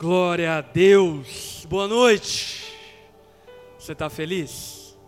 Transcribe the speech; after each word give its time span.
Glória 0.00 0.56
a 0.56 0.60
Deus. 0.62 1.66
Boa 1.68 1.86
noite. 1.86 2.72
Você 3.78 3.92
está 3.92 4.08
feliz? 4.08 4.98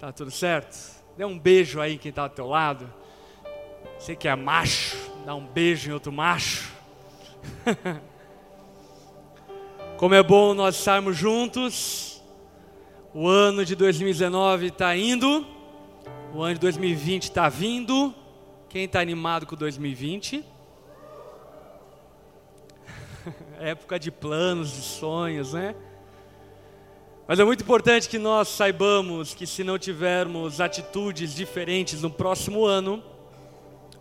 Tá 0.00 0.10
tudo 0.10 0.32
certo? 0.32 0.76
Dê 1.16 1.24
um 1.24 1.38
beijo 1.38 1.80
aí 1.80 1.96
quem 1.96 2.08
está 2.08 2.22
ao 2.22 2.28
teu 2.28 2.48
lado. 2.48 2.92
Você 3.96 4.16
que 4.16 4.26
é 4.26 4.34
macho, 4.34 4.96
dá 5.24 5.32
um 5.32 5.46
beijo 5.46 5.88
em 5.88 5.92
outro 5.92 6.10
macho. 6.10 6.72
Como 9.96 10.12
é 10.12 10.24
bom 10.24 10.54
nós 10.54 10.74
estarmos 10.74 11.16
juntos. 11.16 12.20
O 13.14 13.28
ano 13.28 13.64
de 13.64 13.76
2019 13.76 14.66
está 14.66 14.96
indo. 14.96 15.46
O 16.34 16.42
ano 16.42 16.54
de 16.54 16.60
2020 16.62 17.22
está 17.22 17.48
vindo. 17.48 18.12
Quem 18.68 18.86
está 18.86 18.98
animado 18.98 19.46
com 19.46 19.54
2020? 19.54 20.44
Época 23.60 23.98
de 23.98 24.10
planos, 24.10 24.72
de 24.72 24.82
sonhos, 24.82 25.52
né? 25.52 25.74
Mas 27.26 27.38
é 27.38 27.44
muito 27.44 27.62
importante 27.62 28.08
que 28.08 28.18
nós 28.18 28.48
saibamos 28.48 29.32
que 29.32 29.46
se 29.46 29.62
não 29.62 29.78
tivermos 29.78 30.60
atitudes 30.60 31.34
diferentes 31.34 32.02
no 32.02 32.10
próximo 32.10 32.64
ano, 32.64 33.02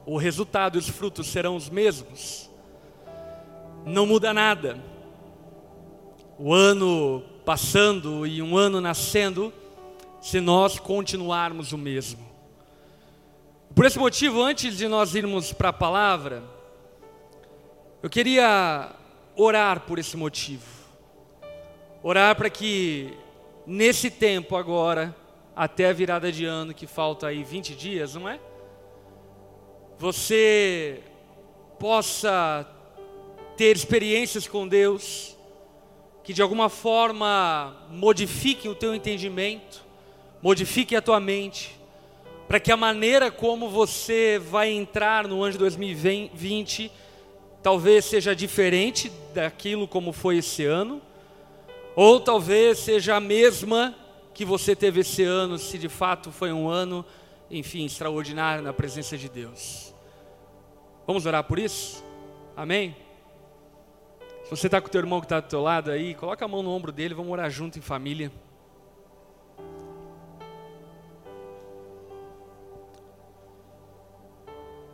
o 0.05 0.17
resultado 0.17 0.75
e 0.75 0.79
os 0.79 0.89
frutos 0.89 1.27
serão 1.27 1.55
os 1.55 1.69
mesmos. 1.69 2.49
Não 3.85 4.05
muda 4.05 4.33
nada. 4.33 4.77
O 6.37 6.53
ano 6.53 7.23
passando 7.45 8.25
e 8.25 8.41
um 8.41 8.57
ano 8.57 8.81
nascendo, 8.81 9.53
se 10.19 10.39
nós 10.39 10.79
continuarmos 10.79 11.71
o 11.71 11.77
mesmo. 11.77 12.31
Por 13.73 13.85
esse 13.85 13.97
motivo, 13.97 14.41
antes 14.41 14.77
de 14.77 14.87
nós 14.87 15.15
irmos 15.15 15.53
para 15.53 15.69
a 15.69 15.73
palavra, 15.73 16.43
eu 18.03 18.09
queria 18.09 18.95
orar 19.35 19.81
por 19.81 19.99
esse 19.99 20.17
motivo. 20.17 20.65
Orar 22.03 22.35
para 22.35 22.49
que 22.49 23.13
nesse 23.65 24.09
tempo 24.09 24.55
agora, 24.55 25.15
até 25.55 25.89
a 25.89 25.93
virada 25.93 26.31
de 26.31 26.45
ano, 26.45 26.73
que 26.73 26.87
falta 26.87 27.27
aí 27.27 27.43
20 27.43 27.75
dias, 27.75 28.15
não 28.15 28.27
é? 28.27 28.39
Você 29.97 31.01
possa 31.77 32.67
ter 33.55 33.75
experiências 33.75 34.47
com 34.47 34.67
Deus 34.67 35.37
que 36.23 36.33
de 36.33 36.41
alguma 36.41 36.69
forma 36.69 37.75
modifiquem 37.89 38.69
o 38.69 38.75
teu 38.75 38.93
entendimento, 38.93 39.83
modifiquem 40.41 40.97
a 40.97 41.01
tua 41.01 41.19
mente, 41.19 41.79
para 42.47 42.59
que 42.59 42.71
a 42.71 42.77
maneira 42.77 43.31
como 43.31 43.69
você 43.69 44.39
vai 44.39 44.69
entrar 44.69 45.27
no 45.27 45.41
ano 45.41 45.53
de 45.53 45.57
2020 45.57 46.91
talvez 47.61 48.05
seja 48.05 48.35
diferente 48.35 49.11
daquilo 49.33 49.87
como 49.87 50.11
foi 50.11 50.37
esse 50.37 50.65
ano, 50.65 51.01
ou 51.95 52.19
talvez 52.19 52.79
seja 52.79 53.15
a 53.15 53.19
mesma 53.19 53.95
que 54.33 54.45
você 54.45 54.75
teve 54.75 55.01
esse 55.01 55.23
ano, 55.23 55.57
se 55.57 55.77
de 55.77 55.89
fato 55.89 56.31
foi 56.31 56.51
um 56.51 56.69
ano, 56.69 57.05
enfim, 57.49 57.85
extraordinário 57.85 58.63
na 58.63 58.73
presença 58.73 59.17
de 59.17 59.29
Deus. 59.29 59.93
Vamos 61.05 61.25
orar 61.25 61.43
por 61.43 61.59
isso? 61.59 62.03
Amém? 62.55 62.95
Se 64.43 64.49
você 64.49 64.67
está 64.67 64.79
com 64.79 64.87
o 64.87 64.89
teu 64.91 64.99
irmão 64.99 65.19
que 65.19 65.25
está 65.25 65.39
do 65.39 65.47
teu 65.47 65.61
lado 65.61 65.91
aí, 65.91 66.15
coloca 66.15 66.43
a 66.43 66.47
mão 66.47 66.63
no 66.63 66.71
ombro 66.71 66.91
dele, 66.91 67.13
vamos 67.13 67.31
orar 67.31 67.49
junto 67.49 67.77
em 67.77 67.81
família. 67.81 68.31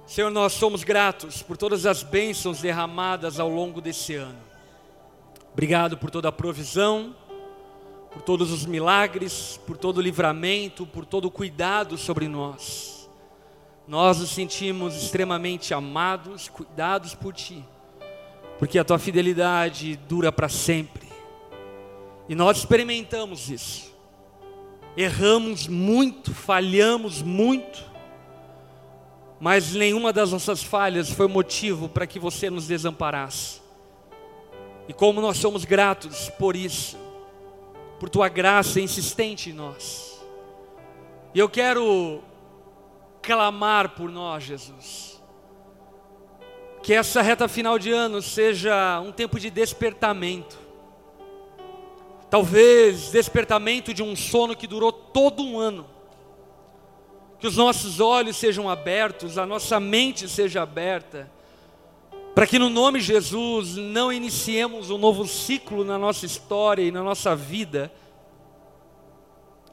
Senhor, 0.07 0.31
nós 0.31 0.53
somos 0.53 0.85
gratos 0.85 1.41
por 1.41 1.57
todas 1.57 1.85
as 1.85 2.01
bênçãos 2.01 2.61
derramadas 2.61 3.41
ao 3.41 3.49
longo 3.49 3.81
desse 3.81 4.15
ano. 4.15 4.39
Obrigado 5.51 5.97
por 5.97 6.09
toda 6.09 6.29
a 6.29 6.31
provisão, 6.31 7.13
por 8.09 8.21
todos 8.21 8.49
os 8.49 8.65
milagres, 8.65 9.59
por 9.67 9.75
todo 9.75 9.97
o 9.97 10.01
livramento, 10.01 10.85
por 10.85 11.05
todo 11.05 11.25
o 11.25 11.31
cuidado 11.31 11.97
sobre 11.97 12.25
nós. 12.29 13.09
Nós 13.85 14.19
nos 14.19 14.29
sentimos 14.29 14.95
extremamente 14.95 15.73
amados, 15.73 16.47
cuidados 16.47 17.13
por 17.13 17.33
Ti, 17.33 17.61
porque 18.57 18.79
a 18.79 18.85
Tua 18.85 18.97
fidelidade 18.97 19.97
dura 20.07 20.31
para 20.31 20.47
sempre. 20.47 21.05
E 22.29 22.33
nós 22.33 22.59
experimentamos 22.59 23.49
isso. 23.49 23.93
Erramos 24.95 25.67
muito, 25.67 26.33
falhamos 26.33 27.21
muito, 27.21 27.96
mas 29.39 29.73
nenhuma 29.73 30.11
das 30.11 30.31
nossas 30.31 30.63
falhas 30.63 31.09
foi 31.11 31.27
motivo 31.27 31.87
para 31.87 32.07
que 32.07 32.19
você 32.19 32.49
nos 32.49 32.67
desamparasse. 32.67 33.61
E 34.87 34.93
como 34.93 35.21
nós 35.21 35.37
somos 35.37 35.63
gratos 35.63 36.29
por 36.39 36.55
isso, 36.55 36.97
por 37.99 38.09
tua 38.09 38.29
graça 38.29 38.79
insistente 38.79 39.49
em 39.49 39.53
nós. 39.53 40.25
E 41.33 41.39
eu 41.39 41.49
quero 41.49 42.21
clamar 43.21 43.89
por 43.89 44.09
nós, 44.09 44.43
Jesus. 44.43 45.21
Que 46.81 46.93
essa 46.93 47.21
reta 47.21 47.47
final 47.47 47.77
de 47.77 47.91
ano 47.91 48.21
seja 48.21 48.99
um 49.01 49.11
tempo 49.11 49.39
de 49.39 49.51
despertamento. 49.51 50.57
Talvez 52.29 53.11
despertamento 53.11 53.93
de 53.93 54.01
um 54.01 54.15
sono 54.15 54.55
que 54.55 54.65
durou 54.65 54.91
todo 54.91 55.43
um 55.43 55.59
ano 55.59 55.96
que 57.39 57.47
os 57.47 57.55
nossos 57.55 57.99
olhos 57.99 58.35
sejam 58.35 58.69
abertos, 58.69 59.37
a 59.37 59.45
nossa 59.45 59.79
mente 59.79 60.27
seja 60.27 60.63
aberta, 60.63 61.29
para 62.33 62.47
que 62.47 62.57
no 62.57 62.69
nome 62.69 62.99
de 62.99 63.05
Jesus 63.05 63.75
não 63.75 64.11
iniciemos 64.11 64.89
um 64.89 64.97
novo 64.97 65.27
ciclo 65.27 65.83
na 65.83 65.97
nossa 65.97 66.25
história 66.25 66.81
e 66.81 66.91
na 66.91 67.03
nossa 67.03 67.35
vida 67.35 67.91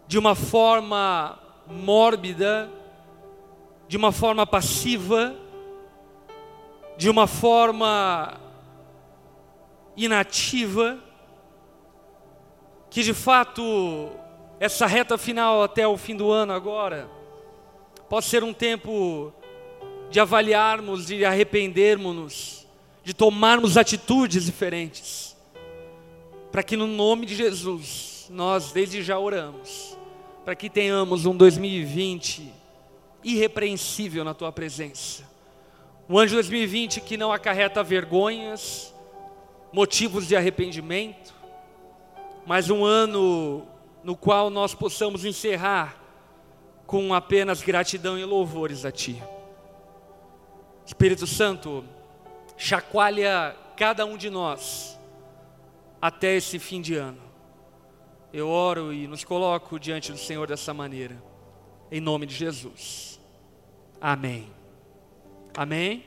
de 0.06 0.18
uma 0.18 0.34
forma 0.34 1.38
mórbida, 1.66 2.70
de 3.88 3.96
uma 3.96 4.12
forma 4.12 4.46
passiva, 4.46 5.34
de 6.96 7.08
uma 7.08 7.26
forma 7.26 8.38
inativa, 9.96 10.98
que 12.90 13.02
de 13.02 13.14
fato 13.14 14.10
essa 14.60 14.86
reta 14.86 15.16
final 15.16 15.62
até 15.62 15.86
o 15.86 15.96
fim 15.96 16.14
do 16.14 16.30
ano 16.30 16.52
agora 16.52 17.23
Pode 18.08 18.26
ser 18.26 18.44
um 18.44 18.52
tempo 18.52 19.32
de 20.10 20.20
avaliarmos, 20.20 21.06
de 21.06 21.24
arrependermos-nos, 21.24 22.66
de 23.02 23.14
tomarmos 23.14 23.76
atitudes 23.76 24.44
diferentes, 24.44 25.36
para 26.52 26.62
que 26.62 26.76
no 26.76 26.86
nome 26.86 27.26
de 27.26 27.34
Jesus 27.34 28.26
nós 28.30 28.72
desde 28.72 29.02
já 29.02 29.18
oramos, 29.18 29.96
para 30.44 30.54
que 30.54 30.70
tenhamos 30.70 31.26
um 31.26 31.36
2020 31.36 32.52
irrepreensível 33.24 34.22
na 34.22 34.34
tua 34.34 34.52
presença. 34.52 35.24
Um 36.08 36.18
ano 36.18 36.28
de 36.28 36.34
2020 36.34 37.00
que 37.00 37.16
não 37.16 37.32
acarreta 37.32 37.82
vergonhas, 37.82 38.94
motivos 39.72 40.28
de 40.28 40.36
arrependimento, 40.36 41.34
mas 42.46 42.68
um 42.68 42.84
ano 42.84 43.66
no 44.04 44.14
qual 44.14 44.50
nós 44.50 44.74
possamos 44.74 45.24
encerrar 45.24 46.03
com 46.86 47.14
apenas 47.14 47.62
gratidão 47.62 48.18
e 48.18 48.24
louvores 48.24 48.84
a 48.84 48.92
Ti. 48.92 49.22
Espírito 50.86 51.26
Santo, 51.26 51.84
chacoalha 52.56 53.56
cada 53.76 54.04
um 54.04 54.16
de 54.16 54.30
nós 54.30 54.98
até 56.00 56.36
esse 56.36 56.58
fim 56.58 56.80
de 56.80 56.94
ano. 56.94 57.22
Eu 58.32 58.48
oro 58.48 58.92
e 58.92 59.06
nos 59.06 59.24
coloco 59.24 59.78
diante 59.78 60.12
do 60.12 60.18
Senhor 60.18 60.46
dessa 60.46 60.74
maneira, 60.74 61.22
em 61.90 62.00
nome 62.00 62.26
de 62.26 62.34
Jesus. 62.34 63.18
Amém. 64.00 64.50
Amém. 65.56 66.04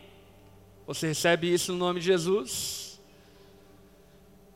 Você 0.85 1.07
recebe 1.07 1.51
isso 1.51 1.71
no 1.71 1.79
nome 1.79 1.99
de 1.99 2.05
Jesus? 2.05 3.01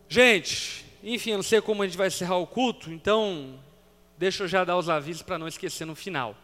Gente, 0.08 0.86
enfim, 1.04 1.32
eu 1.32 1.38
não 1.38 1.44
sei 1.44 1.62
como 1.62 1.82
a 1.82 1.88
gente 1.88 1.98
vai 1.98 2.08
encerrar 2.08 2.38
o 2.38 2.46
culto, 2.46 2.92
então 2.92 3.60
deixa 4.22 4.44
eu 4.44 4.48
já 4.48 4.64
dar 4.64 4.78
os 4.78 4.88
avisos 4.88 5.24
para 5.24 5.40
não 5.40 5.48
esquecer 5.48 5.84
no 5.84 5.96
final. 5.96 6.38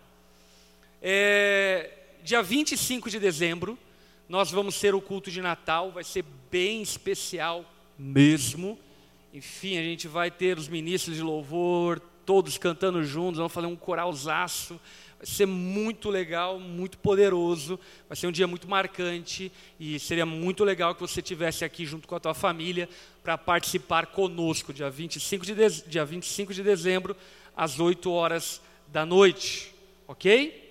É, 1.00 1.92
dia 2.24 2.42
25 2.42 3.08
de 3.08 3.20
dezembro, 3.20 3.78
nós 4.28 4.50
vamos 4.50 4.80
ter 4.80 4.96
o 4.96 5.00
culto 5.00 5.30
de 5.30 5.44
Natal, 5.44 5.92
vai 5.92 6.04
ser 6.04 6.26
bem 6.50 6.82
especial 6.82 7.64
mesmo. 7.96 8.80
Enfim, 9.32 9.78
a 9.78 9.84
gente 9.84 10.08
vai 10.08 10.32
ter 10.32 10.58
os 10.58 10.68
ministros 10.68 11.18
de 11.18 11.22
louvor, 11.22 12.02
todos 12.26 12.58
cantando 12.58 13.04
juntos, 13.04 13.38
vamos 13.38 13.54
fazer 13.54 13.68
um 13.68 13.76
coralzaço. 13.76 14.82
Vai 15.18 15.28
ser 15.28 15.46
muito 15.46 16.10
legal, 16.10 16.60
muito 16.60 16.98
poderoso, 16.98 17.80
vai 18.08 18.16
ser 18.16 18.26
um 18.26 18.32
dia 18.32 18.48
muito 18.48 18.68
marcante 18.68 19.52
e 19.80 20.00
seria 20.00 20.26
muito 20.26 20.64
legal 20.64 20.96
que 20.96 21.02
você 21.02 21.22
estivesse 21.22 21.64
aqui 21.64 21.86
junto 21.86 22.08
com 22.08 22.16
a 22.16 22.20
tua 22.20 22.34
família 22.34 22.90
para 23.24 23.36
participar 23.36 24.08
conosco, 24.08 24.74
dia 24.74 24.90
25 24.92 25.46
de, 25.46 25.56
de, 25.56 25.82
dia 25.88 26.06
25 26.06 26.54
de 26.54 26.62
dezembro, 26.62 27.16
às 27.58 27.80
8 27.80 28.10
horas 28.12 28.62
da 28.88 29.06
noite, 29.06 29.76
ok? 30.08 30.64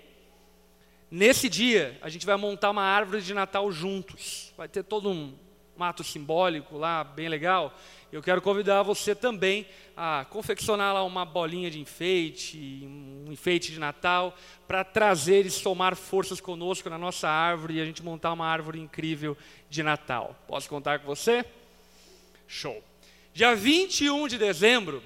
Nesse 1.10 1.48
dia, 1.48 1.98
a 2.00 2.08
gente 2.08 2.24
vai 2.24 2.36
montar 2.36 2.70
uma 2.70 2.82
árvore 2.82 3.20
de 3.20 3.34
Natal 3.34 3.70
juntos. 3.70 4.54
Vai 4.56 4.68
ter 4.68 4.84
todo 4.84 5.10
um 5.10 5.34
um 5.78 5.84
ato 5.84 6.02
simbólico 6.02 6.78
lá, 6.78 7.04
bem 7.04 7.28
legal. 7.28 7.76
Eu 8.10 8.22
quero 8.22 8.40
convidar 8.40 8.82
você 8.82 9.14
também 9.14 9.66
a 9.96 10.26
confeccionar 10.30 10.94
lá 10.94 11.04
uma 11.04 11.24
bolinha 11.24 11.70
de 11.70 11.78
enfeite, 11.78 12.82
um 12.86 13.30
enfeite 13.30 13.72
de 13.72 13.78
Natal, 13.78 14.34
para 14.66 14.84
trazer 14.84 15.44
e 15.44 15.50
somar 15.50 15.94
forças 15.94 16.40
conosco 16.40 16.88
na 16.88 16.96
nossa 16.96 17.28
árvore 17.28 17.74
e 17.74 17.80
a 17.80 17.84
gente 17.84 18.02
montar 18.02 18.32
uma 18.32 18.46
árvore 18.46 18.80
incrível 18.80 19.36
de 19.68 19.82
Natal. 19.82 20.34
Posso 20.46 20.68
contar 20.68 21.00
com 21.00 21.06
você? 21.06 21.44
Show. 22.46 22.82
Dia 23.34 23.54
21 23.54 24.28
de 24.28 24.38
dezembro, 24.38 25.02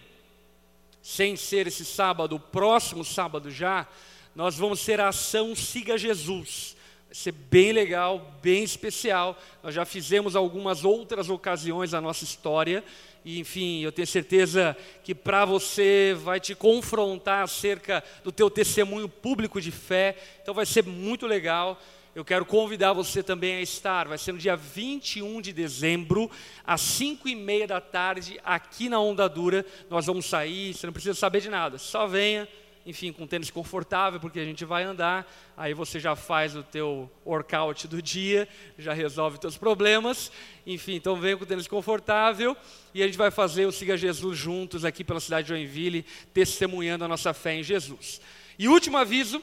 sem 1.03 1.37
ser 1.37 1.67
esse 1.67 1.85
sábado, 1.85 2.37
o 2.37 2.41
próximo 2.41 3.05
sábado 3.05 3.51
já, 3.51 3.87
nós 4.35 4.57
vamos 4.57 4.85
ter 4.85 5.01
a 5.01 5.09
ação 5.09 5.55
Siga 5.55 5.97
Jesus. 5.97 6.77
Vai 7.07 7.15
ser 7.15 7.33
bem 7.33 7.73
legal, 7.73 8.39
bem 8.41 8.63
especial. 8.63 9.37
Nós 9.63 9.75
já 9.75 9.85
fizemos 9.85 10.37
algumas 10.37 10.85
outras 10.85 11.29
ocasiões 11.29 11.93
na 11.93 12.01
nossa 12.01 12.23
história. 12.23 12.85
E, 13.25 13.41
enfim, 13.41 13.81
eu 13.81 13.91
tenho 13.91 14.07
certeza 14.07 14.77
que 15.03 15.15
para 15.15 15.45
você 15.45 16.17
vai 16.23 16.39
te 16.39 16.55
confrontar 16.55 17.43
acerca 17.43 18.03
do 18.23 18.31
teu 18.31 18.49
testemunho 18.49 19.09
público 19.09 19.61
de 19.61 19.71
fé. 19.71 20.17
Então 20.41 20.55
vai 20.55 20.65
ser 20.65 20.85
muito 20.85 21.27
legal. 21.27 21.81
Eu 22.13 22.25
quero 22.25 22.45
convidar 22.45 22.93
você 22.93 23.23
também 23.23 23.57
a 23.57 23.63
estar. 23.63 24.09
Vai 24.09 24.19
ser 24.19 24.33
no 24.33 24.39
dia 24.39 24.57
21 24.57 25.41
de 25.41 25.53
dezembro, 25.53 26.29
às 26.65 26.81
5 26.81 27.29
e 27.29 27.37
meia 27.37 27.69
da 27.69 27.81
tarde, 27.81 28.41
aqui 28.43 28.89
na 28.89 28.99
Onda 28.99 29.29
Dura. 29.29 29.65
Nós 29.89 30.07
vamos 30.07 30.27
sair, 30.27 30.75
você 30.75 30.87
não 30.87 30.93
precisa 30.93 31.15
saber 31.15 31.41
de 31.41 31.49
nada. 31.49 31.79
Só 31.79 32.09
venha, 32.09 32.49
enfim, 32.85 33.13
com 33.13 33.29
tênis 33.29 33.49
confortável, 33.49 34.19
porque 34.19 34.41
a 34.41 34.45
gente 34.45 34.65
vai 34.65 34.83
andar, 34.83 35.31
aí 35.57 35.73
você 35.73 36.01
já 36.01 36.17
faz 36.17 36.57
o 36.57 36.65
teu 36.65 37.09
workout 37.25 37.87
do 37.87 38.03
dia, 38.03 38.49
já 38.77 38.93
resolve 38.93 39.35
os 39.35 39.41
teus 39.41 39.57
problemas, 39.57 40.33
enfim, 40.67 40.95
então 40.95 41.15
venha 41.15 41.37
com 41.37 41.45
tênis 41.45 41.69
confortável, 41.69 42.57
e 42.93 43.05
a 43.05 43.07
gente 43.07 43.19
vai 43.19 43.31
fazer 43.31 43.67
o 43.67 43.73
Siga 43.73 43.97
Jesus 43.97 44.37
juntos 44.37 44.85
aqui 44.85 45.05
pela 45.05 45.21
cidade 45.21 45.47
de 45.47 45.51
Joinville, 45.51 46.05
testemunhando 46.35 47.05
a 47.05 47.09
nossa 47.09 47.33
fé 47.33 47.55
em 47.55 47.63
Jesus. 47.63 48.21
E 48.59 48.67
último 48.67 48.97
aviso, 48.97 49.41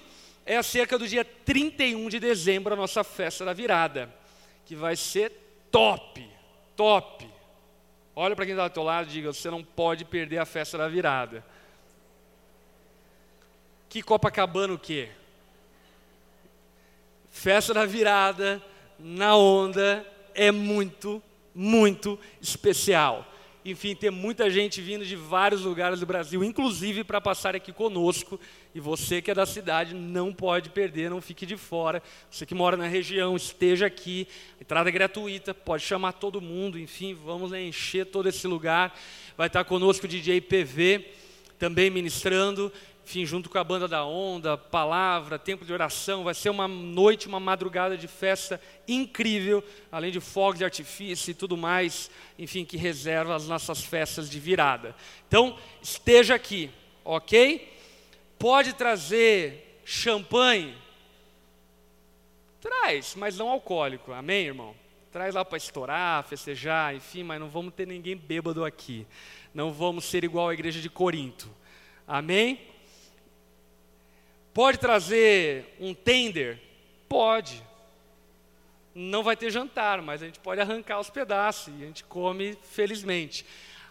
é 0.47 0.55
acerca 0.55 0.97
do 0.97 1.05
dia 1.05 1.25
31 1.25 2.07
de 2.07 2.21
dezembro, 2.21 2.73
a 2.73 2.77
nossa 2.77 3.03
festa 3.03 3.43
da 3.43 3.51
virada, 3.51 4.11
que 4.65 4.75
vai 4.75 4.95
ser 4.95 5.31
top, 5.69 6.25
top. 6.73 7.29
Olha 8.15 8.33
para 8.33 8.45
quem 8.45 8.53
está 8.53 8.65
do 8.65 8.73
teu 8.73 8.81
lado 8.81 9.09
e 9.09 9.11
diga, 9.11 9.33
você 9.33 9.51
não 9.51 9.61
pode 9.61 10.05
perder 10.05 10.37
a 10.37 10.45
festa 10.45 10.77
da 10.77 10.87
virada. 10.87 11.45
Que 13.89 14.01
Copacabana 14.01 14.73
o 14.73 14.79
quê? 14.79 15.09
Festa 17.29 17.73
da 17.73 17.85
virada, 17.85 18.63
na 18.97 19.35
onda, 19.35 20.05
é 20.33 20.49
muito, 20.49 21.21
muito 21.53 22.17
especial. 22.41 23.25
Enfim, 23.69 23.93
tem 23.93 24.09
muita 24.09 24.49
gente 24.49 24.81
vindo 24.81 25.05
de 25.05 25.17
vários 25.17 25.63
lugares 25.63 25.99
do 25.99 26.05
Brasil, 26.05 26.41
inclusive 26.41 27.03
para 27.03 27.19
passar 27.19 27.53
aqui 27.53 27.73
conosco. 27.73 28.39
E 28.73 28.79
você 28.79 29.21
que 29.21 29.29
é 29.29 29.35
da 29.35 29.45
cidade 29.45 29.93
não 29.93 30.33
pode 30.33 30.69
perder, 30.69 31.09
não 31.09 31.19
fique 31.19 31.45
de 31.45 31.57
fora. 31.57 32.01
Você 32.31 32.45
que 32.45 32.55
mora 32.55 32.77
na 32.77 32.87
região, 32.87 33.35
esteja 33.35 33.85
aqui. 33.85 34.25
entrada 34.61 34.87
é 34.87 34.91
gratuita, 34.91 35.53
pode 35.53 35.83
chamar 35.83 36.13
todo 36.13 36.39
mundo. 36.39 36.79
Enfim, 36.79 37.13
vamos 37.13 37.51
encher 37.51 38.05
todo 38.05 38.29
esse 38.29 38.47
lugar. 38.47 38.97
Vai 39.35 39.47
estar 39.47 39.65
conosco 39.65 40.05
o 40.05 40.09
DJ 40.09 40.39
PV 40.39 41.05
também 41.59 41.89
ministrando 41.89 42.71
enfim, 43.07 43.25
junto 43.25 43.49
com 43.49 43.57
a 43.57 43.63
banda 43.63 43.87
da 43.87 44.03
onda, 44.03 44.57
palavra, 44.57 45.39
tempo 45.39 45.63
de 45.63 45.71
oração, 45.71 46.25
vai 46.25 46.33
ser 46.33 46.49
uma 46.49 46.67
noite, 46.67 47.25
uma 47.25 47.39
madrugada 47.39 47.97
de 47.97 48.05
festa 48.05 48.59
incrível, 48.85 49.63
além 49.89 50.11
de 50.11 50.19
fogos 50.19 50.57
de 50.57 50.65
artifício 50.65 51.31
e 51.31 51.33
tudo 51.33 51.55
mais, 51.55 52.11
enfim, 52.37 52.65
que 52.65 52.75
reserva 52.75 53.33
as 53.33 53.47
nossas 53.47 53.81
festas 53.81 54.29
de 54.29 54.41
virada. 54.41 54.93
Então, 55.25 55.57
esteja 55.81 56.35
aqui, 56.35 56.69
ok? 57.05 57.73
Pode 58.37 58.73
trazer 58.73 59.79
champanhe? 59.85 60.75
Traz, 62.59 63.15
mas 63.15 63.37
não 63.37 63.47
alcoólico, 63.47 64.11
amém, 64.11 64.47
irmão? 64.47 64.75
Traz 65.13 65.33
lá 65.33 65.45
para 65.45 65.57
estourar, 65.57 66.25
festejar, 66.25 66.93
enfim, 66.93 67.23
mas 67.23 67.39
não 67.39 67.47
vamos 67.47 67.73
ter 67.73 67.87
ninguém 67.87 68.17
bêbado 68.17 68.65
aqui. 68.65 69.07
Não 69.53 69.71
vamos 69.71 70.03
ser 70.03 70.25
igual 70.25 70.49
à 70.49 70.53
igreja 70.53 70.81
de 70.81 70.89
Corinto. 70.89 71.49
Amém? 72.05 72.75
Pode 74.57 74.79
trazer 74.79 75.75
um 75.79 75.93
tender? 75.93 76.59
Pode. 77.07 77.63
Não 78.95 79.21
vai 79.21 79.37
ter 79.37 79.51
jantar, 79.51 80.01
mas 80.01 80.23
a 80.23 80.25
gente 80.25 80.39
pode 80.39 80.59
arrancar 80.59 80.99
os 80.99 81.11
pedaços 81.11 81.71
e 81.77 81.83
a 81.83 81.85
gente 81.85 82.03
come 82.03 82.57
felizmente. 82.71 83.45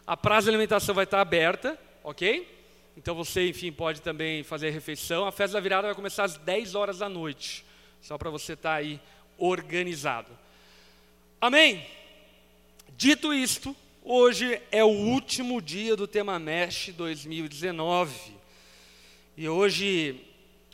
A 0.04 0.16
praça 0.16 0.46
de 0.46 0.48
alimentação 0.48 0.92
vai 0.92 1.04
estar 1.04 1.20
aberta, 1.20 1.78
ok? 2.02 2.52
Então 2.96 3.14
você, 3.14 3.48
enfim, 3.48 3.70
pode 3.70 4.02
também 4.02 4.42
fazer 4.42 4.66
a 4.66 4.72
refeição. 4.72 5.24
A 5.24 5.30
festa 5.30 5.54
da 5.54 5.60
virada 5.60 5.86
vai 5.86 5.94
começar 5.94 6.24
às 6.24 6.36
10 6.36 6.74
horas 6.74 6.98
da 6.98 7.08
noite, 7.08 7.64
só 8.02 8.18
para 8.18 8.28
você 8.28 8.54
estar 8.54 8.74
aí 8.74 9.00
organizado. 9.38 10.36
Amém? 11.40 11.86
Dito 12.96 13.32
isto, 13.32 13.76
hoje 14.02 14.60
é 14.72 14.82
o 14.82 14.88
último 14.88 15.62
dia 15.62 15.94
do 15.94 16.08
tema 16.08 16.40
Mesh 16.40 16.88
2019. 16.88 18.34
E 19.36 19.48
hoje 19.48 20.25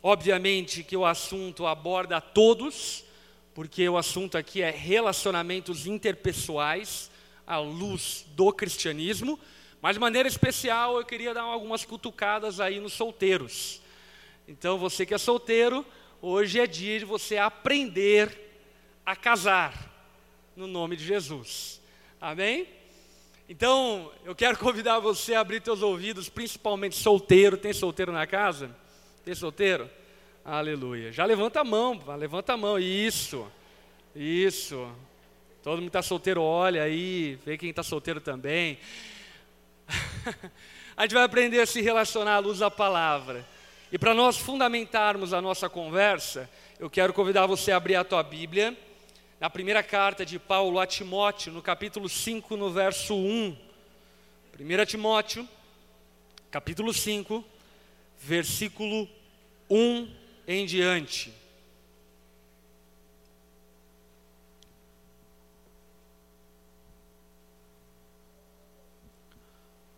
Obviamente 0.02 0.82
que 0.82 0.96
o 0.96 1.06
assunto 1.06 1.64
aborda 1.64 2.16
a 2.16 2.20
todos, 2.20 3.04
porque 3.54 3.88
o 3.88 3.96
assunto 3.96 4.36
aqui 4.36 4.60
é 4.60 4.70
relacionamentos 4.70 5.86
interpessoais 5.86 7.08
à 7.46 7.58
luz 7.58 8.26
do 8.34 8.52
cristianismo, 8.52 9.38
mas 9.80 9.94
de 9.94 10.00
maneira 10.00 10.28
especial 10.28 10.98
eu 10.98 11.04
queria 11.04 11.32
dar 11.32 11.42
algumas 11.42 11.84
cutucadas 11.84 12.58
aí 12.58 12.80
nos 12.80 12.94
solteiros. 12.94 13.80
Então 14.48 14.76
você 14.76 15.06
que 15.06 15.14
é 15.14 15.18
solteiro, 15.18 15.86
hoje 16.20 16.58
é 16.58 16.66
dia 16.66 16.98
de 16.98 17.04
você 17.04 17.36
aprender 17.36 18.36
a 19.06 19.14
casar 19.14 19.88
no 20.56 20.66
nome 20.66 20.96
de 20.96 21.04
Jesus. 21.04 21.80
Amém? 22.20 22.66
Então, 23.48 24.10
eu 24.24 24.34
quero 24.34 24.56
convidar 24.58 24.98
você 24.98 25.34
a 25.34 25.40
abrir 25.40 25.60
teus 25.60 25.82
ouvidos, 25.82 26.28
principalmente 26.28 26.96
solteiro. 26.96 27.56
Tem 27.56 27.72
solteiro 27.72 28.12
na 28.12 28.26
casa? 28.26 28.74
Tem 29.24 29.36
solteiro? 29.36 29.88
Aleluia. 30.44 31.12
Já 31.12 31.24
levanta 31.24 31.60
a 31.60 31.64
mão, 31.64 32.02
levanta 32.18 32.54
a 32.54 32.56
mão. 32.56 32.76
Isso, 32.76 33.46
isso. 34.16 34.90
Todo 35.62 35.76
mundo 35.76 35.86
está 35.86 36.02
solteiro, 36.02 36.42
olha 36.42 36.82
aí, 36.82 37.38
vê 37.46 37.56
quem 37.56 37.70
está 37.70 37.84
solteiro 37.84 38.20
também. 38.20 38.78
a 40.96 41.02
gente 41.02 41.14
vai 41.14 41.22
aprender 41.22 41.60
a 41.60 41.66
se 41.66 41.80
relacionar 41.80 42.34
à 42.34 42.38
luz 42.40 42.58
da 42.58 42.68
palavra. 42.68 43.46
E 43.92 43.98
para 43.98 44.12
nós 44.12 44.36
fundamentarmos 44.36 45.32
a 45.32 45.40
nossa 45.40 45.68
conversa, 45.68 46.50
eu 46.80 46.90
quero 46.90 47.12
convidar 47.12 47.46
você 47.46 47.70
a 47.70 47.76
abrir 47.76 47.94
a 47.94 48.02
tua 48.02 48.24
Bíblia, 48.24 48.76
na 49.38 49.48
primeira 49.48 49.84
carta 49.84 50.26
de 50.26 50.36
Paulo 50.36 50.80
a 50.80 50.86
Timóteo, 50.86 51.52
no 51.52 51.62
capítulo 51.62 52.08
5, 52.08 52.56
no 52.56 52.72
verso 52.72 53.14
1. 53.14 53.56
1 54.58 54.84
Timóteo, 54.84 55.48
capítulo 56.50 56.92
5, 56.92 57.51
versículo 58.22 59.08
1 59.68 60.08
em 60.46 60.64
diante. 60.64 61.32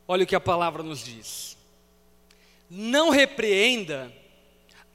Olha 0.09 0.25
o 0.25 0.27
que 0.27 0.35
a 0.35 0.41
palavra 0.41 0.83
nos 0.83 1.05
diz. 1.05 1.57
Não 2.69 3.11
repreenda 3.11 4.13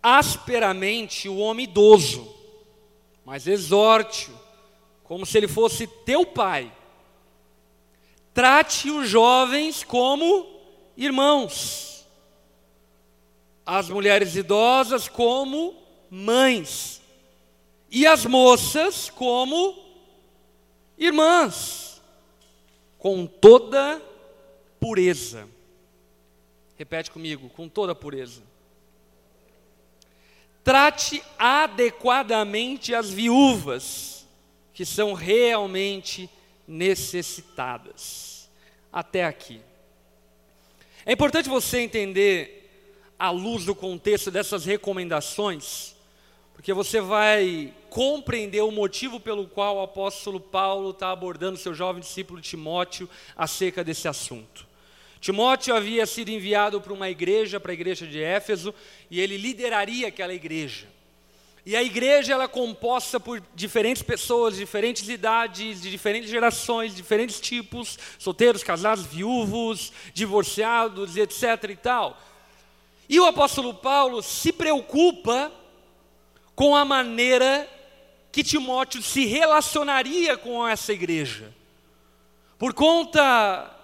asperamente 0.01 1.29
o 1.29 1.37
homem 1.37 1.65
idoso, 1.65 2.35
mas 3.23 3.47
exorte-o, 3.47 4.37
como 5.03 5.25
se 5.25 5.37
ele 5.37 5.47
fosse 5.47 5.85
teu 5.85 6.25
pai. 6.25 6.71
Trate 8.33 8.89
os 8.89 9.07
jovens 9.07 9.83
como 9.83 10.47
irmãos 10.95 11.88
as 13.77 13.87
mulheres 13.87 14.35
idosas 14.35 15.07
como 15.07 15.75
mães 16.09 16.99
e 17.91 18.07
as 18.07 18.25
moças 18.25 19.11
como 19.11 19.77
irmãs, 20.97 22.01
com 22.97 23.27
toda 23.27 24.01
pureza. 24.79 25.47
Repete 26.77 27.11
comigo, 27.11 27.47
com 27.49 27.69
toda 27.69 27.93
pureza. 27.93 28.41
Trate 30.63 31.21
adequadamente 31.37 32.95
as 32.95 33.11
viúvas 33.11 34.25
que 34.73 34.83
são 34.83 35.13
realmente 35.13 36.27
necessitadas. 36.67 38.49
Até 38.91 39.25
aqui. 39.25 39.61
É 41.05 41.13
importante 41.13 41.47
você 41.47 41.81
entender 41.81 42.58
à 43.19 43.29
luz 43.29 43.65
do 43.65 43.75
contexto 43.75 44.31
dessas 44.31 44.63
recomendações, 44.63 45.93
porque 46.53 46.73
você 46.73 47.01
vai 47.01 47.73
compreender 47.89 48.61
o 48.61 48.71
motivo 48.71 49.19
pelo 49.19 49.45
qual 49.45 49.77
o 49.77 49.81
apóstolo 49.81 50.39
Paulo 50.39 50.91
está 50.91 51.11
abordando 51.11 51.57
seu 51.57 51.73
jovem 51.73 52.01
discípulo 52.01 52.41
Timóteo 52.41 53.09
acerca 53.35 53.83
desse 53.83 54.07
assunto. 54.07 54.67
Timóteo 55.19 55.75
havia 55.75 56.05
sido 56.05 56.29
enviado 56.29 56.79
para 56.79 56.93
uma 56.93 57.09
igreja, 57.09 57.59
para 57.59 57.71
a 57.71 57.73
igreja 57.73 58.07
de 58.07 58.21
Éfeso, 58.21 58.73
e 59.11 59.19
ele 59.19 59.35
lideraria 59.35 60.07
aquela 60.07 60.33
igreja. 60.33 60.87
E 61.65 61.75
a 61.75 61.83
igreja 61.83 62.33
ela 62.33 62.45
é 62.45 62.47
composta 62.47 63.19
por 63.19 63.43
diferentes 63.53 64.01
pessoas, 64.01 64.55
diferentes 64.55 65.07
idades, 65.09 65.81
de 65.81 65.91
diferentes 65.91 66.29
gerações, 66.29 66.95
diferentes 66.95 67.39
tipos, 67.39 67.99
solteiros, 68.17 68.63
casados, 68.63 69.05
viúvos, 69.05 69.91
divorciados, 70.13 71.17
etc. 71.17 71.69
e 71.69 71.75
tal. 71.75 72.17
E 73.09 73.19
o 73.19 73.25
apóstolo 73.25 73.73
Paulo 73.73 74.21
se 74.21 74.53
preocupa 74.53 75.51
com 76.53 76.75
a 76.75 76.85
maneira 76.85 77.67
que 78.31 78.43
Timóteo 78.43 79.01
se 79.01 79.25
relacionaria 79.25 80.37
com 80.37 80.67
essa 80.67 80.93
igreja. 80.93 81.51
Por 82.59 82.73
conta 82.73 83.75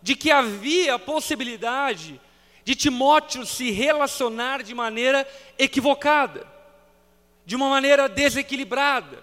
de 0.00 0.16
que 0.16 0.30
havia 0.30 0.94
a 0.94 0.98
possibilidade 0.98 2.18
de 2.64 2.74
Timóteo 2.74 3.44
se 3.44 3.70
relacionar 3.70 4.62
de 4.62 4.74
maneira 4.74 5.28
equivocada, 5.58 6.46
de 7.44 7.56
uma 7.56 7.68
maneira 7.68 8.08
desequilibrada. 8.08 9.22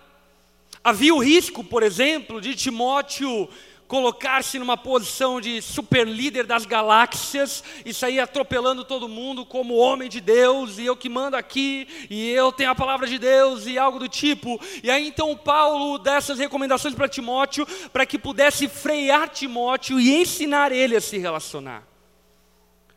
Havia 0.83 1.15
o 1.15 1.19
risco, 1.19 1.63
por 1.63 1.81
exemplo, 1.81 2.39
de 2.39 2.55
Timóteo 2.55 3.49
colocar-se 3.87 4.59
numa 4.59 4.75
posição 4.75 5.39
de 5.39 5.61
super 5.61 6.05
líder 6.05 6.45
das 6.45 6.65
galáxias 6.65 7.63
e 7.85 7.93
sair 7.93 8.19
atropelando 8.19 8.83
todo 8.83 9.07
mundo 9.07 9.45
como 9.45 9.75
homem 9.75 10.09
de 10.09 10.19
Deus, 10.19 10.77
e 10.77 10.85
eu 10.85 10.95
que 10.95 11.07
mando 11.07 11.37
aqui, 11.37 11.87
e 12.09 12.29
eu 12.29 12.51
tenho 12.51 12.69
a 12.69 12.75
palavra 12.75 13.07
de 13.07 13.17
Deus, 13.17 13.65
e 13.65 13.77
algo 13.77 13.97
do 13.97 14.09
tipo. 14.09 14.59
E 14.83 14.91
aí 14.91 15.07
então 15.07 15.35
Paulo 15.37 15.97
dá 15.97 16.15
essas 16.15 16.37
recomendações 16.37 16.93
para 16.93 17.07
Timóteo, 17.07 17.65
para 17.93 18.05
que 18.05 18.19
pudesse 18.19 18.67
frear 18.67 19.29
Timóteo 19.29 19.99
e 19.99 20.15
ensinar 20.15 20.71
ele 20.71 20.95
a 20.95 21.01
se 21.01 21.17
relacionar. 21.17 21.83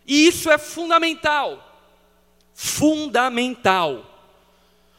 E 0.06 0.26
isso 0.26 0.50
é 0.50 0.58
fundamental. 0.58 1.66
Fundamental. 2.52 4.06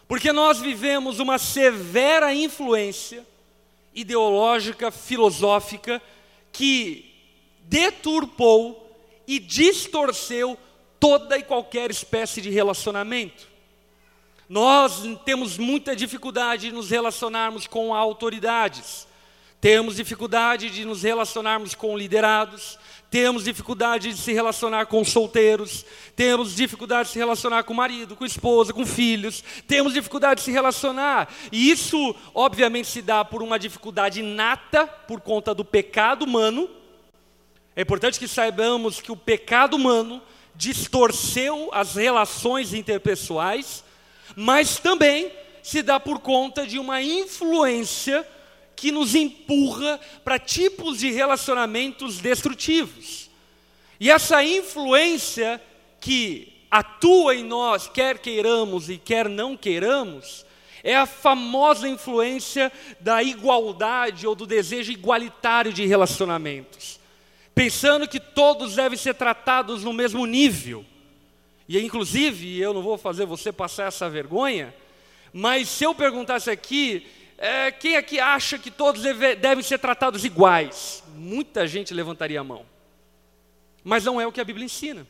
Porque 0.08 0.32
nós 0.32 0.60
vivemos 0.60 1.20
uma 1.20 1.38
severa 1.38 2.34
influência 2.34 3.26
ideológica, 3.94 4.92
filosófica, 4.92 6.02
que 6.52 7.14
deturpou 7.62 8.82
e 9.28 9.40
distorceu 9.40 10.58
toda 11.00 11.38
e 11.38 11.44
qualquer 11.44 11.90
espécie 11.90 12.42
de 12.42 12.50
relacionamento. 12.50 13.48
Nós 14.48 15.04
temos 15.24 15.58
muita 15.58 15.96
dificuldade 15.96 16.68
de 16.68 16.76
nos 16.76 16.90
relacionarmos 16.90 17.66
com 17.68 17.96
autoridades, 17.96 19.08
temos 19.62 19.96
dificuldade 19.96 20.70
de 20.70 20.84
nos 20.84 21.04
relacionarmos 21.04 21.74
com 21.74 21.98
liderados, 21.98 22.78
temos 23.12 23.44
dificuldade 23.44 24.14
de 24.14 24.18
se 24.18 24.32
relacionar 24.32 24.86
com 24.86 25.04
solteiros, 25.04 25.86
temos 26.16 26.56
dificuldade 26.56 27.10
de 27.10 27.14
se 27.14 27.20
relacionar 27.20 27.64
com 27.64 27.74
marido, 27.74 28.16
com 28.16 28.26
esposa, 28.26 28.72
com 28.72 28.86
filhos, 28.86 29.44
temos 29.68 29.94
dificuldade 29.94 30.40
de 30.40 30.46
se 30.46 30.52
relacionar. 30.52 31.28
E 31.52 31.70
isso, 31.70 32.16
obviamente, 32.34 32.88
se 32.88 33.02
dá 33.02 33.26
por 33.26 33.44
uma 33.44 33.60
dificuldade 33.60 34.22
inata 34.22 34.88
por 34.88 35.20
conta 35.20 35.54
do 35.54 35.66
pecado 35.66 36.24
humano. 36.24 36.70
É 37.76 37.82
importante 37.82 38.18
que 38.18 38.30
saibamos 38.30 39.02
que 39.02 39.12
o 39.12 39.18
pecado 39.18 39.76
humano 39.76 40.22
distorceu 40.56 41.70
as 41.74 41.96
relações 41.96 42.74
interpessoais, 42.74 43.84
mas 44.38 44.80
também 44.80 45.30
se 45.62 45.84
dá 45.84 46.00
por 46.00 46.20
conta 46.20 46.66
de 46.66 46.80
uma 46.80 47.02
influência 47.02 48.26
que 48.82 48.92
nos 48.92 49.14
empurra 49.14 50.00
para 50.24 50.40
tipos 50.40 50.98
de 50.98 51.12
relacionamentos 51.12 52.18
destrutivos. 52.18 53.30
E 54.00 54.10
essa 54.10 54.44
influência 54.44 55.62
que 56.00 56.52
atua 56.72 57.36
em 57.36 57.44
nós, 57.44 57.88
quer 57.88 58.18
queiramos 58.18 58.90
e 58.90 58.98
quer 58.98 59.30
não 59.30 59.56
queiramos, 59.56 60.44
é 60.84 60.96
a 60.96 61.06
famosa 61.06 61.88
influência 61.88 62.72
da 63.00 63.22
igualdade 63.22 64.26
ou 64.26 64.34
do 64.34 64.48
desejo 64.48 64.92
igualitário 64.92 65.72
de 65.72 65.86
relacionamentos. 65.86 67.00
Pensando 67.54 68.08
que 68.08 68.20
todos 68.20 68.78
devem 68.78 68.98
ser 68.98 69.14
tratados 69.14 69.84
no 69.84 69.94
mesmo 69.94 70.26
nível. 70.26 70.84
E 71.70 71.80
inclusive, 71.80 72.60
eu 72.60 72.74
não 72.74 72.82
vou 72.82 72.98
fazer 72.98 73.28
você 73.28 73.52
passar 73.52 73.90
essa 73.90 74.10
vergonha, 74.10 74.74
mas 75.32 75.70
se 75.70 75.84
eu 75.84 75.94
perguntasse 75.94 76.50
aqui, 76.50 77.06
é, 77.44 77.72
quem 77.72 77.98
aqui 77.98 78.20
acha 78.20 78.60
que 78.60 78.70
todos 78.70 79.02
deve, 79.02 79.36
devem 79.36 79.64
ser 79.64 79.80
tratados 79.80 80.24
iguais? 80.24 81.04
Muita 81.16 81.66
gente 81.66 81.92
levantaria 81.92 82.40
a 82.40 82.44
mão. 82.44 82.64
Mas 83.84 84.06
não 84.06 84.22
é 84.22 84.28
o 84.28 84.32
que 84.32 84.40
a 84.40 84.44
Bíblia 84.44 84.64
ensina. 84.64 85.08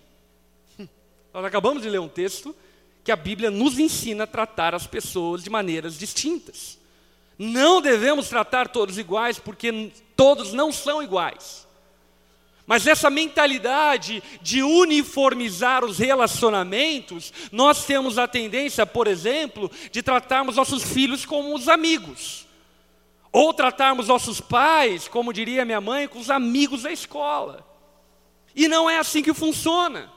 Nós 1.33 1.43
acabamos 1.43 1.83
de 1.83 1.89
ler 1.89 1.99
um 1.99 2.07
texto 2.07 2.55
que 3.03 3.11
a 3.11 3.17
Bíblia 3.17 3.51
nos 3.51 3.77
ensina 3.77 4.23
a 4.23 4.27
tratar 4.27 4.73
as 4.73 4.87
pessoas 4.87 5.43
de 5.43 5.49
maneiras 5.49 5.99
distintas. 5.99 6.79
Não 7.37 7.81
devemos 7.81 8.29
tratar 8.29 8.69
todos 8.69 8.97
iguais, 8.97 9.37
porque 9.37 9.91
todos 10.15 10.53
não 10.53 10.71
são 10.71 11.03
iguais. 11.03 11.67
Mas 12.65 12.87
essa 12.87 13.09
mentalidade 13.09 14.21
de 14.41 14.61
uniformizar 14.63 15.83
os 15.83 15.97
relacionamentos, 15.97 17.33
nós 17.51 17.85
temos 17.85 18.17
a 18.17 18.27
tendência, 18.27 18.85
por 18.85 19.07
exemplo, 19.07 19.69
de 19.91 20.01
tratarmos 20.01 20.55
nossos 20.55 20.83
filhos 20.83 21.25
como 21.25 21.55
os 21.55 21.67
amigos. 21.67 22.47
Ou 23.31 23.53
tratarmos 23.53 24.07
nossos 24.07 24.39
pais, 24.39 25.07
como 25.07 25.33
diria 25.33 25.65
minha 25.65 25.81
mãe, 25.81 26.07
com 26.07 26.19
os 26.19 26.29
amigos 26.29 26.83
da 26.83 26.91
escola. 26.91 27.65
E 28.55 28.67
não 28.67 28.89
é 28.89 28.97
assim 28.97 29.23
que 29.23 29.33
funciona. 29.33 30.11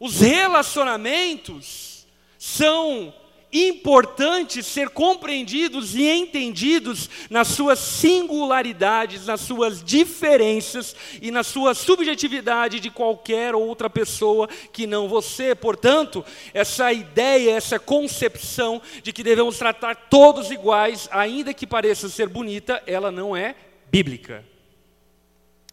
Os 0.00 0.20
relacionamentos 0.20 2.06
são 2.38 3.14
importantes 3.52 4.66
ser 4.66 4.90
compreendidos 4.90 5.94
e 5.94 6.04
entendidos 6.08 7.08
nas 7.30 7.48
suas 7.48 7.78
singularidades, 7.78 9.26
nas 9.26 9.40
suas 9.40 9.82
diferenças 9.82 10.94
e 11.22 11.30
na 11.30 11.42
sua 11.42 11.74
subjetividade 11.74 12.80
de 12.80 12.90
qualquer 12.90 13.54
outra 13.54 13.88
pessoa 13.88 14.48
que 14.72 14.86
não 14.86 15.08
você. 15.08 15.54
Portanto, 15.54 16.24
essa 16.52 16.92
ideia, 16.92 17.52
essa 17.52 17.78
concepção 17.78 18.82
de 19.02 19.12
que 19.12 19.22
devemos 19.22 19.58
tratar 19.58 19.94
todos 19.94 20.50
iguais, 20.50 21.08
ainda 21.10 21.54
que 21.54 21.66
pareça 21.66 22.08
ser 22.08 22.28
bonita, 22.28 22.82
ela 22.86 23.10
não 23.10 23.36
é 23.36 23.54
bíblica. 23.90 24.44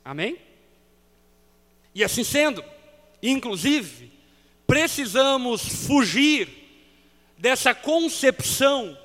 Amém? 0.05 0.37
E 1.95 2.03
assim 2.03 2.23
sendo, 2.23 2.63
inclusive, 3.21 4.11
precisamos 4.65 5.85
fugir 5.85 6.62
dessa 7.43 7.75
concepção 7.75 8.97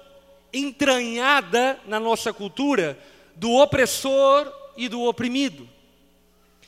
entranhada 0.52 1.76
na 1.86 1.98
nossa 1.98 2.32
cultura 2.32 2.96
do 3.34 3.52
opressor 3.52 4.48
e 4.76 4.88
do 4.88 5.02
oprimido, 5.02 5.68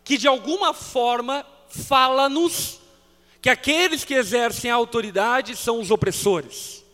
que 0.03 0.19
de 0.19 0.27
alguma 0.27 0.75
forma 0.75 1.47
fala-nos 1.69 2.81
que 3.41 3.49
aqueles 3.49 4.05
que 4.05 4.15
exercem 4.15 4.69
a 4.69 4.75
autoridade 4.75 5.55
são 5.55 5.79
os 5.79 5.93
opressores. 5.93 6.85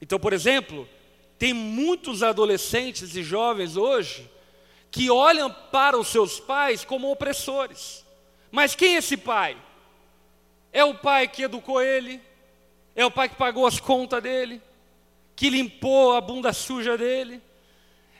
Então, 0.00 0.20
por 0.20 0.32
exemplo, 0.32 0.88
tem 1.36 1.52
muitos 1.52 2.22
adolescentes 2.22 3.16
e 3.16 3.24
jovens 3.24 3.76
hoje 3.76 4.30
que 4.88 5.10
olham 5.10 5.52
para 5.72 5.98
os 5.98 6.06
seus 6.06 6.38
pais 6.38 6.84
como 6.84 7.10
opressores. 7.10 8.06
Mas 8.52 8.76
quem 8.76 8.94
é 8.94 8.98
esse 8.98 9.16
pai? 9.16 9.56
É 10.72 10.84
o 10.84 10.94
pai 10.94 11.26
que 11.26 11.42
educou 11.42 11.82
ele, 11.82 12.20
é 13.00 13.06
o 13.06 13.10
pai 13.10 13.30
que 13.30 13.36
pagou 13.36 13.66
as 13.66 13.80
contas 13.80 14.22
dele, 14.22 14.60
que 15.34 15.48
limpou 15.48 16.14
a 16.14 16.20
bunda 16.20 16.52
suja 16.52 16.98
dele. 16.98 17.40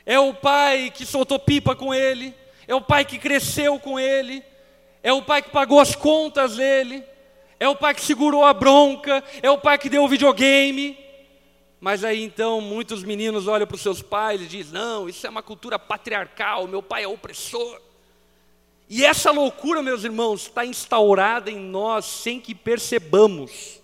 É 0.03 0.19
o 0.19 0.33
pai 0.33 0.89
que 0.89 1.05
soltou 1.05 1.37
pipa 1.37 1.75
com 1.75 1.93
ele. 1.93 2.33
É 2.67 2.73
o 2.73 2.81
pai 2.81 3.05
que 3.05 3.19
cresceu 3.19 3.79
com 3.79 3.99
ele. 3.99 4.43
É 5.03 5.13
o 5.13 5.21
pai 5.21 5.43
que 5.43 5.51
pagou 5.51 5.79
as 5.79 5.95
contas 5.95 6.55
dele. 6.55 7.03
É 7.59 7.69
o 7.69 7.75
pai 7.75 7.93
que 7.93 8.01
segurou 8.01 8.43
a 8.43 8.55
bronca. 8.55 9.23
É 9.43 9.51
o 9.51 9.57
pai 9.59 9.77
que 9.77 9.87
deu 9.87 10.03
o 10.03 10.07
videogame. 10.07 10.97
Mas 11.79 12.03
aí 12.03 12.23
então 12.23 12.59
muitos 12.59 13.03
meninos 13.03 13.47
olham 13.47 13.67
para 13.67 13.75
os 13.75 13.81
seus 13.81 14.01
pais 14.01 14.41
e 14.41 14.47
dizem: 14.47 14.73
Não, 14.73 15.07
isso 15.07 15.27
é 15.27 15.29
uma 15.29 15.43
cultura 15.43 15.77
patriarcal, 15.77 16.67
meu 16.67 16.81
pai 16.81 17.03
é 17.03 17.07
opressor. 17.07 17.79
E 18.89 19.05
essa 19.05 19.29
loucura, 19.29 19.83
meus 19.83 20.03
irmãos, 20.03 20.41
está 20.41 20.65
instaurada 20.65 21.51
em 21.51 21.59
nós 21.59 22.05
sem 22.05 22.39
que 22.39 22.55
percebamos 22.55 23.80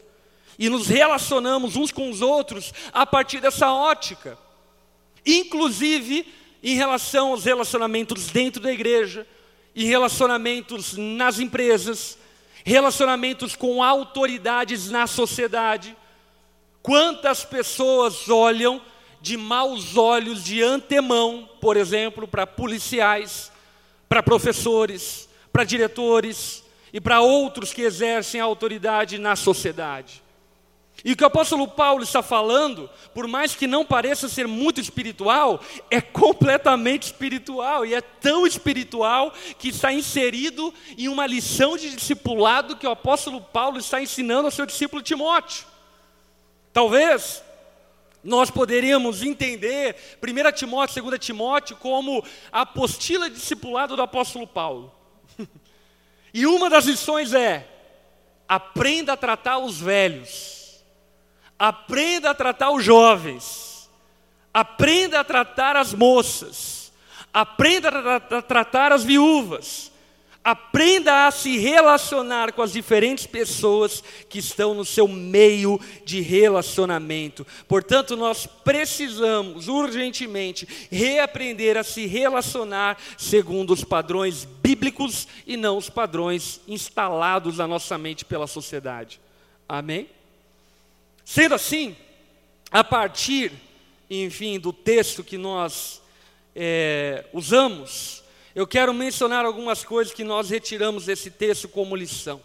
e 0.58 0.70
nos 0.70 0.88
relacionamos 0.88 1.76
uns 1.76 1.92
com 1.92 2.10
os 2.10 2.22
outros 2.22 2.74
a 2.92 3.06
partir 3.06 3.40
dessa 3.40 3.72
ótica. 3.72 4.38
Inclusive 5.26 6.26
em 6.64 6.76
relação 6.76 7.30
aos 7.30 7.46
relacionamentos 7.46 8.28
dentro 8.28 8.62
da 8.62 8.72
igreja, 8.72 9.28
e 9.78 9.86
relacionamentos 9.86 10.98
nas 10.98 11.38
empresas, 11.38 12.18
relacionamentos 12.66 13.56
com 13.56 13.84
autoridades 13.84 14.90
na 14.90 15.06
sociedade. 15.06 15.96
Quantas 16.82 17.46
pessoas 17.46 18.28
olham 18.28 18.82
de 19.22 19.38
maus 19.38 19.96
olhos 19.96 20.44
de 20.44 20.64
antemão, 20.64 21.48
por 21.62 21.78
exemplo, 21.78 22.28
para 22.28 22.48
policiais, 22.48 23.52
para 24.10 24.24
professores, 24.24 25.30
para 25.54 25.64
diretores 25.64 26.64
e 26.92 27.00
para 27.00 27.22
outros 27.22 27.72
que 27.72 27.84
exercem 27.84 28.42
autoridade 28.42 29.20
na 29.20 29.36
sociedade. 29.36 30.24
E 31.06 31.12
o 31.12 31.16
que 31.16 31.24
o 31.24 31.28
apóstolo 31.28 31.68
Paulo 31.68 32.04
está 32.04 32.24
falando, 32.24 32.90
por 33.14 33.28
mais 33.28 33.56
que 33.56 33.68
não 33.68 33.86
pareça 33.86 34.28
ser 34.28 34.48
muito 34.48 34.82
espiritual, 34.82 35.62
é 35.92 36.02
completamente 36.02 37.04
espiritual 37.04 37.86
e 37.86 37.94
é 37.94 38.02
tão 38.02 38.48
espiritual 38.48 39.32
que 39.60 39.70
está 39.70 39.94
inserido 39.94 40.74
em 40.98 41.08
uma 41.08 41.28
lição 41.28 41.78
de 41.78 41.96
discipulado 41.96 42.76
que 42.76 42.88
o 42.88 42.92
apóstolo 42.92 43.42
Paulo 43.42 43.78
está 43.78 44.02
ensinando 44.02 44.48
ao 44.48 44.52
seu 44.52 44.66
discípulo 44.66 45.04
Timóteo. 45.04 45.66
Talvez 46.74 47.44
nós 48.24 48.50
poderíamos 48.50 49.22
entender 49.22 49.96
1 50.22 50.52
Timóteo, 50.54 51.04
2 51.04 51.20
Timóteo 51.20 51.78
como 51.78 52.24
a 52.52 52.62
apostila 52.62 53.30
discipulado 53.30 53.96
do 53.96 54.02
apóstolo 54.02 54.48
Paulo. 54.48 54.92
e 56.34 56.48
uma 56.48 56.72
das 56.72 56.86
lições 56.86 57.34
é: 57.34 57.68
aprenda 58.48 59.14
a 59.14 59.18
tratar 59.18 59.60
os 59.60 59.80
velhos 59.80 60.57
Aprenda 61.58 62.32
a 62.32 62.36
tratar 62.36 62.72
os 62.72 62.84
jovens. 62.84 63.90
Aprenda 64.54 65.20
a 65.20 65.24
tratar 65.24 65.76
as 65.76 65.94
moças. 65.94 66.92
Aprenda 67.34 67.90
a 67.90 68.42
tratar 68.42 68.92
as 68.92 69.04
viúvas. 69.04 69.92
Aprenda 70.48 71.28
a 71.28 71.32
se 71.32 71.58
relacionar 71.58 72.54
com 72.54 72.62
as 72.62 72.72
diferentes 72.72 73.28
pessoas 73.28 74.02
que 74.30 74.40
estão 74.40 74.74
no 74.74 74.86
seu 74.86 75.06
meio 75.06 75.78
de 76.06 76.22
relacionamento. 76.22 77.46
Portanto, 77.68 78.16
nós 78.16 78.46
precisamos 78.46 79.68
urgentemente 79.68 80.88
reaprender 80.90 81.76
a 81.76 81.84
se 81.84 82.06
relacionar 82.06 82.98
segundo 83.18 83.74
os 83.74 83.84
padrões 83.84 84.46
bíblicos 84.46 85.28
e 85.46 85.58
não 85.58 85.78
os 85.78 85.90
padrões 85.90 86.62
instalados 86.66 87.58
na 87.58 87.68
nossa 87.68 87.98
mente 87.98 88.24
pela 88.24 88.48
sociedade. 88.48 89.20
Amém? 89.68 90.08
Sendo 91.30 91.56
assim, 91.56 91.94
a 92.72 92.86
partir, 92.86 93.52
enfim, 94.10 94.58
do 94.58 94.72
texto 94.72 95.26
que 95.26 95.38
nós 95.38 96.02
é, 96.56 97.26
usamos, 97.34 98.24
eu 98.56 98.66
quero 98.66 98.94
mencionar 98.94 99.44
algumas 99.44 99.84
coisas 99.84 100.14
que 100.14 100.24
nós 100.24 100.50
retiramos 100.50 101.08
desse 101.08 101.30
texto 101.30 101.68
como 101.68 101.98
lição. 101.98 102.42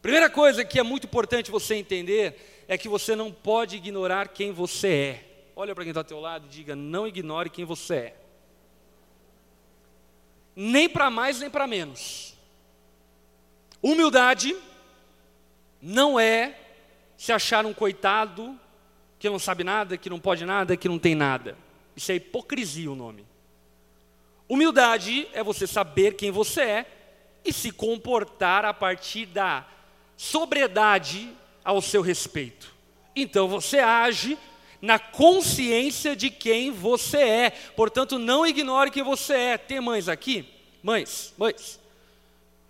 Primeira 0.00 0.30
coisa 0.30 0.64
que 0.64 0.78
é 0.78 0.82
muito 0.84 1.08
importante 1.08 1.50
você 1.50 1.74
entender 1.74 2.64
é 2.68 2.78
que 2.78 2.88
você 2.88 3.16
não 3.16 3.32
pode 3.32 3.74
ignorar 3.74 4.28
quem 4.28 4.52
você 4.52 4.88
é. 4.88 5.24
Olha 5.56 5.74
para 5.74 5.82
quem 5.82 5.90
está 5.90 6.02
ao 6.02 6.04
teu 6.04 6.20
lado 6.20 6.46
e 6.46 6.50
diga: 6.50 6.76
não 6.76 7.04
ignore 7.04 7.50
quem 7.50 7.64
você 7.64 7.94
é. 7.94 8.16
Nem 10.54 10.88
para 10.88 11.10
mais 11.10 11.40
nem 11.40 11.50
para 11.50 11.66
menos. 11.66 12.32
Humildade 13.82 14.54
não 15.82 16.18
é 16.18 16.67
se 17.18 17.32
achar 17.32 17.66
um 17.66 17.74
coitado 17.74 18.58
que 19.18 19.28
não 19.28 19.40
sabe 19.40 19.64
nada, 19.64 19.98
que 19.98 20.08
não 20.08 20.20
pode 20.20 20.46
nada, 20.46 20.76
que 20.76 20.88
não 20.88 21.00
tem 21.00 21.16
nada. 21.16 21.58
Isso 21.96 22.12
é 22.12 22.14
hipocrisia 22.14 22.90
o 22.90 22.94
nome. 22.94 23.26
Humildade 24.48 25.28
é 25.32 25.42
você 25.42 25.66
saber 25.66 26.14
quem 26.14 26.30
você 26.30 26.60
é 26.62 26.86
e 27.44 27.52
se 27.52 27.72
comportar 27.72 28.64
a 28.64 28.72
partir 28.72 29.26
da 29.26 29.66
sobriedade 30.16 31.28
ao 31.64 31.82
seu 31.82 32.02
respeito. 32.02 32.72
Então 33.16 33.48
você 33.48 33.80
age 33.80 34.38
na 34.80 35.00
consciência 35.00 36.14
de 36.14 36.30
quem 36.30 36.70
você 36.70 37.18
é. 37.18 37.50
Portanto, 37.50 38.16
não 38.16 38.46
ignore 38.46 38.92
quem 38.92 39.02
você 39.02 39.34
é. 39.34 39.58
Tem 39.58 39.80
mães 39.80 40.08
aqui? 40.08 40.48
Mães, 40.84 41.34
mães. 41.36 41.80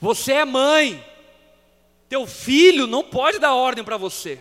Você 0.00 0.32
é 0.32 0.44
mãe. 0.46 1.04
Teu 2.08 2.26
filho 2.26 2.86
não 2.86 3.04
pode 3.04 3.38
dar 3.38 3.54
ordem 3.54 3.84
para 3.84 3.96
você. 3.96 4.40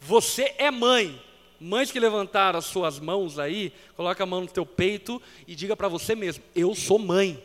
Você 0.00 0.54
é 0.58 0.70
mãe. 0.70 1.20
Mães 1.60 1.90
que 1.90 1.98
levantaram 1.98 2.58
as 2.58 2.66
suas 2.66 3.00
mãos 3.00 3.36
aí, 3.36 3.72
coloca 3.96 4.22
a 4.22 4.26
mão 4.26 4.42
no 4.42 4.46
teu 4.46 4.64
peito 4.64 5.20
e 5.46 5.56
diga 5.56 5.76
para 5.76 5.88
você 5.88 6.14
mesmo: 6.14 6.44
Eu 6.54 6.72
sou 6.74 6.98
mãe. 6.98 7.42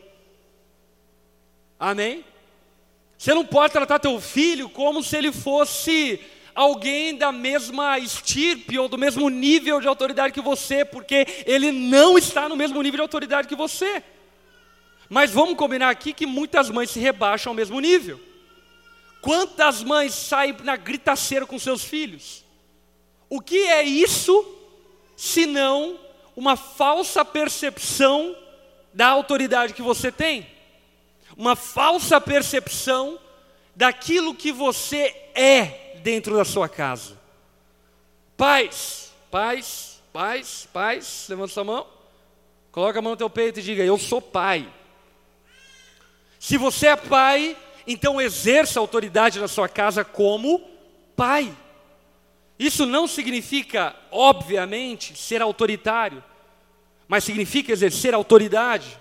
Amém? 1.80 2.24
Você 3.17 3.34
não 3.34 3.46
pode 3.46 3.74
tratar 3.74 4.00
teu 4.00 4.19
filho 4.22 4.69
como 4.69 5.02
se 5.02 5.17
ele 5.17 5.32
fosse 5.32 6.19
alguém 6.54 7.15
da 7.15 7.32
mesma 7.32 7.98
estirpe 7.98 8.78
ou 8.78 8.88
do 8.88 8.98
mesmo 8.98 9.28
nível 9.30 9.82
de 9.82 9.88
autoridade 9.88 10.34
que 10.34 10.41
você, 10.41 10.86
porque 10.86 11.26
ele 11.46 11.72
não 11.72 12.17
está 12.17 12.48
no 12.48 12.56
mesmo 12.56 12.82
nível 12.82 12.98
de 12.98 13.02
autoridade 13.02 13.48
que 13.48 13.56
você. 13.56 14.04
Mas 15.10 15.32
vamos 15.32 15.56
combinar 15.56 15.89
aqui 15.89 16.13
que 16.13 16.26
muitas 16.26 16.69
mães 16.69 16.91
se 16.91 17.00
rebaixam 17.00 17.52
ao 17.52 17.56
mesmo 17.56 17.80
nível. 17.80 18.19
Quantas 19.24 19.82
mães 19.82 20.14
saem 20.14 20.54
na 20.66 20.76
gritaceira 20.76 21.46
com 21.46 21.58
seus 21.58 21.82
filhos? 21.82 22.44
O 23.30 23.40
que 23.40 23.58
é 23.58 23.82
isso, 23.82 24.46
senão 25.16 25.98
uma 26.36 26.58
falsa 26.58 27.24
percepção 27.24 28.36
da 28.94 29.08
autoridade 29.08 29.74
que 29.74 29.82
você 29.82 30.12
tem? 30.12 30.46
Uma 31.38 31.56
falsa 31.56 32.20
percepção 32.20 33.18
daquilo 33.74 34.36
que 34.36 34.52
você 34.52 35.16
é 35.34 35.96
dentro 36.04 36.36
da 36.36 36.44
sua 36.44 36.68
casa. 36.68 37.18
Pais, 38.36 39.14
pais, 39.32 40.02
pais, 40.12 40.68
pais, 40.74 41.28
levanta 41.30 41.54
sua 41.54 41.64
mão, 41.64 41.88
coloca 42.74 43.00
a 43.00 43.02
mão 43.02 43.14
no 43.14 43.18
teu 43.18 43.30
peito 43.30 43.62
e 43.62 43.64
diga: 43.64 43.86
Eu 43.86 43.98
sou 43.98 44.22
pai. 44.22 44.70
Se 46.38 46.58
você 46.58 46.88
é 46.88 46.96
pai, 46.98 47.56
então 47.86 48.22
exerça 48.22 48.80
autoridade 48.80 49.39
na 49.39 49.48
sua 49.48 49.67
casa 49.67 50.04
como 50.04 50.62
pai. 51.15 51.56
Isso 52.58 52.86
não 52.86 53.08
significa, 53.08 53.96
obviamente, 54.12 55.17
ser 55.17 55.41
autoritário, 55.41 56.24
mas 57.08 57.24
significa 57.24 57.72
exercer 57.72 58.13
autoridade. 58.13 58.98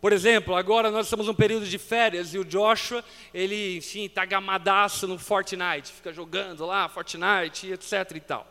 Por 0.00 0.12
exemplo, 0.12 0.54
agora 0.54 0.90
nós 0.90 1.06
estamos 1.06 1.26
num 1.26 1.34
período 1.34 1.66
de 1.66 1.78
férias 1.78 2.32
e 2.34 2.38
o 2.38 2.44
Joshua, 2.44 3.02
ele, 3.32 3.78
enfim, 3.78 4.04
está 4.04 4.24
gamadaço 4.24 5.08
no 5.08 5.18
Fortnite, 5.18 5.92
fica 5.92 6.12
jogando 6.12 6.66
lá, 6.66 6.88
Fortnite, 6.88 7.72
etc 7.72 7.92
e 8.14 8.20
tal. 8.20 8.46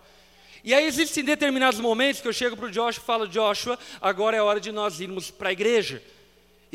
E 0.63 0.73
aí 0.73 0.85
existem 0.85 1.23
determinados 1.23 1.79
momentos 1.79 2.19
que 2.19 2.27
eu 2.27 2.33
chego 2.33 2.57
para 2.57 2.65
o 2.65 2.71
Joshua 2.71 3.01
e 3.01 3.05
falo, 3.05 3.27
Joshua, 3.27 3.77
agora 4.01 4.35
é 4.35 4.41
hora 4.41 4.59
de 4.59 4.71
nós 4.71 4.99
irmos 4.99 5.29
para 5.29 5.49
a 5.49 5.51
igreja. 5.51 6.01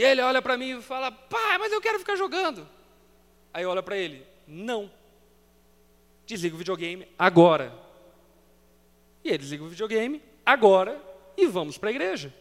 E 0.01 0.03
ele 0.03 0.23
olha 0.23 0.41
para 0.41 0.57
mim 0.57 0.79
e 0.79 0.81
fala: 0.83 1.13
Pai, 1.13 1.59
mas 1.59 1.71
eu 1.71 1.79
quero 1.79 1.99
ficar 1.99 2.17
jogando. 2.17 2.67
Aí 3.53 3.67
olha 3.67 3.83
para 3.83 3.99
ele: 3.99 4.27
Não. 4.49 4.91
Desliga 6.25 6.55
o 6.55 6.59
videogame 6.59 7.07
agora. 7.19 7.71
E 9.23 9.29
ele 9.29 9.37
desliga 9.37 9.63
o 9.63 9.69
videogame 9.69 10.23
agora 10.47 10.99
e 11.37 11.47
vamos 11.47 11.77
para 11.77 11.91
a 11.91 11.93
igreja. 11.93 12.33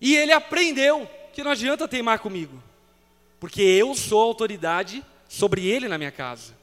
E 0.00 0.16
ele 0.16 0.32
aprendeu 0.32 1.08
que 1.32 1.44
não 1.44 1.52
adianta 1.52 1.86
teimar 1.86 2.18
comigo, 2.18 2.60
porque 3.38 3.62
eu 3.62 3.94
sou 3.94 4.20
autoridade 4.20 5.00
sobre 5.28 5.64
ele 5.64 5.86
na 5.86 5.96
minha 5.96 6.10
casa. 6.10 6.58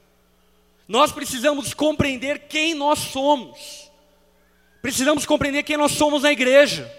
Nós 0.86 1.10
precisamos 1.10 1.72
compreender 1.72 2.48
quem 2.48 2.74
nós 2.74 2.98
somos. 2.98 3.90
Precisamos 4.82 5.24
compreender 5.24 5.62
quem 5.62 5.78
nós 5.78 5.92
somos 5.92 6.22
na 6.22 6.30
igreja. 6.30 6.92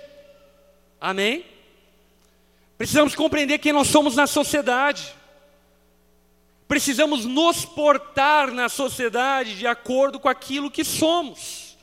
Amém? 1.00 1.53
Precisamos 2.84 3.16
compreender 3.16 3.60
quem 3.60 3.72
nós 3.72 3.88
somos 3.88 4.14
na 4.18 4.28
sociedade. 4.28 5.16
Precisamos 6.68 7.24
nos 7.24 7.64
portar 7.64 8.52
na 8.52 8.68
sociedade 8.68 9.58
de 9.58 9.66
acordo 9.66 10.20
com 10.20 10.28
aquilo 10.28 10.70
que 10.70 10.84
somos, 10.84 11.78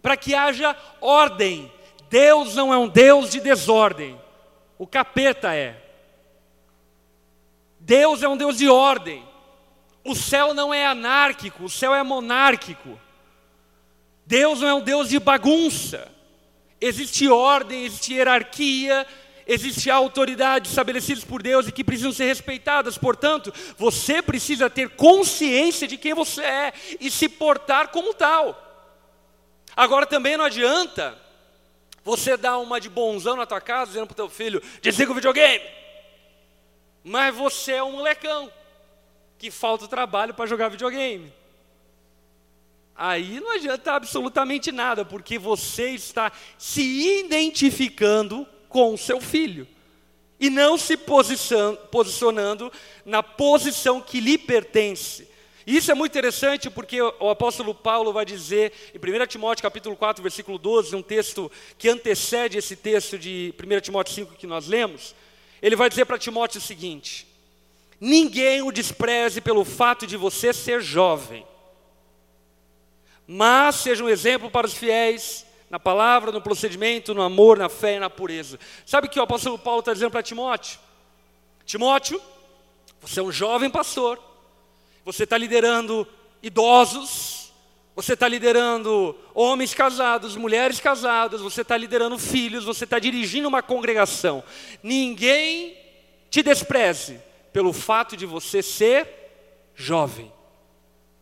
para 0.00 0.16
que 0.16 0.34
haja 0.34 0.74
ordem. 1.02 1.70
Deus 2.08 2.54
não 2.54 2.72
é 2.72 2.78
um 2.78 2.88
Deus 2.88 3.28
de 3.28 3.40
desordem, 3.40 4.18
o 4.78 4.86
capeta 4.86 5.54
é. 5.54 5.76
Deus 7.78 8.22
é 8.22 8.28
um 8.28 8.38
Deus 8.38 8.56
de 8.56 8.70
ordem. 8.70 9.22
O 10.02 10.14
céu 10.14 10.54
não 10.54 10.72
é 10.72 10.86
anárquico, 10.86 11.64
o 11.64 11.68
céu 11.68 11.94
é 11.94 12.02
monárquico. 12.02 12.98
Deus 14.24 14.62
não 14.62 14.68
é 14.68 14.72
um 14.72 14.80
Deus 14.80 15.10
de 15.10 15.18
bagunça. 15.18 16.10
Existe 16.80 17.28
ordem, 17.28 17.84
existe 17.84 18.14
hierarquia, 18.14 19.06
Existem 19.46 19.92
autoridades 19.92 20.72
estabelecidas 20.72 21.22
por 21.22 21.40
Deus 21.40 21.68
e 21.68 21.72
que 21.72 21.84
precisam 21.84 22.12
ser 22.12 22.24
respeitadas, 22.24 22.98
portanto, 22.98 23.54
você 23.78 24.20
precisa 24.20 24.68
ter 24.68 24.90
consciência 24.90 25.86
de 25.86 25.96
quem 25.96 26.12
você 26.14 26.42
é 26.42 26.72
e 26.98 27.08
se 27.10 27.28
portar 27.28 27.88
como 27.88 28.12
tal. 28.12 28.60
Agora 29.76 30.04
também 30.04 30.36
não 30.36 30.44
adianta 30.44 31.16
você 32.02 32.36
dar 32.36 32.58
uma 32.58 32.80
de 32.80 32.88
bonzão 32.88 33.36
na 33.36 33.46
tua 33.46 33.60
casa, 33.60 33.92
dizendo 33.92 34.06
para 34.06 34.14
o 34.14 34.16
teu 34.16 34.28
filho, 34.28 34.60
desliga 34.82 35.12
o 35.12 35.14
videogame. 35.14 35.64
Mas 37.04 37.32
você 37.32 37.72
é 37.72 37.82
um 37.84 37.92
molecão 37.92 38.50
que 39.38 39.50
falta 39.50 39.86
trabalho 39.86 40.34
para 40.34 40.46
jogar 40.46 40.70
videogame. 40.70 41.32
aí 42.96 43.38
não 43.38 43.52
adianta 43.52 43.92
absolutamente 43.92 44.72
nada, 44.72 45.04
porque 45.04 45.38
você 45.38 45.90
está 45.90 46.32
se 46.58 47.20
identificando 47.20 48.48
com 48.68 48.94
o 48.94 48.98
seu 48.98 49.20
filho 49.20 49.66
e 50.38 50.50
não 50.50 50.76
se 50.76 50.96
posicionando 50.96 52.70
na 53.04 53.22
posição 53.22 54.00
que 54.00 54.20
lhe 54.20 54.36
pertence. 54.36 55.28
E 55.66 55.76
isso 55.76 55.90
é 55.90 55.94
muito 55.94 56.12
interessante 56.12 56.70
porque 56.70 57.00
o 57.00 57.28
apóstolo 57.28 57.74
Paulo 57.74 58.12
vai 58.12 58.24
dizer 58.24 58.72
em 58.94 58.98
1 58.98 59.26
Timóteo 59.26 59.62
capítulo 59.62 59.96
4, 59.96 60.22
versículo 60.22 60.58
12, 60.58 60.94
um 60.94 61.02
texto 61.02 61.50
que 61.76 61.88
antecede 61.88 62.58
esse 62.58 62.76
texto 62.76 63.18
de 63.18 63.52
1 63.60 63.80
Timóteo 63.80 64.14
5 64.14 64.34
que 64.34 64.46
nós 64.46 64.68
lemos, 64.68 65.14
ele 65.60 65.74
vai 65.74 65.88
dizer 65.88 66.04
para 66.04 66.18
Timóteo 66.18 66.58
o 66.58 66.62
seguinte: 66.62 67.26
Ninguém 68.00 68.62
o 68.62 68.70
despreze 68.70 69.40
pelo 69.40 69.64
fato 69.64 70.06
de 70.06 70.16
você 70.16 70.52
ser 70.52 70.82
jovem, 70.82 71.44
mas 73.26 73.76
seja 73.76 74.04
um 74.04 74.08
exemplo 74.08 74.50
para 74.50 74.66
os 74.66 74.74
fiéis 74.74 75.45
na 75.68 75.78
palavra, 75.78 76.30
no 76.30 76.40
procedimento, 76.40 77.14
no 77.14 77.22
amor, 77.22 77.58
na 77.58 77.68
fé 77.68 77.96
e 77.96 78.00
na 78.00 78.08
pureza. 78.08 78.58
Sabe 78.84 79.06
o 79.06 79.10
que 79.10 79.18
o 79.18 79.22
apóstolo 79.22 79.58
Paulo 79.58 79.80
está 79.80 79.92
dizendo 79.92 80.10
para 80.10 80.22
Timóteo? 80.22 80.78
Timóteo, 81.64 82.20
você 83.00 83.20
é 83.20 83.22
um 83.22 83.32
jovem 83.32 83.68
pastor, 83.68 84.20
você 85.04 85.24
está 85.24 85.36
liderando 85.36 86.06
idosos, 86.42 87.52
você 87.94 88.12
está 88.12 88.28
liderando 88.28 89.16
homens 89.34 89.72
casados, 89.72 90.36
mulheres 90.36 90.78
casadas, 90.78 91.40
você 91.40 91.62
está 91.62 91.76
liderando 91.76 92.18
filhos, 92.18 92.64
você 92.64 92.84
está 92.84 92.98
dirigindo 92.98 93.48
uma 93.48 93.62
congregação. 93.62 94.44
Ninguém 94.82 95.76
te 96.28 96.42
despreze 96.42 97.20
pelo 97.52 97.72
fato 97.72 98.16
de 98.16 98.26
você 98.26 98.62
ser 98.62 99.08
jovem, 99.74 100.30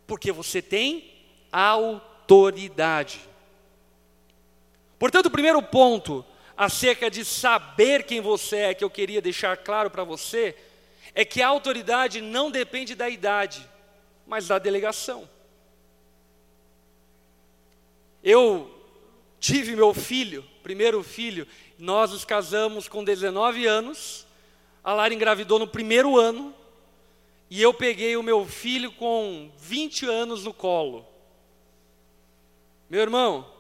porque 0.07 0.33
você 0.33 0.61
tem 0.61 1.13
autoridade. 1.53 3.21
Portanto, 4.99 5.27
o 5.27 5.31
primeiro 5.31 5.63
ponto 5.63 6.25
acerca 6.57 7.11
de 7.11 7.25
saber 7.25 8.05
quem 8.05 8.21
você 8.21 8.57
é, 8.57 8.75
que 8.75 8.85
eu 8.85 8.91
queria 8.91 9.21
deixar 9.21 9.57
claro 9.57 9.91
para 9.91 10.05
você, 10.05 10.57
é 11.15 11.25
que 11.25 11.43
a 11.43 11.49
autoridade 11.49 12.21
não 12.21 12.51
depende 12.51 12.95
da 12.95 13.09
idade, 13.09 13.69
mas 14.27 14.49
da 14.49 14.59
delegação. 14.59 15.29
Eu 18.23 18.71
tive 19.39 19.77
meu 19.77 19.93
filho, 19.93 20.45
primeiro 20.63 21.03
filho, 21.03 21.47
nós 21.79 22.13
nos 22.13 22.25
casamos 22.25 22.89
com 22.89 23.05
19 23.05 23.67
anos, 23.67 24.27
a 24.83 24.93
Lara 24.93 25.13
engravidou 25.13 25.59
no 25.59 25.67
primeiro 25.67 26.19
ano, 26.19 26.55
e 27.51 27.61
eu 27.61 27.75
peguei 27.75 28.17
o 28.17 28.23
meu 28.23 28.47
filho 28.47 28.91
com 28.93 29.51
20 29.59 30.07
anos 30.07 30.45
no 30.45 30.55
colo. 30.55 31.07
Meu 32.89 33.01
irmão, 33.01 33.54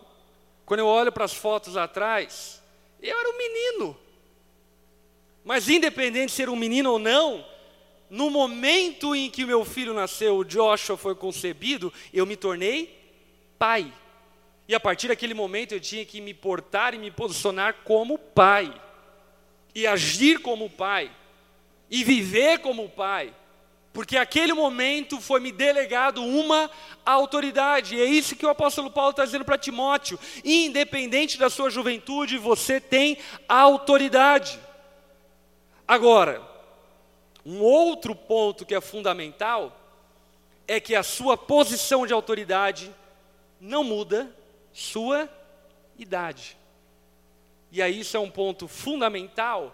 quando 0.66 0.80
eu 0.80 0.86
olho 0.86 1.12
para 1.12 1.24
as 1.24 1.34
fotos 1.34 1.76
atrás, 1.76 2.62
eu 3.00 3.18
era 3.18 3.28
um 3.30 3.36
menino. 3.36 3.96
Mas 5.44 5.68
independente 5.68 6.26
de 6.26 6.32
ser 6.32 6.48
um 6.48 6.56
menino 6.56 6.92
ou 6.92 6.98
não, 6.98 7.44
no 8.08 8.30
momento 8.30 9.14
em 9.14 9.30
que 9.30 9.44
meu 9.44 9.64
filho 9.64 9.92
nasceu, 9.92 10.36
o 10.36 10.44
Joshua 10.44 10.96
foi 10.96 11.14
concebido, 11.14 11.92
eu 12.12 12.24
me 12.24 12.36
tornei 12.36 12.98
pai. 13.58 13.92
E 14.66 14.74
a 14.74 14.80
partir 14.80 15.08
daquele 15.08 15.34
momento 15.34 15.72
eu 15.72 15.80
tinha 15.80 16.04
que 16.04 16.20
me 16.20 16.32
portar 16.32 16.94
e 16.94 16.98
me 16.98 17.10
posicionar 17.10 17.82
como 17.84 18.18
pai. 18.18 18.72
E 19.74 19.86
agir 19.86 20.40
como 20.40 20.70
pai. 20.70 21.10
E 21.90 22.02
viver 22.02 22.60
como 22.60 22.88
pai 22.88 23.34
porque 23.94 24.16
aquele 24.16 24.52
momento 24.52 25.20
foi 25.20 25.38
me 25.38 25.52
delegado 25.52 26.20
uma 26.20 26.68
autoridade, 27.06 27.94
e 27.94 28.02
é 28.02 28.04
isso 28.04 28.34
que 28.34 28.44
o 28.44 28.48
apóstolo 28.48 28.90
Paulo 28.90 29.12
está 29.12 29.24
dizendo 29.24 29.44
para 29.44 29.56
Timóteo: 29.56 30.18
independente 30.44 31.38
da 31.38 31.48
sua 31.48 31.70
juventude, 31.70 32.36
você 32.36 32.80
tem 32.80 33.16
autoridade. 33.48 34.58
Agora, 35.86 36.42
um 37.46 37.60
outro 37.60 38.16
ponto 38.16 38.66
que 38.66 38.74
é 38.74 38.80
fundamental 38.80 39.80
é 40.66 40.80
que 40.80 40.96
a 40.96 41.04
sua 41.04 41.36
posição 41.36 42.04
de 42.04 42.12
autoridade 42.12 42.92
não 43.60 43.84
muda 43.84 44.34
sua 44.72 45.30
idade. 45.96 46.56
E 47.70 47.80
aí 47.80 48.00
isso 48.00 48.16
é 48.16 48.20
um 48.20 48.30
ponto 48.30 48.66
fundamental, 48.66 49.72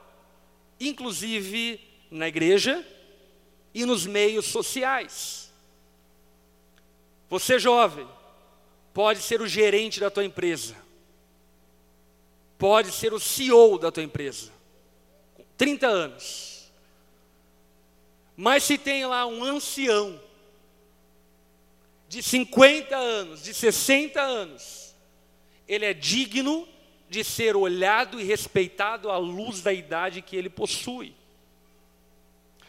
inclusive 0.79 1.81
na 2.11 2.29
igreja 2.29 2.85
e 3.73 3.85
nos 3.85 4.07
meios 4.07 4.47
sociais. 4.47 5.51
Você 7.29 7.59
jovem, 7.59 8.09
pode 8.93 9.21
ser 9.21 9.41
o 9.41 9.47
gerente 9.47 10.01
da 10.01 10.11
tua 10.11 10.25
empresa, 10.25 10.77
pode 12.59 12.93
ser 12.93 13.13
o 13.13 13.21
CEO 13.21 13.79
da 13.79 13.93
tua 13.93 14.03
empresa, 14.03 14.51
com 15.35 15.45
30 15.57 15.87
anos. 15.87 16.71
Mas 18.37 18.65
se 18.65 18.79
tem 18.79 19.07
lá 19.07 19.27
um 19.27 19.45
ancião, 19.45 20.21
de 22.11 22.25
50 22.25 22.97
anos, 22.97 23.45
de 23.45 23.55
60 23.55 24.21
anos, 24.21 24.97
ele 25.69 25.85
é 25.85 25.95
digno 25.95 26.67
de 27.09 27.23
ser 27.23 27.55
olhado 27.55 28.21
e 28.21 28.25
respeitado 28.25 29.11
à 29.11 29.17
luz 29.17 29.63
da 29.63 29.73
idade 29.73 30.21
que 30.21 30.35
ele 30.35 30.51
possui. 30.51 31.15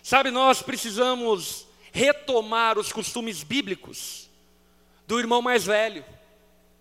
Sabe, 0.04 0.32
nós 0.32 0.62
precisamos 0.62 1.68
retomar 1.92 2.80
os 2.80 2.92
costumes 2.92 3.44
bíblicos 3.44 4.30
do 5.06 5.20
irmão 5.20 5.42
mais 5.42 5.66
velho, 5.66 6.04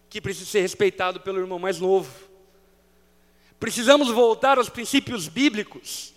que 0.08 0.20
precisa 0.20 0.50
ser 0.50 0.60
respeitado 0.60 1.20
pelo 1.20 1.38
irmão 1.38 1.58
mais 1.58 1.80
novo. 1.80 2.10
Precisamos 3.58 4.08
voltar 4.08 4.56
aos 4.56 4.68
princípios 4.68 5.28
bíblicos 5.28 6.14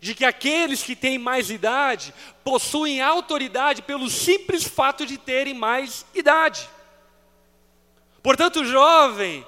de 0.00 0.14
que 0.14 0.24
aqueles 0.24 0.82
que 0.82 0.94
têm 0.94 1.18
mais 1.18 1.50
idade 1.50 2.14
possuem 2.44 3.00
autoridade 3.00 3.82
pelo 3.82 4.08
simples 4.08 4.62
fato 4.62 5.04
de 5.06 5.16
terem 5.16 5.54
mais 5.54 6.04
idade. 6.14 6.68
Portanto, 8.22 8.64
jovem, 8.64 9.44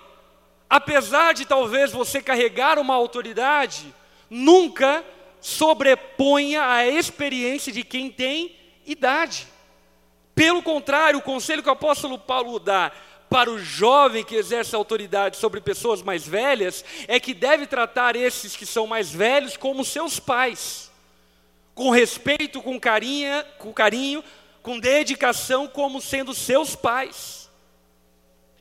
apesar 0.69 1.35
de 1.35 1.45
talvez 1.45 1.93
você 1.93 2.21
carregar 2.21 2.79
uma 2.79 2.95
autoridade, 2.95 3.95
nunca 4.29 5.05
sobreponha 5.41 6.63
a 6.67 6.87
experiência 6.87 7.73
de 7.73 7.83
quem 7.83 8.11
tem 8.11 8.57
idade. 8.85 9.47
Pelo 10.35 10.63
contrário, 10.63 11.19
o 11.19 11.23
conselho 11.23 11.63
que 11.63 11.69
o 11.69 11.73
apóstolo 11.73 12.19
Paulo 12.19 12.59
dá 12.59 12.93
para 13.29 13.51
o 13.51 13.59
jovem 13.59 14.25
que 14.25 14.37
exerce 14.37 14.75
autoridade 14.75 15.37
sobre 15.37 15.61
pessoas 15.61 16.03
mais 16.03 16.27
velhas 16.27 16.85
é 17.09 17.19
que 17.19 17.35
deve 17.35 17.67
tratar 17.67 18.15
esses 18.15 18.55
que 18.55 18.67
são 18.67 18.87
mais 18.87 19.11
velhos 19.11 19.57
como 19.57 19.85
seus 19.85 20.21
pais, 20.21 20.91
com 21.75 21.91
respeito, 21.91 22.63
com, 22.63 22.79
carinha, 22.79 23.47
com 23.59 23.73
carinho, 23.73 24.23
com 24.63 24.79
dedicação, 24.79 25.67
como 25.67 26.01
sendo 26.01 26.35
seus 26.35 26.77
pais. 26.77 27.51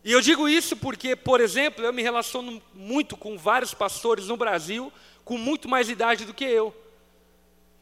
E 0.04 0.12
eu 0.12 0.22
digo 0.22 0.48
isso 0.48 0.78
porque, 0.78 1.16
por 1.16 1.42
exemplo, 1.42 1.84
eu 1.84 1.92
me 1.92 2.04
relaciono 2.04 2.62
muito 2.74 3.18
com 3.18 3.38
vários 3.38 3.74
pastores 3.74 4.28
no 4.28 4.38
Brasil 4.38 4.94
com 5.26 5.38
muito 5.38 5.68
mais 5.68 5.90
idade 5.90 6.24
do 6.24 6.34
que 6.34 6.46
eu. 6.46 6.74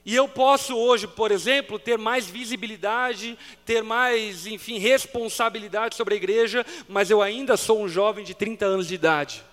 E 0.05 0.15
eu 0.15 0.27
posso 0.27 0.75
hoje, 0.75 1.07
por 1.07 1.31
exemplo, 1.31 1.77
ter 1.77 1.97
mais 1.97 2.29
visibilidade, 2.29 3.37
ter 3.65 3.83
mais, 3.83 4.47
enfim, 4.47 4.77
responsabilidade 4.77 5.95
sobre 5.95 6.13
a 6.13 6.17
igreja, 6.17 6.65
mas 6.89 7.09
eu 7.09 7.21
ainda 7.21 7.55
sou 7.55 7.81
um 7.81 7.87
jovem 7.87 8.25
de 8.25 8.33
30 8.33 8.65
anos 8.65 8.87
de 8.87 8.95
idade. 8.95 9.43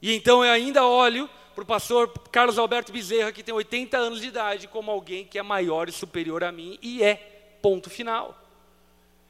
E 0.00 0.14
então 0.14 0.44
eu 0.44 0.50
ainda 0.50 0.86
olho 0.86 1.28
para 1.54 1.62
o 1.62 1.66
pastor 1.66 2.12
Carlos 2.30 2.58
Alberto 2.58 2.92
Bezerra, 2.92 3.32
que 3.32 3.42
tem 3.42 3.54
80 3.54 3.96
anos 3.96 4.20
de 4.20 4.28
idade, 4.28 4.68
como 4.68 4.90
alguém 4.90 5.24
que 5.24 5.38
é 5.38 5.42
maior 5.42 5.88
e 5.88 5.92
superior 5.92 6.42
a 6.42 6.50
mim, 6.50 6.78
e 6.80 7.02
é, 7.02 7.14
ponto 7.60 7.90
final. 7.90 8.36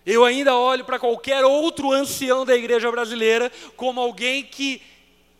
Eu 0.04 0.24
ainda 0.24 0.54
olho 0.56 0.84
para 0.84 0.98
qualquer 0.98 1.44
outro 1.44 1.92
ancião 1.92 2.46
da 2.46 2.56
igreja 2.56 2.90
brasileira 2.90 3.52
como 3.76 4.00
alguém 4.00 4.44
que 4.44 4.80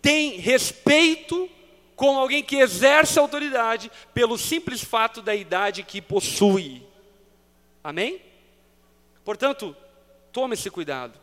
tem 0.03 0.37
respeito 0.37 1.49
com 1.99 2.17
alguém 2.17 2.45
que 2.45 2.55
exerce 2.55 3.19
autoridade 3.19 3.91
pelo 4.15 4.39
simples 4.39 4.81
fato 4.81 5.21
da 5.21 5.35
idade 5.35 5.83
que 5.83 6.01
possui. 6.01 6.81
Amém? 7.83 8.23
Portanto, 9.25 9.77
tome 10.33 10.55
esse 10.55 10.71
cuidado. 10.71 11.19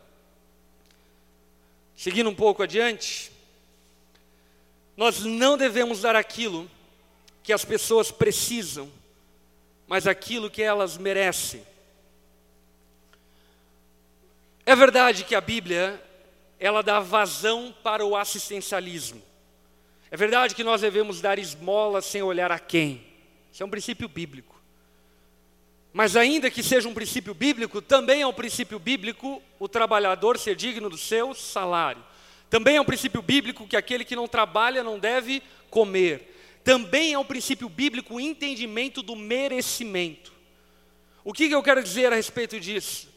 Seguindo 1.96 2.28
um 2.28 2.34
pouco 2.34 2.62
adiante, 2.62 3.32
nós 4.98 5.20
não 5.20 5.56
devemos 5.56 6.02
dar 6.02 6.14
aquilo 6.14 6.70
que 7.42 7.54
as 7.54 7.64
pessoas 7.64 8.10
precisam, 8.10 8.92
mas 9.86 10.06
aquilo 10.06 10.50
que 10.50 10.62
elas 10.62 10.98
merecem. 10.98 11.66
É 14.66 14.76
verdade 14.76 15.24
que 15.24 15.34
a 15.34 15.40
Bíblia, 15.40 15.98
ela 16.60 16.82
dá 16.82 17.00
vazão 17.00 17.74
para 17.82 18.04
o 18.04 18.14
assistencialismo. 18.14 19.22
É 20.10 20.16
verdade 20.16 20.54
que 20.54 20.64
nós 20.64 20.80
devemos 20.80 21.20
dar 21.20 21.38
esmola 21.38 22.00
sem 22.00 22.22
olhar 22.22 22.52
a 22.52 22.58
quem. 22.58 23.04
Isso 23.52 23.62
é 23.62 23.66
um 23.66 23.70
princípio 23.70 24.08
bíblico. 24.08 24.54
Mas 25.92 26.14
ainda 26.14 26.50
que 26.50 26.62
seja 26.62 26.88
um 26.88 26.94
princípio 26.94 27.32
bíblico, 27.32 27.80
também 27.80 28.20
é 28.20 28.26
um 28.26 28.32
princípio 28.32 28.78
bíblico 28.78 29.42
o 29.58 29.66
trabalhador 29.66 30.38
ser 30.38 30.54
digno 30.54 30.90
do 30.90 30.98
seu 30.98 31.34
salário. 31.34 32.04
Também 32.50 32.76
é 32.76 32.80
um 32.80 32.84
princípio 32.84 33.22
bíblico 33.22 33.66
que 33.66 33.76
aquele 33.76 34.04
que 34.04 34.14
não 34.14 34.28
trabalha 34.28 34.84
não 34.84 34.98
deve 34.98 35.42
comer. 35.70 36.34
Também 36.62 37.14
é 37.14 37.18
um 37.18 37.24
princípio 37.24 37.68
bíblico 37.68 38.14
o 38.16 38.20
entendimento 38.20 39.02
do 39.02 39.16
merecimento. 39.16 40.32
O 41.24 41.32
que, 41.32 41.50
eu 41.50 41.62
quero 41.62 41.82
dizer 41.82 42.12
a 42.12 42.16
respeito 42.16 42.60
disso? 42.60 43.08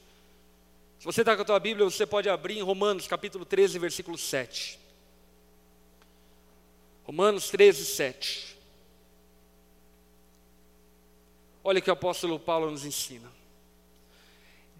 Se 0.99 1.05
você 1.05 1.21
está 1.21 1.35
com 1.35 1.41
a 1.41 1.45
tua 1.45 1.59
Bíblia, 1.59 1.85
você 1.85 2.05
pode 2.05 2.27
abrir 2.27 2.57
em 2.57 2.61
Romanos 2.61 3.07
capítulo 3.07 3.45
13, 3.45 3.77
versículo 3.77 4.17
7. 4.17 4.79
Romanos 7.09 7.49
13, 7.49 7.85
7. 7.85 8.55
Olha 11.63 11.79
o 11.79 11.81
que 11.81 11.89
o 11.89 11.93
apóstolo 11.93 12.39
Paulo 12.39 12.69
nos 12.69 12.85
ensina. 12.85 13.31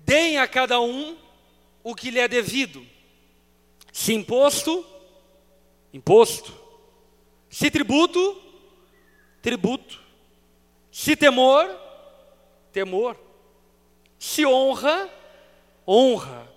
Deem 0.05 0.37
a 0.37 0.47
cada 0.47 0.79
um 0.79 1.17
o 1.83 1.95
que 1.95 2.11
lhe 2.11 2.19
é 2.19 2.27
devido. 2.27 2.85
Se 3.91 4.13
imposto, 4.13 4.85
imposto. 5.91 6.53
Se 7.49 7.71
tributo, 7.71 8.39
tributo. 9.41 9.99
Se 10.91 11.15
temor, 11.15 11.67
temor. 12.71 13.19
Se 14.19 14.45
honra, 14.45 15.09
honra. 15.87 16.47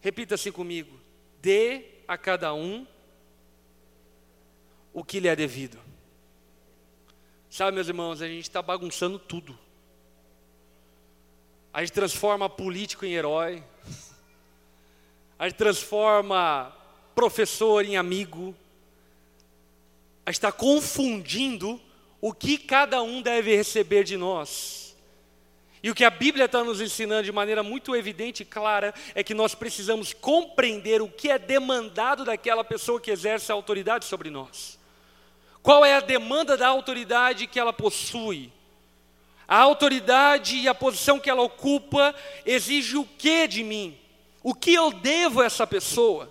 Repita 0.00 0.36
assim 0.36 0.50
comigo: 0.50 0.98
dê 1.42 1.84
a 2.08 2.16
cada 2.16 2.54
um 2.54 2.86
o 4.94 5.04
que 5.04 5.18
lhe 5.18 5.28
é 5.28 5.34
devido. 5.34 5.78
Sabe, 7.50 7.74
meus 7.74 7.88
irmãos, 7.88 8.22
a 8.22 8.28
gente 8.28 8.44
está 8.44 8.62
bagunçando 8.62 9.18
tudo. 9.18 9.58
A 11.72 11.80
gente 11.80 11.92
transforma 11.92 12.48
político 12.48 13.04
em 13.04 13.12
herói. 13.12 13.62
A 15.36 15.48
gente 15.48 15.58
transforma 15.58 16.72
professor 17.14 17.84
em 17.84 17.96
amigo. 17.96 18.54
A 20.24 20.30
gente 20.30 20.38
está 20.38 20.52
confundindo 20.52 21.80
o 22.20 22.32
que 22.32 22.56
cada 22.56 23.02
um 23.02 23.20
deve 23.20 23.54
receber 23.54 24.04
de 24.04 24.16
nós. 24.16 24.96
E 25.82 25.90
o 25.90 25.94
que 25.94 26.04
a 26.04 26.10
Bíblia 26.10 26.46
está 26.46 26.64
nos 26.64 26.80
ensinando 26.80 27.24
de 27.24 27.32
maneira 27.32 27.62
muito 27.62 27.94
evidente 27.94 28.42
e 28.42 28.46
clara 28.46 28.94
é 29.14 29.22
que 29.22 29.34
nós 29.34 29.54
precisamos 29.54 30.14
compreender 30.14 31.02
o 31.02 31.08
que 31.08 31.28
é 31.28 31.38
demandado 31.38 32.24
daquela 32.24 32.64
pessoa 32.64 33.00
que 33.00 33.10
exerce 33.10 33.52
a 33.52 33.54
autoridade 33.54 34.06
sobre 34.06 34.30
nós. 34.30 34.82
Qual 35.64 35.82
é 35.82 35.94
a 35.94 36.00
demanda 36.00 36.58
da 36.58 36.68
autoridade 36.68 37.46
que 37.46 37.58
ela 37.58 37.72
possui? 37.72 38.52
A 39.48 39.56
autoridade 39.56 40.56
e 40.56 40.68
a 40.68 40.74
posição 40.74 41.18
que 41.18 41.30
ela 41.30 41.40
ocupa 41.40 42.14
exige 42.44 42.98
o 42.98 43.06
que 43.06 43.48
de 43.48 43.64
mim? 43.64 43.98
O 44.42 44.52
que 44.52 44.74
eu 44.74 44.92
devo 44.92 45.40
a 45.40 45.46
essa 45.46 45.66
pessoa? 45.66 46.30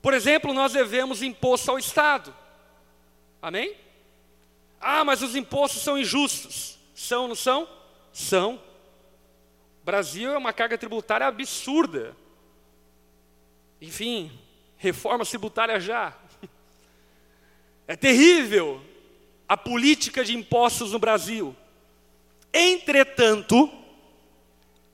Por 0.00 0.14
exemplo, 0.14 0.54
nós 0.54 0.72
devemos 0.72 1.22
imposto 1.22 1.72
ao 1.72 1.78
Estado. 1.80 2.32
Amém? 3.42 3.74
Ah, 4.80 5.04
mas 5.04 5.22
os 5.22 5.34
impostos 5.34 5.82
são 5.82 5.98
injustos. 5.98 6.78
São, 6.94 7.26
não 7.26 7.34
são? 7.34 7.68
São. 8.12 8.62
O 9.82 9.84
Brasil 9.84 10.32
é 10.32 10.38
uma 10.38 10.52
carga 10.52 10.78
tributária 10.78 11.26
absurda. 11.26 12.16
Enfim, 13.80 14.30
reforma 14.76 15.26
tributária 15.26 15.80
já. 15.80 16.16
É 17.90 17.96
terrível 17.96 18.80
a 19.48 19.56
política 19.56 20.24
de 20.24 20.32
impostos 20.32 20.92
no 20.92 21.00
Brasil. 21.00 21.56
Entretanto, 22.54 23.68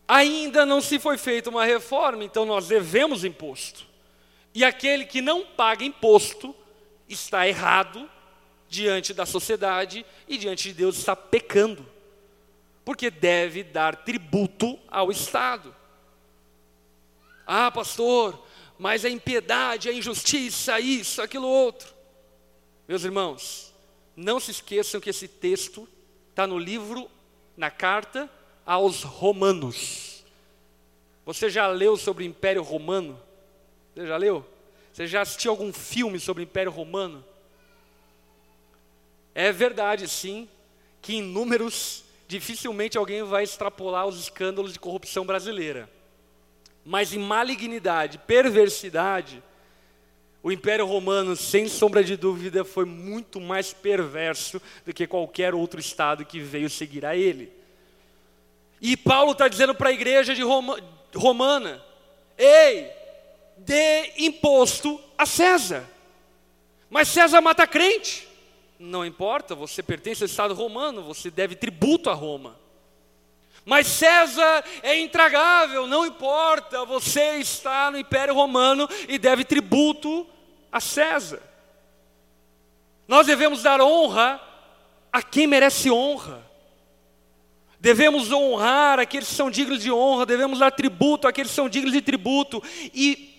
ainda 0.09 0.65
não 0.65 0.81
se 0.81 0.99
foi 0.99 1.19
feita 1.19 1.51
uma 1.51 1.67
reforma, 1.67 2.25
então 2.25 2.47
nós 2.47 2.69
devemos 2.69 3.23
imposto. 3.23 3.85
E 4.55 4.65
aquele 4.65 5.05
que 5.05 5.21
não 5.21 5.45
paga 5.45 5.85
imposto 5.85 6.57
está 7.07 7.47
errado 7.47 8.09
diante 8.67 9.13
da 9.13 9.27
sociedade 9.27 10.07
e 10.27 10.39
diante 10.39 10.69
de 10.69 10.73
Deus 10.73 10.97
está 10.97 11.15
pecando. 11.15 11.87
Porque 12.83 13.11
deve 13.11 13.63
dar 13.63 13.95
tributo 13.95 14.79
ao 14.89 15.11
Estado. 15.11 15.77
Ah, 17.47 17.71
pastor, 17.71 18.43
mas 18.79 19.05
a 19.05 19.11
impiedade, 19.11 19.91
a 19.91 19.93
injustiça, 19.93 20.81
isso, 20.81 21.21
aquilo 21.21 21.47
outro. 21.47 21.96
Meus 22.89 23.05
irmãos, 23.05 23.75
não 24.15 24.39
se 24.39 24.51
esqueçam 24.53 25.01
que 25.01 25.11
esse 25.11 25.27
texto 25.27 25.89
está 26.31 26.47
no 26.47 26.59
livro, 26.59 27.11
na 27.57 27.71
carta 27.71 28.31
aos 28.65 29.03
Romanos. 29.03 30.25
Você 31.25 31.51
já 31.51 31.67
leu 31.67 31.97
sobre 31.97 32.23
o 32.23 32.27
Império 32.27 32.63
Romano? 32.63 33.21
Você 33.95 34.07
já 34.07 34.17
leu? 34.17 34.47
Você 34.93 35.07
já 35.07 35.23
assistiu 35.23 35.51
algum 35.51 35.73
filme 35.73 36.21
sobre 36.21 36.43
o 36.43 36.45
Império 36.45 36.71
Romano? 36.71 37.25
É 39.35 39.51
verdade, 39.51 40.09
sim, 40.09 40.49
que 41.03 41.17
em 41.17 41.23
números 41.23 42.05
dificilmente 42.29 42.97
alguém 42.97 43.23
vai 43.23 43.43
extrapolar 43.45 44.07
os 44.07 44.19
escândalos 44.19 44.73
de 44.73 44.79
corrupção 44.79 45.27
brasileira. 45.27 45.91
Mas 46.85 47.13
em 47.13 47.19
malignidade, 47.19 48.19
perversidade, 48.19 49.43
o 50.47 50.53
Império 50.53 50.87
Romano, 50.87 51.35
sem 51.35 51.67
sombra 51.67 52.05
de 52.05 52.17
dúvida, 52.17 52.65
foi 52.65 52.85
muito 52.85 53.41
mais 53.41 53.73
perverso 53.73 54.63
do 54.85 54.95
que 54.95 55.05
qualquer 55.05 55.57
outro 55.57 55.81
estado 55.81 56.25
que 56.25 56.39
veio 56.39 56.71
seguir 56.71 57.05
a 57.05 57.17
ele. 57.17 57.53
E 58.81 58.97
Paulo 58.97 59.33
está 59.33 59.49
dizendo 59.49 59.75
para 59.75 59.89
a 59.89 59.93
igreja 59.93 60.37
de 60.37 60.43
Roma, 60.43 60.79
romana: 61.17 61.85
ei, 62.39 62.89
dê 63.57 64.13
imposto 64.19 65.01
a 65.19 65.27
César. 65.27 65.85
Mas 66.89 67.09
César 67.09 67.41
mata 67.41 67.67
crente. 67.67 68.29
Não 68.79 69.05
importa, 69.05 69.53
você 69.53 69.83
pertence 69.83 70.23
ao 70.23 70.29
Estado 70.29 70.55
romano, 70.55 71.03
você 71.03 71.29
deve 71.29 71.57
tributo 71.57 72.09
a 72.09 72.15
Roma. 72.15 72.57
Mas 73.65 73.89
César 73.89 74.65
é 74.81 74.97
intragável, 74.97 75.89
não 75.89 76.07
importa, 76.07 76.85
você 76.85 77.39
está 77.39 77.91
no 77.91 77.99
Império 77.99 78.33
Romano 78.33 78.89
e 79.09 79.19
deve 79.19 79.45
tributo 79.45 80.25
a 80.71 80.81
César. 80.81 81.43
Nós 83.07 83.27
devemos 83.27 83.63
dar 83.63 83.81
honra 83.81 84.41
a 85.13 85.23
quem 85.23 85.47
merece 85.47 85.91
honra. 85.91 86.45
Devemos 87.79 88.33
honrar 88.33 88.99
aqueles 88.99 89.29
que 89.29 89.35
são 89.35 89.51
dignos 89.51 89.83
de 89.83 89.93
honra, 89.93 90.27
devemos 90.27 90.59
dar 90.59 90.73
tributo 90.73 91.29
àqueles 91.29 91.51
que 91.51 91.57
são 91.57 91.69
dignos 91.69 91.93
de 91.93 92.01
tributo 92.01 92.63
e 92.93 93.35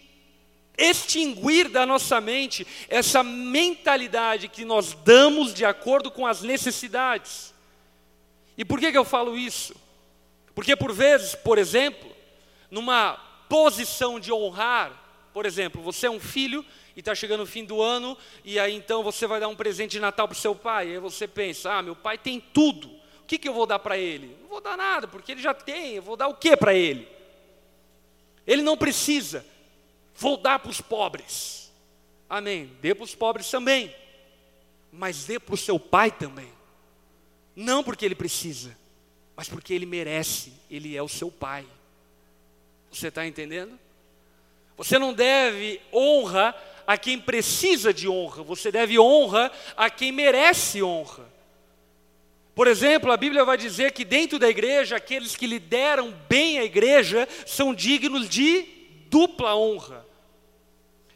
extinguir 0.77 1.69
da 1.69 1.85
nossa 1.85 2.21
mente 2.21 2.65
essa 2.87 3.23
mentalidade 3.23 4.47
que 4.47 4.63
nós 4.63 4.93
damos 5.03 5.53
de 5.53 5.65
acordo 5.65 6.11
com 6.11 6.25
as 6.25 6.41
necessidades. 6.41 7.53
E 8.57 8.63
por 8.63 8.79
que, 8.79 8.91
que 8.91 8.97
eu 8.97 9.05
falo 9.05 9.37
isso? 9.37 9.75
Porque 10.53 10.75
por 10.75 10.93
vezes, 10.93 11.35
por 11.35 11.57
exemplo, 11.57 12.09
numa 12.69 13.13
posição 13.49 14.19
de 14.19 14.31
honrar, 14.31 14.91
por 15.33 15.45
exemplo, 15.45 15.81
você 15.81 16.07
é 16.07 16.11
um 16.11 16.19
filho 16.19 16.65
e 16.97 16.99
está 16.99 17.13
chegando 17.13 17.43
o 17.43 17.45
fim 17.45 17.63
do 17.63 17.79
ano, 17.79 18.17
e 18.43 18.59
aí 18.59 18.73
então 18.73 19.03
você 19.03 19.27
vai 19.27 19.39
dar 19.39 19.47
um 19.47 19.55
presente 19.55 19.91
de 19.91 19.99
Natal 19.99 20.27
para 20.27 20.33
o 20.33 20.39
seu 20.39 20.55
pai, 20.55 20.87
e 20.87 20.91
aí 20.93 20.99
você 20.99 21.27
pensa, 21.27 21.71
ah, 21.71 21.81
meu 21.83 21.95
pai 21.95 22.17
tem 22.17 22.39
tudo, 22.39 22.87
o 22.87 23.25
que, 23.27 23.37
que 23.37 23.47
eu 23.47 23.53
vou 23.53 23.67
dar 23.67 23.77
para 23.77 23.99
ele? 23.99 24.35
Não 24.41 24.49
vou 24.49 24.59
dar 24.59 24.75
nada, 24.75 25.07
porque 25.07 25.31
ele 25.31 25.41
já 25.41 25.53
tem, 25.53 25.93
eu 25.93 26.01
vou 26.01 26.17
dar 26.17 26.27
o 26.27 26.33
que 26.33 26.57
para 26.57 26.73
ele? 26.73 27.07
Ele 28.47 28.63
não 28.63 28.75
precisa, 28.75 29.45
vou 30.15 30.37
dar 30.37 30.57
para 30.57 30.71
os 30.71 30.81
pobres, 30.81 31.71
amém, 32.27 32.71
dê 32.81 32.95
para 32.95 33.03
os 33.03 33.13
pobres 33.13 33.47
também, 33.51 33.95
mas 34.91 35.25
dê 35.25 35.39
para 35.39 35.53
o 35.53 35.57
seu 35.57 35.79
pai 35.79 36.09
também, 36.09 36.51
não 37.55 37.83
porque 37.83 38.05
ele 38.05 38.15
precisa, 38.15 38.75
mas 39.35 39.47
porque 39.47 39.71
ele 39.71 39.85
merece, 39.85 40.51
ele 40.67 40.97
é 40.97 41.03
o 41.03 41.07
seu 41.07 41.29
pai, 41.29 41.63
você 42.91 43.09
está 43.09 43.23
entendendo? 43.23 43.77
Você 44.75 44.99
não 44.99 45.11
deve 45.13 45.81
honra 45.91 46.55
a 46.87 46.97
quem 46.97 47.19
precisa 47.19 47.93
de 47.93 48.07
honra, 48.07 48.41
você 48.41 48.71
deve 48.71 48.97
honra 48.97 49.51
a 49.75 49.89
quem 49.89 50.09
merece 50.09 50.81
honra. 50.81 51.27
Por 52.55 52.65
exemplo, 52.65 53.11
a 53.11 53.17
Bíblia 53.17 53.43
vai 53.43 53.57
dizer 53.57 53.91
que 53.91 54.05
dentro 54.05 54.39
da 54.39 54.49
igreja, 54.49 54.95
aqueles 54.95 55.35
que 55.35 55.45
lideram 55.45 56.11
bem 56.27 56.57
a 56.57 56.63
igreja 56.63 57.27
são 57.45 57.73
dignos 57.73 58.27
de 58.29 58.65
dupla 59.09 59.55
honra. 59.55 60.07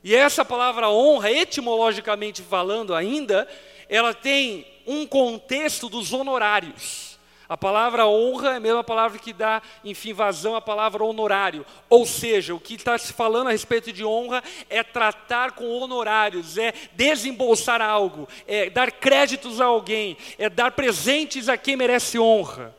E 0.03 0.13
essa 0.13 0.43
palavra 0.43 0.89
honra, 0.89 1.31
etimologicamente 1.31 2.41
falando 2.41 2.93
ainda, 2.93 3.47
ela 3.87 4.13
tem 4.13 4.67
um 4.85 5.07
contexto 5.07 5.89
dos 5.89 6.11
honorários. 6.11 7.10
A 7.51 7.57
palavra 7.57 8.07
honra 8.07 8.53
é 8.53 8.55
a 8.55 8.59
mesma 8.61 8.81
palavra 8.81 9.19
que 9.19 9.33
dá, 9.33 9.61
enfim, 9.83 10.13
vazão 10.13 10.55
à 10.55 10.61
palavra 10.61 11.03
honorário. 11.03 11.65
Ou 11.89 12.05
seja, 12.05 12.55
o 12.55 12.59
que 12.61 12.75
está 12.75 12.97
se 12.97 13.11
falando 13.11 13.49
a 13.49 13.51
respeito 13.51 13.91
de 13.91 14.05
honra 14.05 14.41
é 14.69 14.81
tratar 14.81 15.51
com 15.51 15.67
honorários, 15.67 16.57
é 16.57 16.73
desembolsar 16.93 17.81
algo, 17.81 18.25
é 18.47 18.69
dar 18.69 18.89
créditos 18.89 19.59
a 19.59 19.65
alguém, 19.65 20.15
é 20.37 20.49
dar 20.49 20.71
presentes 20.71 21.49
a 21.49 21.57
quem 21.57 21.75
merece 21.75 22.17
honra. 22.17 22.73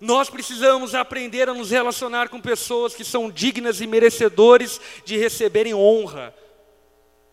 Nós 0.00 0.30
precisamos 0.30 0.94
aprender 0.94 1.50
a 1.50 1.54
nos 1.54 1.70
relacionar 1.70 2.30
com 2.30 2.40
pessoas 2.40 2.94
que 2.94 3.04
são 3.04 3.30
dignas 3.30 3.82
e 3.82 3.86
merecedores 3.86 4.80
de 5.04 5.18
receberem 5.18 5.74
honra. 5.74 6.34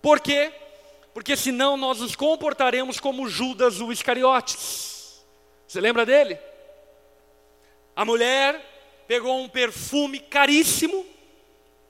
Por 0.01 0.19
quê? 0.19 0.51
Porque 1.13 1.37
senão 1.37 1.77
nós 1.77 2.01
nos 2.01 2.17
comportaremos 2.17 2.99
como 2.99 3.29
Judas 3.29 3.79
o 3.79 3.93
Iscariotes. 3.93 4.94
Você 5.67 5.81
lembra 5.81 6.05
dele? 6.05 6.37
A 7.95 8.03
mulher 8.05 8.63
pegou 9.07 9.39
um 9.39 9.47
perfume 9.47 10.19
caríssimo 10.19 11.05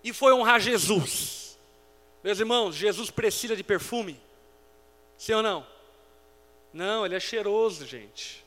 e 0.04 0.14
foi 0.14 0.34
honrar 0.34 0.60
Jesus. 0.60 1.58
Meus 2.24 2.40
irmãos, 2.40 2.76
Jesus 2.76 3.10
precisa 3.10 3.56
de 3.56 3.64
perfume? 3.64 4.20
Sim 5.18 5.34
ou 5.34 5.44
não? 5.44 5.66
Não, 6.74 7.06
ele 7.06 7.16
é 7.16 7.20
cheiroso, 7.20 7.86
gente. 7.86 8.44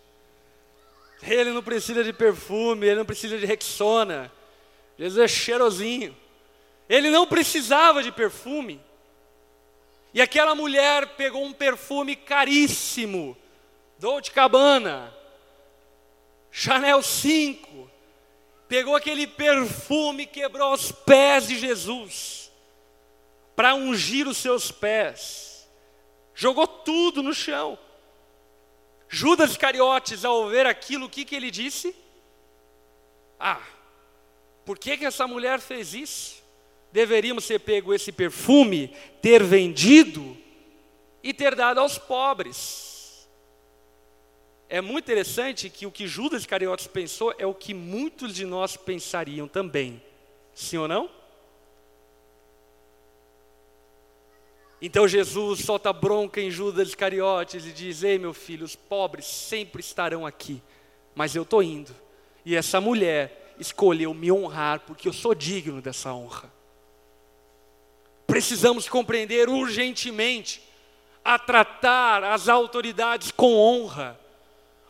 Ele 1.23 1.51
não 1.51 1.63
precisa 1.63 2.05
de 2.05 2.13
perfume, 2.13 2.87
ele 2.87 2.97
não 2.97 3.05
precisa 3.05 3.39
de 3.39 3.47
Rexona. 3.47 4.31
Jesus 4.99 5.25
é 5.25 5.29
cheirosinho. 5.29 6.17
Ele 6.89 7.11
não 7.11 7.27
precisava 7.27 8.03
de 8.03 8.13
perfume. 8.13 8.81
E 10.13 10.23
aquela 10.23 10.55
mulher 10.55 11.17
pegou 11.17 11.45
um 11.45 11.53
perfume 11.53 12.17
caríssimo, 12.17 13.37
Dolce 13.99 14.31
Cabana, 14.31 15.15
Chanel 16.61 17.05
5, 17.05 17.89
pegou 18.67 18.97
aquele 18.97 19.29
perfume, 19.29 20.27
quebrou 20.27 20.73
os 20.73 20.91
pés 20.91 21.47
de 21.47 21.57
Jesus, 21.57 22.51
para 23.55 23.77
ungir 23.77 24.27
os 24.27 24.39
seus 24.39 24.73
pés, 24.73 25.69
jogou 26.35 26.67
tudo 26.67 27.23
no 27.23 27.33
chão. 27.33 27.79
Judas 29.09 29.57
Cariotes, 29.57 30.25
ao 30.25 30.49
ver 30.49 30.67
aquilo, 30.67 31.07
o 31.07 31.09
que, 31.09 31.25
que 31.25 31.37
ele 31.37 31.53
disse? 31.53 31.95
Ah, 33.39 33.63
por 34.65 34.81
que, 34.81 34.97
que 34.97 35.07
essa 35.07 35.29
mulher 35.29 35.61
fez 35.61 35.95
isso? 35.95 36.43
Deveríamos 36.91 37.47
ter 37.47 37.61
pego 37.61 37.95
esse 37.95 38.11
perfume, 38.11 38.89
ter 39.23 39.45
vendido 39.45 40.37
e 41.23 41.33
ter 41.33 41.55
dado 41.55 41.79
aos 41.79 41.99
pobres 41.99 42.88
é 44.69 44.83
muito 44.83 45.05
interessante 45.05 45.71
que 45.71 45.87
o 45.87 45.91
que 45.91 46.07
Judas 46.07 46.43
Iscariotes 46.43 46.87
pensou 46.87 47.35
é 47.39 47.47
o 47.47 47.55
que 47.55 47.73
muitos 47.73 48.35
de 48.35 48.45
nós 48.45 48.77
pensariam 48.77 49.49
também. 49.49 50.03
Sim 50.55 50.77
ou 50.77 50.89
não? 50.89 51.09
Então 54.81 55.09
Jesus 55.09 55.61
solta 55.61 55.93
bronca 55.93 56.41
em 56.41 56.51
Judas 56.51 56.89
Iscariotes 56.89 57.65
e 57.65 57.73
diz: 57.73 58.03
Ei, 58.03 58.19
meu 58.19 58.35
filho, 58.35 58.65
os 58.65 58.77
pobres 58.77 59.27
sempre 59.27 59.81
estarão 59.81 60.27
aqui, 60.27 60.63
mas 61.15 61.35
eu 61.35 61.45
estou 61.45 61.63
indo. 61.63 61.95
E 62.45 62.55
essa 62.55 62.81
mulher 62.81 63.55
escolheu 63.59 64.13
me 64.13 64.31
honrar 64.31 64.81
porque 64.81 65.09
eu 65.09 65.13
sou 65.15 65.35
digno 65.35 65.81
dessa 65.81 66.13
honra. 66.13 66.53
Precisamos 68.27 68.87
compreender 68.87 69.49
urgentemente 69.49 70.63
a 71.25 71.39
tratar 71.39 72.23
as 72.23 72.49
autoridades 72.49 73.31
com 73.31 73.57
honra 73.57 74.28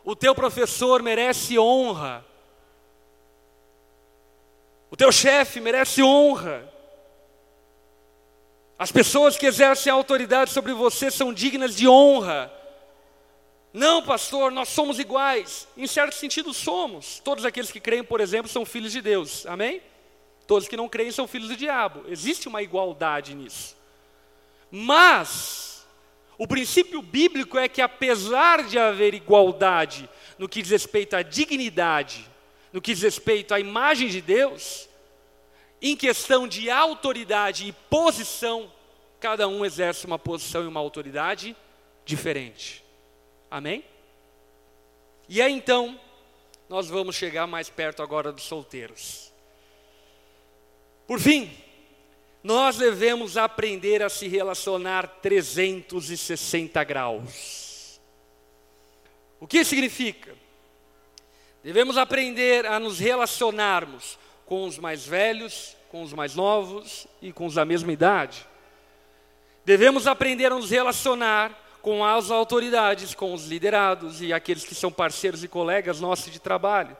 o 0.09 0.17
teu 0.17 0.35
professor 0.35 1.03
merece 1.03 1.59
honra. 1.59 2.25
O 4.91 4.97
teu 4.97 5.13
chefe 5.13 5.61
merece 5.61 6.03
honra. 6.03 6.67
As 8.79 8.91
pessoas 8.91 9.37
que 9.37 9.45
exercem 9.45 9.93
autoridade 9.93 10.51
sobre 10.51 10.73
você 10.73 11.11
são 11.11 11.31
dignas 11.31 11.77
de 11.77 11.87
honra. 11.87 12.51
Não, 13.71 14.03
pastor, 14.03 14.51
nós 14.51 14.71
somos 14.71 14.99
iguais. 14.99 15.69
Em 15.77 15.87
certo 15.87 16.15
sentido, 16.15 16.55
somos. 16.55 17.21
Todos 17.23 17.45
aqueles 17.45 17.71
que 17.71 17.79
creem, 17.79 18.03
por 18.03 18.23
exemplo, 18.23 18.51
são 18.51 18.65
filhos 18.65 18.93
de 18.93 19.03
Deus. 19.03 19.45
Amém? 19.45 19.83
Todos 20.47 20.67
que 20.67 20.77
não 20.79 20.89
creem 20.89 21.13
são 21.13 21.29
filhos 21.29 21.51
do 21.51 21.57
diabo. 21.57 22.05
Existe 22.09 22.49
uma 22.49 22.63
igualdade 22.63 23.35
nisso. 23.35 23.77
Mas, 24.71 25.68
o 26.39 26.47
princípio 26.47 27.03
bíblico 27.03 27.59
é 27.59 27.69
que, 27.69 27.83
apesar 27.83 28.63
de 28.63 28.79
haver 28.79 29.13
igualdade 29.13 30.09
no 30.39 30.49
que 30.49 30.63
diz 30.63 30.71
respeito 30.71 31.17
à 31.17 31.23
dignidade, 31.23 32.25
no 32.73 32.81
que 32.81 32.95
diz 32.95 33.03
respeito 33.03 33.53
à 33.53 33.59
imagem 33.59 34.09
de 34.09 34.23
Deus, 34.23 34.89
em 35.83 35.97
questão 35.97 36.47
de 36.47 36.71
autoridade 36.71 37.67
e 37.67 37.73
posição, 37.73 38.73
cada 39.19 39.49
um 39.49 39.65
exerce 39.65 40.07
uma 40.07 40.19
posição 40.19 40.63
e 40.63 40.69
uma 40.69 40.79
autoridade 40.79 41.57
diferente. 42.05 42.85
Amém? 43.51 43.85
E 45.29 45.43
aí 45.43 45.53
então, 45.53 45.99
nós 46.69 46.89
vamos 46.89 47.17
chegar 47.17 47.49
mais 47.49 47.69
perto 47.69 48.01
agora 48.01 48.31
dos 48.31 48.45
solteiros. 48.45 49.33
Por 51.05 51.19
fim, 51.19 51.51
nós 52.43 52.77
devemos 52.77 53.37
aprender 53.37 54.03
a 54.03 54.09
se 54.09 54.29
relacionar 54.29 55.07
360 55.21 56.83
graus. 56.85 58.01
O 59.41 59.47
que 59.47 59.65
significa? 59.65 60.35
Devemos 61.63 61.97
aprender 61.97 62.67
a 62.67 62.79
nos 62.79 62.99
relacionarmos 62.99 64.19
com 64.47 64.65
os 64.65 64.79
mais 64.79 65.05
velhos, 65.07 65.77
com 65.91 66.03
os 66.03 66.13
mais 66.13 66.35
novos 66.35 67.07
e 67.21 67.33
com 67.33 67.47
os 67.47 67.55
da 67.55 67.65
mesma 67.65 67.93
idade. 67.93 68.47
Devemos 69.65 70.07
aprender 70.07 70.47
a 70.47 70.55
nos 70.55 70.71
relacionar 70.71 71.67
com 71.83 72.05
as 72.05 72.31
autoridades, 72.31 73.15
com 73.15 73.35
os 73.35 73.47
liderados 73.47 74.23
e 74.23 74.33
aqueles 74.33 74.65
que 74.65 74.75
são 74.75 74.91
parceiros 74.91 75.45
e 75.45 75.49
colegas 75.49 76.01
nossos 76.01 76.33
de 76.33 76.41
trabalho. 76.41 76.97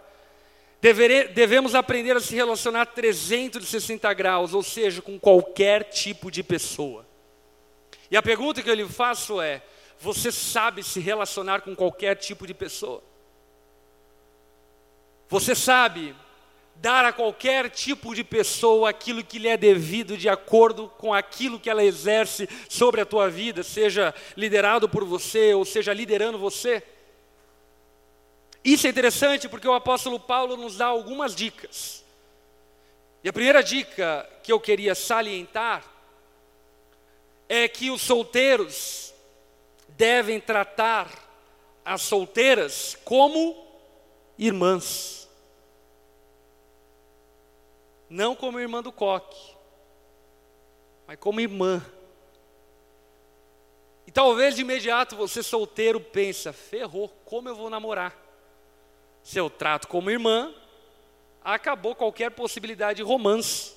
Devere, 0.81 1.29
devemos 1.29 1.75
aprender 1.75 2.17
a 2.17 2.21
se 2.21 2.35
relacionar 2.37 2.87
360 2.87 4.13
graus, 4.15 4.55
ou 4.55 4.63
seja, 4.63 5.03
com 5.03 5.19
qualquer 5.19 5.85
tipo 5.85 6.31
de 6.31 6.43
pessoa. 6.43 7.05
E 8.11 8.17
a 8.17 8.23
pergunta 8.23 8.63
que 8.63 8.71
eu 8.71 8.75
lhe 8.75 8.89
faço 8.89 9.41
é: 9.41 9.61
você 9.99 10.31
sabe 10.31 10.85
se 10.85 11.01
relacionar 11.01 11.63
com 11.63 11.75
qualquer 11.75 12.15
tipo 12.17 12.47
de 12.47 12.55
pessoa? 12.55 13.03
Você 15.29 15.55
sabe 15.55 16.15
dar 16.77 17.05
a 17.05 17.13
qualquer 17.13 17.69
tipo 17.71 18.15
de 18.15 18.23
pessoa 18.23 18.89
aquilo 18.89 19.25
que 19.25 19.39
lhe 19.39 19.49
é 19.49 19.57
devido 19.57 20.17
de 20.17 20.29
acordo 20.29 20.89
com 20.97 21.13
aquilo 21.13 21.59
que 21.59 21.69
ela 21.69 21.83
exerce 21.83 22.49
sobre 22.69 23.01
a 23.01 23.05
tua 23.05 23.29
vida, 23.29 23.65
seja 23.65 24.15
liderado 24.37 24.89
por 24.89 25.05
você 25.05 25.53
ou 25.55 25.65
seja 25.65 25.93
liderando 25.93 26.39
você? 26.39 26.83
Isso 28.69 28.87
é 28.87 28.91
interessante 28.91 29.49
porque 29.49 29.67
o 29.67 29.73
apóstolo 29.73 30.21
Paulo 30.21 30.55
nos 30.55 30.77
dá 30.77 30.85
algumas 30.85 31.35
dicas. 31.35 32.05
E 33.25 33.29
a 33.31 33.33
primeira 33.33 33.63
dica 33.63 34.29
que 34.43 34.53
eu 34.53 34.61
queria 34.61 34.95
salientar 34.95 35.83
é 37.49 37.67
que 37.67 37.91
os 37.91 38.03
solteiros 38.03 39.15
devem 39.89 40.39
tratar 40.39 41.11
as 41.83 42.03
solteiras 42.03 42.95
como 43.07 43.57
irmãs. 44.37 45.27
Não 48.11 48.37
como 48.37 48.61
irmã 48.61 48.83
do 48.83 48.93
coque, 48.93 49.57
mas 51.07 51.19
como 51.19 51.41
irmã. 51.41 51.83
E 54.07 54.13
talvez 54.13 54.57
de 54.57 54.61
imediato 54.61 55.17
você 55.17 55.43
solteiro 55.43 55.99
pensa, 55.99 56.53
ferrou, 56.53 57.09
como 57.25 57.49
eu 57.49 57.57
vou 57.57 57.71
namorar? 57.71 58.28
Se 59.23 59.39
eu 59.39 59.51
trato 59.51 59.89
como 59.89 60.11
irmã, 60.11 60.55
acabou 61.43 61.95
qualquer 61.95 62.31
possibilidade 62.31 62.99
de 62.99 63.03
romance. 63.03 63.75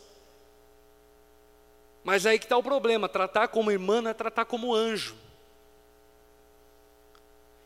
Mas 2.03 2.25
aí 2.25 2.39
que 2.39 2.45
está 2.45 2.57
o 2.57 2.63
problema: 2.63 3.07
tratar 3.07 3.47
como 3.47 3.71
irmã 3.71 4.01
não 4.01 4.11
é 4.11 4.13
tratar 4.13 4.45
como 4.45 4.73
anjo. 4.73 5.15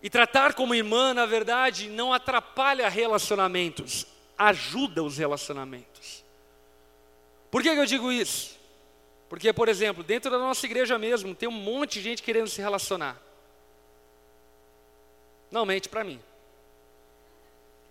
E 0.02 0.10
tratar 0.10 0.54
como 0.54 0.76
irmã, 0.76 1.14
na 1.14 1.26
verdade, 1.26 1.90
não 1.90 2.14
atrapalha 2.14 2.88
relacionamentos, 2.88 4.06
ajuda 4.38 5.02
os 5.02 5.18
relacionamentos. 5.18 6.24
Por 7.49 7.64
que, 7.64 7.74
que 7.74 7.80
eu 7.80 7.86
digo 7.86 8.12
isso? 8.12 8.56
Porque, 9.28 9.52
por 9.52 9.68
exemplo, 9.68 10.04
dentro 10.04 10.30
da 10.30 10.38
nossa 10.38 10.66
igreja 10.66 10.99
mesmo, 10.99 11.34
tem 11.34 11.49
um 11.49 11.52
monte 11.52 11.93
de 11.93 12.02
gente 12.02 12.22
querendo 12.22 12.47
se 12.47 12.62
relacionar. 12.62 13.20
Não 15.49 15.66
mente 15.66 15.89
para 15.89 16.04
mim. 16.04 16.22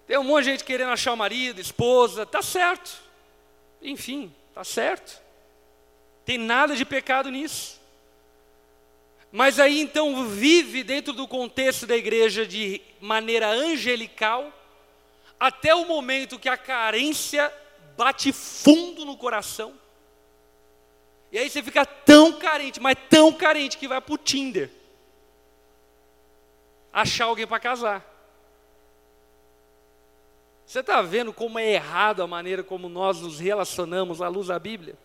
Tem 0.07 0.19
um 0.19 0.25
monte 0.25 0.45
de 0.45 0.51
gente 0.51 0.65
querendo 0.65 0.91
achar 0.91 1.13
o 1.13 1.17
marido, 1.17 1.61
esposa, 1.61 2.27
tá 2.27 2.43
certo. 2.43 3.03
Enfim, 3.81 4.35
tá 4.55 4.63
certo. 4.63 5.21
Tem 6.25 6.39
nada 6.39 6.77
de 6.77 6.85
pecado 6.85 7.31
nisso. 7.31 7.81
Mas 9.33 9.59
aí 9.59 9.81
então 9.81 10.27
vive 10.27 10.85
dentro 10.85 11.13
do 11.13 11.27
contexto 11.27 11.87
da 11.87 11.97
igreja 11.97 12.47
de 12.47 12.81
maneira 13.01 13.49
angelical, 13.49 14.53
até 15.41 15.75
o 15.75 15.87
momento 15.87 16.39
que 16.39 16.49
a 16.49 16.57
carência 16.57 17.53
bate 17.97 18.33
fundo 18.33 19.05
no 19.05 19.17
coração. 19.17 19.75
E 21.33 21.39
aí 21.39 21.51
você 21.51 21.63
fica 21.63 21.85
tão 21.85 22.35
carente, 22.35 22.79
mas 22.79 22.97
tão 23.11 23.33
carente 23.33 23.77
que 23.77 23.89
vai 23.89 24.01
para 24.01 24.15
o 24.15 24.19
Tinder 24.19 24.71
achar 26.93 27.25
alguém 27.25 27.45
para 27.45 27.59
casar. 27.59 28.14
Você 30.67 30.81
está 30.81 31.03
vendo 31.03 31.33
como 31.33 31.59
é 31.59 31.73
errado 31.73 32.23
a 32.23 32.27
maneira 32.27 32.63
como 32.63 32.89
nós 32.89 33.21
nos 33.21 33.39
relacionamos 33.39 34.23
à 34.23 34.29
luz 34.29 34.49
da 34.49 34.59
Bíblia? 34.59 34.97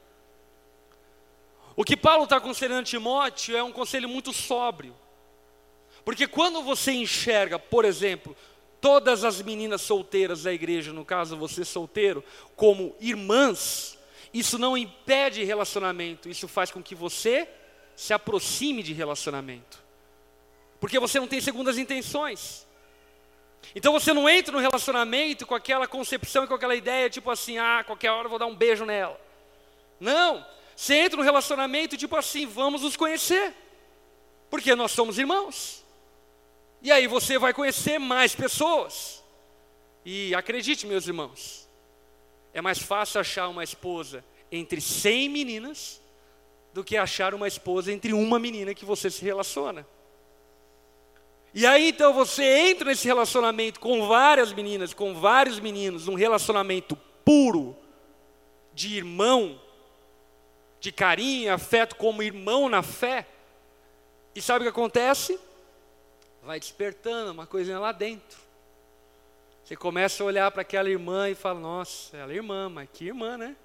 O 1.75 1.83
que 1.83 1.95
Paulo 1.95 2.23
está 2.23 2.37
aconselhando 2.37 2.87
Timóteo 2.87 3.55
é 3.55 3.63
um 3.63 3.71
conselho 3.71 4.09
muito 4.09 4.33
sóbrio. 4.33 4.95
Porque 6.03 6.27
quando 6.27 6.61
você 6.61 6.91
enxerga, 6.91 7.59
por 7.59 7.85
exemplo, 7.85 8.35
todas 8.81 9.23
as 9.23 9.41
meninas 9.41 9.81
solteiras 9.81 10.43
da 10.43 10.53
igreja, 10.53 10.93
no 10.93 11.05
caso 11.05 11.37
você 11.37 11.65
solteiro, 11.65 12.23
como 12.55 12.95
irmãs, 12.99 13.97
isso 14.33 14.57
não 14.57 14.77
impede 14.77 15.43
relacionamento, 15.43 16.29
isso 16.29 16.47
faz 16.47 16.71
com 16.71 16.81
que 16.81 16.95
você 16.95 17.47
se 17.95 18.13
aproxime 18.13 18.81
de 18.81 18.93
relacionamento. 18.93 19.83
Porque 20.79 20.99
você 20.99 21.19
não 21.19 21.27
tem 21.27 21.41
segundas 21.41 21.77
intenções. 21.77 22.65
Então 23.75 23.93
você 23.93 24.13
não 24.13 24.27
entra 24.27 24.51
no 24.51 24.59
relacionamento 24.59 25.45
com 25.45 25.53
aquela 25.53 25.87
concepção 25.87 26.43
e 26.43 26.47
com 26.47 26.53
aquela 26.53 26.75
ideia, 26.75 27.09
tipo 27.09 27.29
assim, 27.29 27.57
ah, 27.57 27.83
qualquer 27.85 28.11
hora 28.11 28.25
eu 28.25 28.29
vou 28.29 28.39
dar 28.39 28.47
um 28.47 28.55
beijo 28.55 28.85
nela. 28.85 29.19
Não, 29.99 30.45
você 30.75 30.95
entra 30.95 31.17
no 31.17 31.23
relacionamento 31.23 31.97
tipo 31.97 32.15
assim, 32.15 32.45
vamos 32.45 32.81
nos 32.81 32.95
conhecer. 32.95 33.53
Porque 34.49 34.73
nós 34.73 34.91
somos 34.91 35.19
irmãos. 35.19 35.85
E 36.81 36.91
aí 36.91 37.05
você 37.05 37.37
vai 37.37 37.53
conhecer 37.53 37.99
mais 37.99 38.33
pessoas. 38.33 39.23
E 40.03 40.33
acredite, 40.33 40.87
meus 40.87 41.05
irmãos, 41.05 41.69
é 42.53 42.61
mais 42.61 42.79
fácil 42.79 43.19
achar 43.19 43.47
uma 43.47 43.63
esposa 43.63 44.23
entre 44.51 44.81
100 44.81 45.29
meninas 45.29 46.01
do 46.73 46.83
que 46.83 46.97
achar 46.97 47.33
uma 47.33 47.47
esposa 47.47 47.91
entre 47.91 48.13
uma 48.13 48.39
menina 48.39 48.73
que 48.73 48.85
você 48.85 49.09
se 49.09 49.23
relaciona. 49.23 49.85
E 51.53 51.65
aí 51.65 51.89
então 51.89 52.13
você 52.13 52.43
entra 52.69 52.89
nesse 52.89 53.07
relacionamento 53.07 53.79
com 53.79 54.07
várias 54.07 54.53
meninas, 54.53 54.93
com 54.93 55.13
vários 55.15 55.59
meninos, 55.59 56.07
um 56.07 56.13
relacionamento 56.13 56.95
puro, 57.25 57.75
de 58.73 58.95
irmão, 58.95 59.59
de 60.79 60.91
carinho, 60.91 61.53
afeto 61.53 61.95
como 61.95 62.23
irmão 62.23 62.69
na 62.69 62.83
fé. 62.83 63.27
E 64.35 64.41
sabe 64.41 64.59
o 64.59 64.63
que 64.63 64.69
acontece? 64.69 65.39
Vai 66.43 66.59
despertando 66.59 67.31
uma 67.31 67.47
coisinha 67.47 67.79
lá 67.79 67.91
dentro. 67.91 68.39
Você 69.63 69.75
começa 69.75 70.23
a 70.23 70.25
olhar 70.25 70.49
para 70.51 70.61
aquela 70.61 70.89
irmã 70.89 71.29
e 71.29 71.35
fala: 71.35 71.59
Nossa, 71.59 72.15
ela 72.15 72.31
é 72.31 72.35
irmã, 72.35 72.69
mas 72.69 72.89
que 72.91 73.05
irmã, 73.05 73.37
né? 73.37 73.55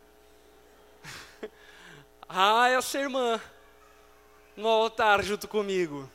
ah, 2.29 2.69
essa 2.69 2.99
irmã 2.99 3.41
no 4.57 4.69
altar 4.69 5.23
junto 5.23 5.47
comigo. 5.47 6.11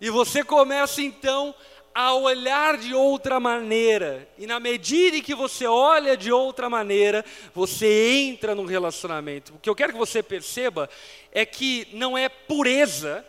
E 0.00 0.10
você 0.10 0.42
começa 0.42 1.02
então 1.02 1.54
a 1.94 2.14
olhar 2.14 2.78
de 2.78 2.94
outra 2.94 3.38
maneira. 3.40 4.28
E 4.38 4.46
na 4.46 4.58
medida 4.60 5.16
em 5.16 5.22
que 5.22 5.34
você 5.34 5.66
olha 5.66 6.16
de 6.16 6.32
outra 6.32 6.70
maneira, 6.70 7.24
você 7.54 8.12
entra 8.12 8.54
num 8.54 8.64
relacionamento. 8.64 9.54
O 9.54 9.58
que 9.58 9.68
eu 9.68 9.74
quero 9.74 9.92
que 9.92 9.98
você 9.98 10.22
perceba 10.22 10.88
é 11.32 11.44
que 11.44 11.88
não 11.92 12.16
é 12.16 12.28
pureza 12.28 13.24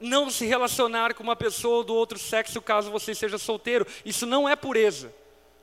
não 0.00 0.30
se 0.30 0.44
relacionar 0.44 1.14
com 1.14 1.22
uma 1.22 1.36
pessoa 1.36 1.82
do 1.82 1.94
outro 1.94 2.18
sexo 2.18 2.60
caso 2.60 2.90
você 2.90 3.14
seja 3.14 3.38
solteiro. 3.38 3.86
Isso 4.04 4.26
não 4.26 4.48
é 4.48 4.54
pureza. 4.54 5.12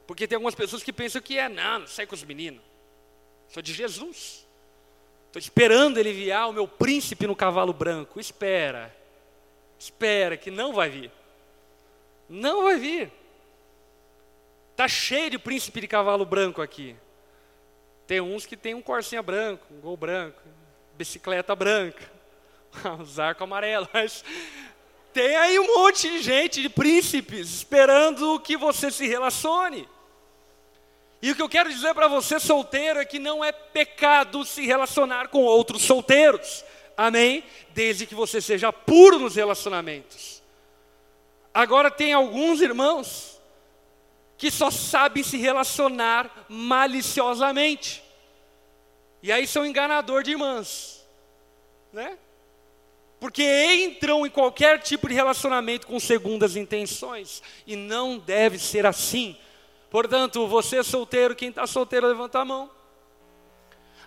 Porque 0.08 0.28
tem 0.28 0.36
algumas 0.36 0.56
pessoas 0.56 0.84
que 0.84 0.92
pensam 0.92 1.22
que 1.22 1.38
é, 1.38 1.48
não, 1.48 1.80
não 1.80 1.88
sai 1.88 2.06
com 2.06 2.16
os 2.16 2.24
meninos. 2.24 2.62
Sou 3.48 3.62
de 3.62 3.74
Jesus. 3.74 4.46
Estou 5.28 5.40
esperando 5.40 5.98
ele 5.98 6.10
enviar 6.10 6.50
o 6.50 6.54
meu 6.54 6.68
príncipe 6.68 7.28
no 7.28 7.36
cavalo 7.36 7.74
branco. 7.74 8.20
Espera. 8.20 9.03
Espera, 9.84 10.38
que 10.38 10.50
não 10.50 10.72
vai 10.72 10.90
vir. 10.90 11.12
Não 12.30 12.64
vai 12.64 12.78
vir. 12.78 13.12
Está 14.72 14.88
cheio 14.88 15.30
de 15.30 15.38
príncipe 15.38 15.82
de 15.82 15.90
cavalo 15.90 16.26
branco 16.26 16.62
aqui. 16.62 16.96
Tem 18.08 18.22
uns 18.22 18.46
que 18.46 18.56
tem 18.56 18.74
um 18.74 18.82
corsinha 18.82 19.22
branco, 19.22 19.66
um 19.70 19.82
gol 19.82 19.98
branco, 19.98 20.42
bicicleta 20.96 21.54
branca, 21.54 22.10
uns 22.98 23.20
arcos 23.20 23.44
amarelos, 23.44 23.90
mas 23.94 24.24
tem 25.12 25.36
aí 25.36 25.60
um 25.60 25.76
monte 25.76 26.10
de 26.10 26.22
gente, 26.22 26.62
de 26.62 26.70
príncipes, 26.70 27.54
esperando 27.54 28.40
que 28.40 28.56
você 28.56 28.90
se 28.90 29.06
relacione. 29.06 29.90
E 31.22 31.30
o 31.30 31.36
que 31.36 31.42
eu 31.42 31.50
quero 31.50 31.70
dizer 31.70 31.94
para 31.94 32.08
você, 32.08 32.40
solteiro, 32.40 33.00
é 33.00 33.06
que 33.06 33.20
não 33.20 33.44
é 33.44 33.52
pecado 33.52 34.46
se 34.46 34.66
relacionar 34.66 35.28
com 35.28 35.44
outros 35.44 35.82
solteiros. 35.82 36.64
Amém? 36.96 37.44
Desde 37.74 38.06
que 38.06 38.16
você 38.16 38.42
seja 38.42 38.72
puro 38.72 39.20
nos 39.20 39.36
relacionamentos. 39.36 40.42
Agora 41.54 41.92
tem 41.92 42.14
alguns 42.14 42.62
irmãos 42.62 43.40
que 44.38 44.50
só 44.50 44.72
sabem 44.72 45.24
se 45.24 45.38
relacionar 45.38 46.46
maliciosamente. 46.50 48.04
E 49.22 49.32
aí 49.32 49.48
são 49.48 49.66
enganador 49.66 50.24
de 50.24 50.32
irmãs, 50.32 51.06
né? 51.92 52.18
Porque 53.20 53.44
entram 53.76 54.26
em 54.26 54.30
qualquer 54.30 54.82
tipo 54.82 55.08
de 55.08 55.14
relacionamento 55.14 55.88
com 55.88 55.98
segundas 55.98 56.58
intenções 56.58 57.42
e 57.66 57.76
não 57.76 58.18
deve 58.18 58.60
ser 58.60 58.86
assim. 58.86 59.38
Portanto, 59.90 60.46
você 60.46 60.84
solteiro, 60.84 61.36
quem 61.36 61.48
está 61.48 61.66
solteiro, 61.66 62.08
levanta 62.08 62.40
a 62.40 62.46
mão. 62.46 62.70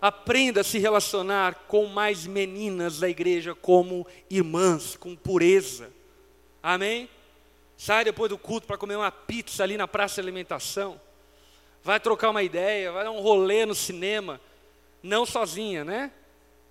Aprenda 0.01 0.61
a 0.61 0.65
se 0.65 0.79
relacionar 0.79 1.55
com 1.67 1.87
mais 1.87 2.27
meninas 2.27 3.01
da 3.01 3.09
igreja 3.09 3.55
como 3.55 4.07
irmãs, 4.29 4.97
com 4.97 5.17
pureza. 5.17 5.91
Amém? 6.63 7.09
Sai 7.77 8.05
depois 8.05 8.31
do 8.31 8.39
culto 8.39 8.67
para 8.67 8.79
comer 8.79 8.97
uma 8.97 9.13
pizza 9.13 9.63
ali 9.63 9.77
na 9.77 9.87
praça 9.87 10.17
de 10.17 10.21
alimentação. 10.23 11.01
Vai 11.83 12.01
trocar 12.01 12.31
uma 12.31 12.43
ideia, 12.43 12.91
vai 12.91 13.05
dar 13.05 13.11
um 13.11 13.21
rolê 13.21 13.65
no 13.65 13.75
cinema. 13.75 14.41
Não 15.03 15.25
sozinha, 15.25 15.85
né? 15.85 16.11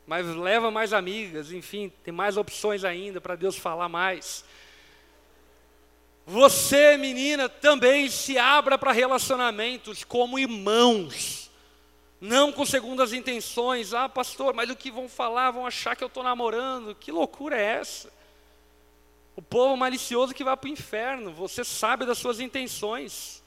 Mas 0.05 0.28
leva 0.28 0.69
mais 0.69 0.93
amigas, 0.93 1.51
enfim, 1.51 1.91
tem 2.03 2.13
mais 2.13 2.38
opções 2.38 2.84
ainda 2.84 3.19
para 3.19 3.36
Deus 3.36 3.57
falar 3.57 3.89
mais. 3.89 4.45
Você, 6.28 6.97
menina, 6.97 7.47
também 7.47 8.09
se 8.09 8.38
abra 8.38 8.78
para 8.78 8.91
relacionamentos 8.91 10.03
como 10.03 10.38
irmãos 10.38 11.44
não 12.26 12.51
com 12.51 12.65
segundas 12.65 13.13
intenções. 13.13 13.93
Ah, 13.93 14.09
pastor, 14.09 14.53
mas 14.53 14.69
o 14.69 14.76
que 14.76 14.91
vão 14.91 15.07
falar? 15.07 15.51
Vão 15.51 15.65
achar 15.65 15.95
que 15.95 16.03
eu 16.03 16.07
estou 16.07 16.23
namorando. 16.23 16.95
Que 16.95 17.11
loucura 17.11 17.55
é 17.55 17.78
essa? 17.78 18.11
O 19.36 19.41
povo 19.41 19.78
malicioso 19.78 20.34
que 20.34 20.43
vai 20.43 20.57
para 20.57 20.67
o 20.67 20.71
inferno. 20.71 21.32
Você 21.32 21.63
sabe 21.63 22.05
das 22.05 22.17
suas 22.17 22.39
intenções. 22.39 23.43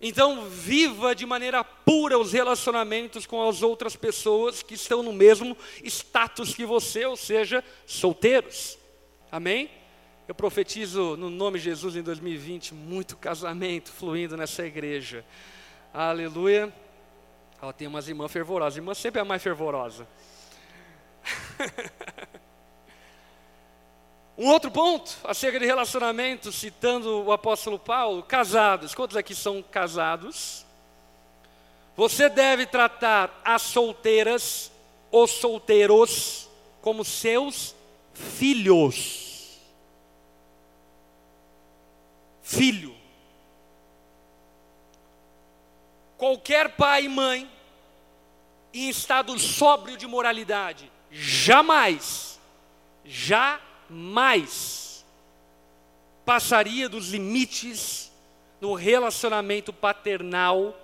Então, 0.00 0.46
viva 0.48 1.14
de 1.14 1.26
maneira 1.26 1.62
pura 1.62 2.18
os 2.18 2.32
relacionamentos 2.32 3.26
com 3.26 3.46
as 3.46 3.62
outras 3.62 3.96
pessoas 3.96 4.62
que 4.62 4.74
estão 4.74 5.02
no 5.02 5.12
mesmo 5.12 5.56
status 5.84 6.54
que 6.54 6.64
você, 6.64 7.04
ou 7.04 7.16
seja, 7.16 7.62
solteiros. 7.86 8.78
Amém? 9.30 9.70
Eu 10.26 10.34
profetizo 10.34 11.16
no 11.16 11.28
nome 11.28 11.58
de 11.58 11.64
Jesus 11.64 11.96
em 11.96 12.02
2020 12.02 12.72
muito 12.72 13.16
casamento 13.16 13.90
fluindo 13.90 14.36
nessa 14.36 14.64
igreja. 14.64 15.24
Aleluia. 15.92 16.72
Ela 17.62 17.72
tem 17.72 17.86
umas 17.86 18.08
irmãs 18.08 18.32
fervorosas. 18.32 18.76
Irmã 18.76 18.94
sempre 18.94 19.18
é 19.18 19.22
a 19.22 19.24
mais 19.24 19.42
fervorosa. 19.42 20.08
um 24.38 24.48
outro 24.48 24.70
ponto 24.70 25.18
acerca 25.24 25.60
de 25.60 25.66
relacionamento, 25.66 26.50
citando 26.50 27.22
o 27.24 27.32
apóstolo 27.32 27.78
Paulo, 27.78 28.22
casados. 28.22 28.94
Quantos 28.94 29.16
aqui 29.16 29.34
são 29.34 29.62
casados? 29.62 30.64
Você 31.96 32.30
deve 32.30 32.64
tratar 32.64 33.42
as 33.44 33.60
solteiras, 33.60 34.72
os 35.12 35.30
solteiros, 35.32 36.48
como 36.80 37.04
seus 37.04 37.74
filhos. 38.14 39.60
Filho. 42.42 42.99
Qualquer 46.20 46.76
pai 46.76 47.04
e 47.04 47.08
mãe 47.08 47.50
em 48.74 48.90
estado 48.90 49.36
sóbrio 49.38 49.96
de 49.96 50.06
moralidade 50.06 50.92
jamais, 51.10 52.38
jamais 53.02 55.02
passaria 56.22 56.90
dos 56.90 57.08
limites 57.08 58.12
no 58.60 58.74
relacionamento 58.74 59.72
paternal 59.72 60.78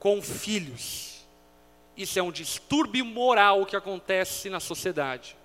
com 0.00 0.20
filhos. 0.20 1.24
Isso 1.96 2.18
é 2.18 2.22
um 2.22 2.32
distúrbio 2.32 3.04
moral 3.04 3.64
que 3.64 3.76
acontece 3.76 4.50
na 4.50 4.58
sociedade. 4.58 5.36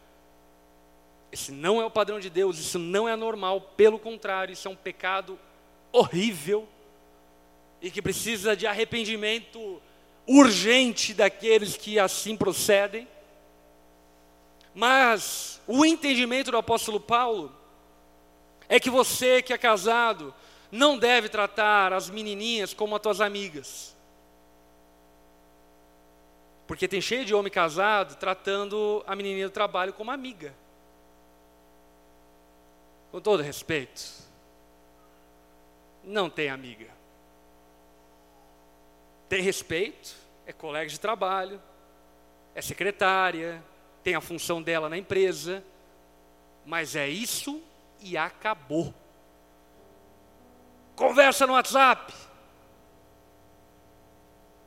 Esse 1.31 1.51
não 1.51 1.79
é 1.79 1.85
o 1.85 1.91
padrão 1.91 2.19
de 2.19 2.31
Deus, 2.31 2.57
isso 2.57 2.79
não 2.79 3.07
é 3.07 3.15
normal, 3.15 3.61
pelo 3.61 3.99
contrário, 3.99 4.53
isso 4.53 4.67
é 4.67 4.71
um 4.71 4.75
pecado 4.75 5.37
horrível 5.91 6.67
e 7.81 7.89
que 7.89 8.01
precisa 8.01 8.55
de 8.55 8.67
arrependimento 8.67 9.81
urgente 10.27 11.13
daqueles 11.13 11.75
que 11.75 11.97
assim 11.97 12.35
procedem. 12.35 13.07
Mas 14.73 15.61
o 15.65 15.85
entendimento 15.85 16.51
do 16.51 16.57
apóstolo 16.57 16.99
Paulo 16.99 17.55
é 18.67 18.79
que 18.79 18.89
você 18.89 19.41
que 19.41 19.53
é 19.53 19.57
casado 19.57 20.33
não 20.71 20.97
deve 20.97 21.29
tratar 21.29 21.91
as 21.91 22.09
menininhas 22.09 22.73
como 22.73 22.95
as 22.95 23.01
tuas 23.01 23.21
amigas. 23.21 23.95
Porque 26.67 26.87
tem 26.87 27.01
cheio 27.01 27.25
de 27.25 27.33
homem 27.33 27.51
casado 27.51 28.15
tratando 28.17 29.03
a 29.07 29.15
menininha 29.15 29.47
do 29.47 29.51
trabalho 29.51 29.91
como 29.91 30.11
amiga. 30.11 30.53
Com 33.11 33.19
todo 33.19 33.41
respeito, 33.41 34.03
não 36.03 36.29
tem 36.29 36.49
amiga. 36.49 36.98
Tem 39.29 39.41
respeito, 39.41 40.15
é 40.45 40.51
colega 40.51 40.89
de 40.89 40.99
trabalho, 40.99 41.61
é 42.55 42.61
secretária, 42.61 43.63
tem 44.03 44.15
a 44.15 44.21
função 44.21 44.61
dela 44.61 44.89
na 44.89 44.97
empresa, 44.97 45.63
mas 46.65 46.95
é 46.95 47.07
isso 47.07 47.61
e 48.01 48.17
acabou. 48.17 48.93
Conversa 50.95 51.45
no 51.45 51.53
WhatsApp. 51.53 52.11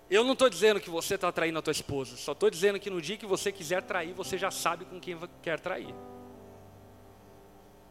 Eu 0.08 0.24
não 0.24 0.34
estou 0.34 0.48
dizendo 0.48 0.80
que 0.80 0.90
você 0.90 1.16
está 1.16 1.32
traindo 1.32 1.58
a 1.58 1.62
tua 1.62 1.72
esposa, 1.72 2.16
só 2.16 2.32
estou 2.32 2.48
dizendo 2.48 2.78
que 2.78 2.88
no 2.88 3.02
dia 3.02 3.16
que 3.16 3.26
você 3.26 3.50
quiser 3.50 3.82
trair, 3.82 4.12
você 4.12 4.38
já 4.38 4.50
sabe 4.50 4.84
com 4.84 5.00
quem 5.00 5.18
quer 5.42 5.58
trair. 5.58 5.92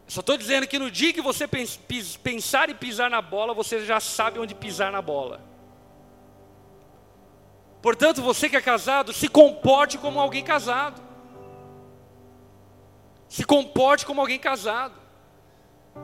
Só 0.07 0.22
estou 0.22 0.38
dizendo 0.38 0.67
que 0.67 0.80
no 0.80 0.89
dia 0.89 1.11
que 1.11 1.22
você 1.22 1.47
pensar 1.47 2.69
e 2.69 2.76
pisar 2.76 3.09
na 3.09 3.22
bola, 3.22 3.53
você 3.53 3.86
já 3.86 3.99
sabe 3.99 4.39
onde 4.39 4.53
pisar 4.55 4.91
na 4.91 5.01
bola. 5.01 5.50
Portanto, 7.82 8.21
você 8.21 8.47
que 8.47 8.55
é 8.55 8.61
casado, 8.61 9.11
se 9.11 9.27
comporte 9.27 9.97
como 9.97 10.19
alguém 10.19 10.43
casado. 10.43 11.01
Se 13.27 13.43
comporte 13.43 14.05
como 14.05 14.21
alguém 14.21 14.38
casado. 14.38 14.95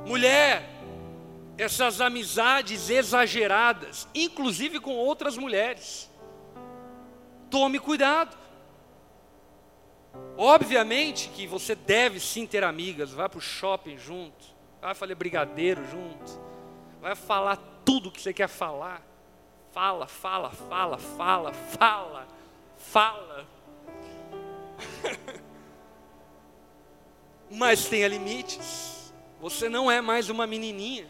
Mulher, 0.06 0.68
essas 1.58 2.02
amizades 2.02 2.90
exageradas, 2.90 4.08
inclusive 4.14 4.80
com 4.80 4.96
outras 4.96 5.38
mulheres, 5.38 6.10
tome 7.50 7.80
cuidado. 7.80 8.38
Obviamente 10.36 11.30
que 11.30 11.48
você 11.48 11.76
deve 11.76 12.20
sim 12.20 12.46
ter 12.46 12.64
amigas, 12.64 13.12
vai 13.12 13.30
para 13.30 13.38
o 13.38 13.42
shopping 13.42 13.98
junto, 13.98 14.46
vai 14.82 14.96
fazer 14.96 15.16
brigadeiro 15.16 15.84
junto, 15.90 16.40
vai 17.02 17.16
falar 17.16 17.58
tudo 17.86 18.12
que 18.12 18.22
você 18.22 18.34
quer 18.34 18.48
falar. 18.48 19.07
Fala, 19.78 20.08
fala, 20.08 20.50
fala, 20.50 20.98
fala, 20.98 21.54
fala, 21.54 22.28
fala. 22.78 23.48
Mas 27.48 27.86
tenha 27.86 28.08
limites. 28.08 29.14
Você 29.40 29.70
não 29.70 29.92
é 29.92 30.02
mais 30.02 30.32
uma 30.32 30.48
menininha. 30.48 31.06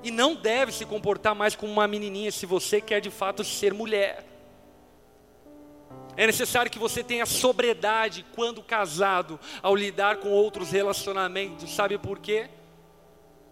E 0.00 0.12
não 0.12 0.36
deve 0.36 0.70
se 0.70 0.86
comportar 0.86 1.34
mais 1.34 1.56
como 1.56 1.72
uma 1.72 1.88
menininha 1.88 2.30
se 2.30 2.46
você 2.46 2.80
quer 2.80 3.00
de 3.00 3.10
fato 3.10 3.42
ser 3.42 3.74
mulher. 3.74 4.24
É 6.16 6.24
necessário 6.24 6.70
que 6.70 6.78
você 6.78 7.02
tenha 7.02 7.26
sobriedade 7.26 8.24
quando 8.32 8.62
casado, 8.62 9.40
ao 9.60 9.74
lidar 9.74 10.18
com 10.18 10.28
outros 10.30 10.70
relacionamentos. 10.70 11.68
Sabe 11.74 11.98
por 11.98 12.20
quê? 12.20 12.48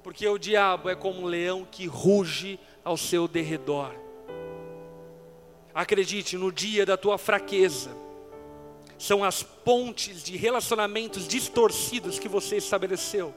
Porque 0.04 0.24
o 0.28 0.38
diabo 0.38 0.88
é 0.88 0.94
como 0.94 1.22
um 1.22 1.26
leão 1.26 1.66
que 1.68 1.88
ruge 1.88 2.60
ao 2.84 2.96
seu 2.96 3.26
derredor. 3.26 4.11
Acredite, 5.74 6.36
no 6.36 6.52
dia 6.52 6.84
da 6.84 6.96
tua 6.96 7.16
fraqueza, 7.16 7.90
são 8.98 9.24
as 9.24 9.42
pontes 9.42 10.22
de 10.22 10.36
relacionamentos 10.36 11.26
distorcidos 11.26 12.18
que 12.18 12.28
você 12.28 12.56
estabeleceu, 12.56 13.34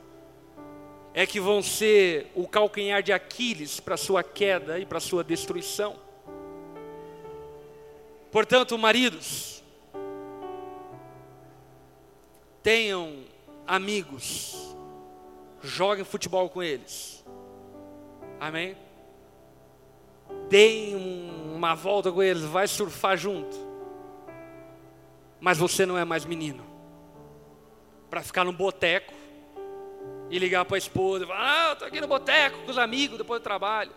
é 1.13 1.25
que 1.25 1.39
vão 1.39 1.63
ser 1.63 2.31
o 2.35 2.47
calcanhar 2.47 3.01
de 3.01 3.13
Aquiles 3.13 3.79
para 3.79 3.97
sua 3.97 4.21
queda 4.21 4.77
e 4.77 4.85
para 4.85 4.99
sua 4.99 5.23
destruição. 5.23 5.95
Portanto, 8.31 8.77
maridos, 8.77 9.63
tenham 12.61 13.23
amigos, 13.65 14.75
joguem 15.63 16.03
futebol 16.03 16.49
com 16.49 16.61
eles. 16.61 17.23
Amém? 18.39 18.75
Deem 20.49 20.95
uma 21.53 21.73
volta 21.73 22.11
com 22.11 22.21
eles, 22.21 22.43
vai 22.43 22.67
surfar 22.67 23.17
junto. 23.17 23.55
Mas 25.39 25.57
você 25.57 25.85
não 25.85 25.97
é 25.97 26.05
mais 26.05 26.25
menino. 26.25 26.63
Para 28.09 28.21
ficar 28.21 28.43
no 28.43 28.53
boteco 28.53 29.13
e 30.29 30.39
ligar 30.39 30.65
para 30.65 30.75
a 30.75 30.77
esposa 30.77 31.23
e 31.23 31.27
falar: 31.27 31.69
Ah, 31.69 31.73
estou 31.73 31.87
aqui 31.87 32.01
no 32.01 32.07
boteco 32.07 32.59
com 32.63 32.71
os 32.71 32.77
amigos 32.77 33.17
depois 33.17 33.41
do 33.41 33.43
trabalho. 33.43 33.91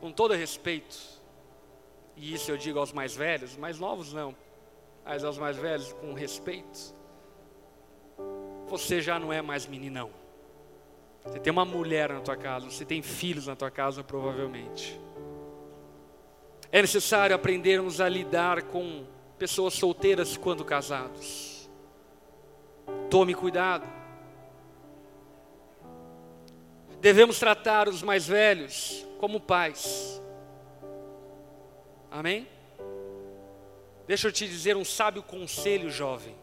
Com 0.00 0.10
todo 0.10 0.32
respeito, 0.34 0.96
e 2.16 2.34
isso 2.34 2.50
eu 2.50 2.56
digo 2.56 2.78
aos 2.78 2.92
mais 2.92 3.14
velhos, 3.14 3.56
mais 3.56 3.78
novos 3.78 4.12
não, 4.12 4.34
mas 5.04 5.24
aos 5.24 5.38
mais 5.38 5.56
velhos 5.56 5.92
com 5.94 6.14
respeito, 6.14 6.94
você 8.66 9.00
já 9.00 9.18
não 9.18 9.32
é 9.32 9.42
mais 9.42 9.66
meninão. 9.66 10.19
Você 11.24 11.38
tem 11.38 11.52
uma 11.52 11.64
mulher 11.64 12.12
na 12.12 12.20
tua 12.20 12.36
casa, 12.36 12.70
você 12.70 12.84
tem 12.84 13.02
filhos 13.02 13.46
na 13.46 13.54
tua 13.54 13.70
casa, 13.70 14.02
provavelmente. 14.02 14.98
É 16.72 16.80
necessário 16.80 17.34
aprendermos 17.34 18.00
a 18.00 18.08
lidar 18.08 18.62
com 18.62 19.04
pessoas 19.38 19.74
solteiras 19.74 20.36
quando 20.36 20.64
casados. 20.64 21.68
Tome 23.08 23.34
cuidado. 23.34 23.86
Devemos 27.00 27.38
tratar 27.38 27.88
os 27.88 28.02
mais 28.02 28.26
velhos 28.26 29.06
como 29.18 29.40
pais. 29.40 30.20
Amém? 32.10 32.46
Deixa 34.06 34.28
eu 34.28 34.32
te 34.32 34.46
dizer 34.46 34.76
um 34.76 34.84
sábio 34.84 35.22
conselho, 35.22 35.90
jovem. 35.90 36.34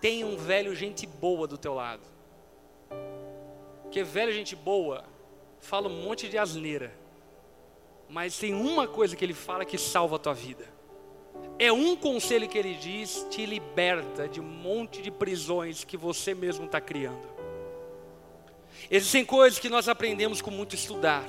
Tenha 0.00 0.26
um 0.26 0.36
velho 0.36 0.74
gente 0.74 1.06
boa 1.06 1.46
do 1.46 1.58
teu 1.58 1.74
lado. 1.74 2.02
Porque 3.90 4.04
velho 4.04 4.32
gente 4.32 4.54
boa 4.54 5.04
fala 5.58 5.88
um 5.88 6.04
monte 6.04 6.28
de 6.28 6.38
asneira. 6.38 6.96
Mas 8.08 8.38
tem 8.38 8.54
uma 8.54 8.86
coisa 8.86 9.16
que 9.16 9.24
ele 9.24 9.34
fala 9.34 9.64
que 9.64 9.76
salva 9.76 10.14
a 10.16 10.18
tua 10.18 10.32
vida. 10.32 10.64
É 11.58 11.72
um 11.72 11.96
conselho 11.96 12.48
que 12.48 12.56
ele 12.56 12.74
diz, 12.74 13.26
te 13.28 13.44
liberta 13.44 14.28
de 14.28 14.40
um 14.40 14.44
monte 14.44 15.02
de 15.02 15.10
prisões 15.10 15.84
que 15.84 15.96
você 15.96 16.32
mesmo 16.32 16.66
está 16.66 16.80
criando. 16.80 17.28
Existem 18.88 19.24
coisas 19.24 19.58
que 19.58 19.68
nós 19.68 19.88
aprendemos 19.88 20.40
com 20.40 20.50
muito 20.50 20.74
estudar 20.74 21.24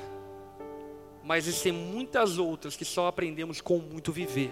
mas 1.24 1.48
existem 1.48 1.72
muitas 1.72 2.38
outras 2.38 2.76
que 2.76 2.86
só 2.86 3.08
aprendemos 3.08 3.62
com 3.62 3.78
muito 3.78 4.12
viver. 4.12 4.52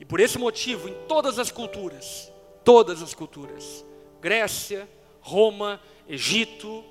E 0.00 0.04
por 0.04 0.18
esse 0.18 0.38
motivo, 0.38 0.88
em 0.88 0.94
todas 1.06 1.38
as 1.38 1.50
culturas, 1.50 2.32
todas 2.64 3.02
as 3.02 3.14
culturas, 3.14 3.84
Grécia, 4.20 4.88
Roma, 5.26 5.80
Egito, 6.06 6.84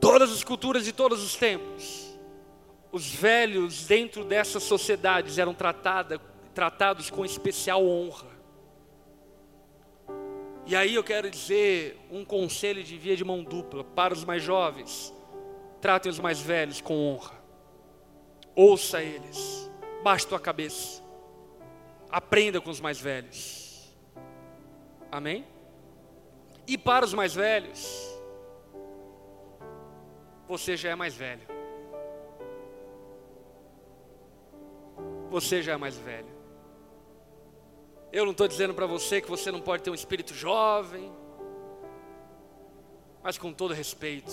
todas 0.00 0.30
as 0.30 0.44
culturas 0.44 0.84
de 0.84 0.92
todos 0.92 1.20
os 1.20 1.34
tempos, 1.34 2.16
os 2.92 3.12
velhos 3.12 3.88
dentro 3.88 4.24
dessas 4.24 4.62
sociedades 4.62 5.36
eram 5.36 5.52
tratada, 5.52 6.20
tratados 6.54 7.10
com 7.10 7.24
especial 7.24 7.84
honra. 7.84 8.28
E 10.64 10.76
aí 10.76 10.94
eu 10.94 11.02
quero 11.02 11.28
dizer 11.28 11.98
um 12.08 12.24
conselho 12.24 12.84
de 12.84 12.96
via 12.96 13.16
de 13.16 13.24
mão 13.24 13.42
dupla 13.42 13.82
para 13.82 14.14
os 14.14 14.24
mais 14.24 14.44
jovens: 14.44 15.12
tratem 15.80 16.08
os 16.08 16.20
mais 16.20 16.40
velhos 16.40 16.80
com 16.80 16.94
honra, 16.94 17.34
ouça 18.54 19.02
eles, 19.02 19.68
baixe 20.04 20.28
tua 20.28 20.38
cabeça, 20.38 21.02
aprenda 22.08 22.60
com 22.60 22.70
os 22.70 22.78
mais 22.78 23.00
velhos. 23.00 23.59
Amém? 25.10 25.46
E 26.66 26.78
para 26.78 27.04
os 27.04 27.12
mais 27.12 27.34
velhos, 27.34 28.08
você 30.46 30.76
já 30.76 30.90
é 30.90 30.94
mais 30.94 31.14
velho. 31.14 31.46
Você 35.30 35.62
já 35.62 35.72
é 35.72 35.76
mais 35.76 35.96
velho. 35.96 36.28
Eu 38.12 38.24
não 38.24 38.32
estou 38.32 38.48
dizendo 38.48 38.74
para 38.74 38.86
você 38.86 39.20
que 39.20 39.28
você 39.28 39.50
não 39.50 39.60
pode 39.60 39.82
ter 39.82 39.90
um 39.90 39.94
espírito 39.94 40.34
jovem, 40.34 41.12
mas 43.22 43.38
com 43.38 43.52
todo 43.52 43.74
respeito, 43.74 44.32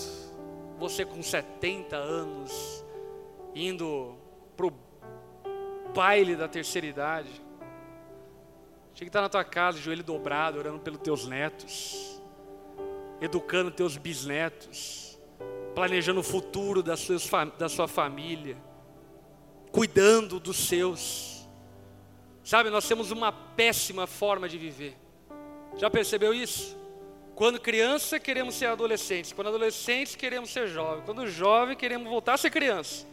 você 0.78 1.06
com 1.06 1.22
70 1.22 1.96
anos, 1.96 2.84
indo 3.54 4.16
para 4.56 4.68
o 4.68 4.74
baile 5.94 6.36
da 6.36 6.48
terceira 6.48 6.88
idade, 6.88 7.47
Tinha 8.98 9.06
que 9.06 9.10
estar 9.10 9.22
na 9.22 9.30
tua 9.30 9.44
casa, 9.44 9.78
joelho 9.78 10.04
dobrado, 10.04 10.58
orando 10.58 10.80
pelos 10.80 11.00
teus 11.02 11.28
netos, 11.28 12.20
educando 13.22 13.70
teus 13.70 13.96
bisnetos, 13.96 15.20
planejando 15.76 16.22
o 16.22 16.24
futuro 16.24 16.82
da 16.82 16.98
sua, 16.98 17.46
da 17.46 17.70
sua 17.70 17.88
família, 17.88 18.58
cuidando 19.72 20.40
dos 20.40 20.58
seus. 20.68 21.48
Sabe, 22.44 22.72
nós 22.72 22.88
temos 22.88 23.12
uma 23.12 23.32
péssima 23.32 24.08
forma 24.08 24.50
de 24.50 24.58
viver. 24.58 24.98
Já 25.76 25.92
percebeu 25.92 26.34
isso? 26.34 26.76
Quando 27.36 27.62
criança, 27.62 28.20
queremos 28.20 28.56
ser 28.56 28.66
adolescentes. 28.66 29.32
Quando 29.32 29.50
adolescentes, 29.50 30.16
queremos 30.16 30.50
ser 30.50 30.70
jovem. 30.70 31.04
Quando 31.06 31.28
jovem, 31.28 31.78
queremos 31.78 32.10
voltar 32.10 32.34
a 32.34 32.38
ser 32.38 32.50
criança. 32.50 33.06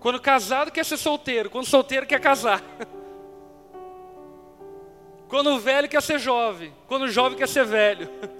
Quando 0.00 0.20
casado, 0.20 0.70
quer 0.70 0.84
ser 0.84 0.98
solteiro. 0.98 1.48
Quando 1.48 1.64
solteiro, 1.64 2.06
quer 2.06 2.20
casar. 2.20 2.62
Quando 5.28 5.58
velho, 5.60 5.88
quer 5.88 6.02
ser 6.02 6.18
jovem. 6.18 6.74
Quando 6.86 7.08
jovem, 7.08 7.36
quer 7.36 7.48
ser 7.48 7.64
velho. 7.66 8.08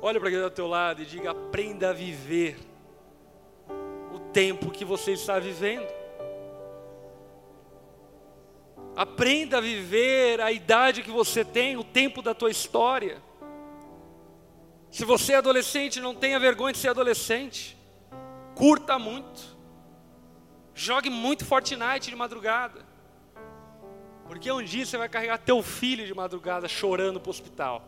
Olha 0.00 0.20
para 0.20 0.28
quem 0.28 0.38
está 0.38 0.46
ao 0.46 0.50
teu 0.50 0.66
lado 0.66 1.02
e 1.02 1.06
diga: 1.06 1.30
aprenda 1.30 1.90
a 1.90 1.92
viver 1.92 2.58
o 4.14 4.18
tempo 4.18 4.70
que 4.70 4.84
você 4.84 5.12
está 5.12 5.38
vivendo. 5.38 5.88
Aprenda 8.94 9.58
a 9.58 9.60
viver 9.60 10.40
a 10.40 10.52
idade 10.52 11.02
que 11.02 11.10
você 11.10 11.44
tem, 11.44 11.76
o 11.76 11.84
tempo 11.84 12.22
da 12.22 12.32
tua 12.34 12.50
história. 12.50 13.22
Se 14.90 15.04
você 15.04 15.32
é 15.32 15.36
adolescente, 15.36 16.00
não 16.00 16.14
tenha 16.14 16.38
vergonha 16.38 16.72
de 16.72 16.78
ser 16.78 16.88
adolescente. 16.88 17.76
Curta 18.54 18.98
muito. 18.98 19.56
Jogue 20.74 21.10
muito 21.10 21.44
Fortnite 21.44 22.10
de 22.10 22.16
madrugada. 22.16 22.85
Porque 24.26 24.50
um 24.50 24.62
dia 24.62 24.84
você 24.84 24.98
vai 24.98 25.08
carregar 25.08 25.38
teu 25.38 25.62
filho 25.62 26.06
de 26.06 26.14
madrugada 26.14 26.68
chorando 26.68 27.20
para 27.20 27.28
o 27.28 27.30
hospital. 27.30 27.84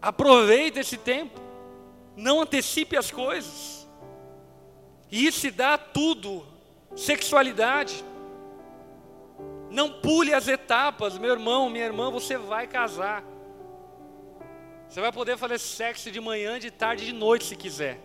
Aproveite 0.00 0.78
esse 0.78 0.96
tempo. 0.96 1.40
Não 2.16 2.40
antecipe 2.40 2.96
as 2.96 3.10
coisas. 3.10 3.88
E 5.10 5.26
isso 5.26 5.40
se 5.40 5.50
dá 5.50 5.76
tudo 5.76 6.46
Sexualidade. 6.96 8.04
Não 9.70 9.90
pule 9.90 10.32
as 10.32 10.46
etapas, 10.46 11.18
meu 11.18 11.32
irmão, 11.32 11.68
minha 11.68 11.84
irmã, 11.84 12.10
você 12.10 12.36
vai 12.36 12.66
casar. 12.66 13.24
Você 14.88 15.00
vai 15.00 15.10
poder 15.10 15.36
fazer 15.36 15.58
sexo 15.58 16.10
de 16.10 16.20
manhã, 16.20 16.58
de 16.60 16.70
tarde, 16.70 17.04
de 17.04 17.12
noite, 17.12 17.46
se 17.46 17.56
quiser. 17.56 17.98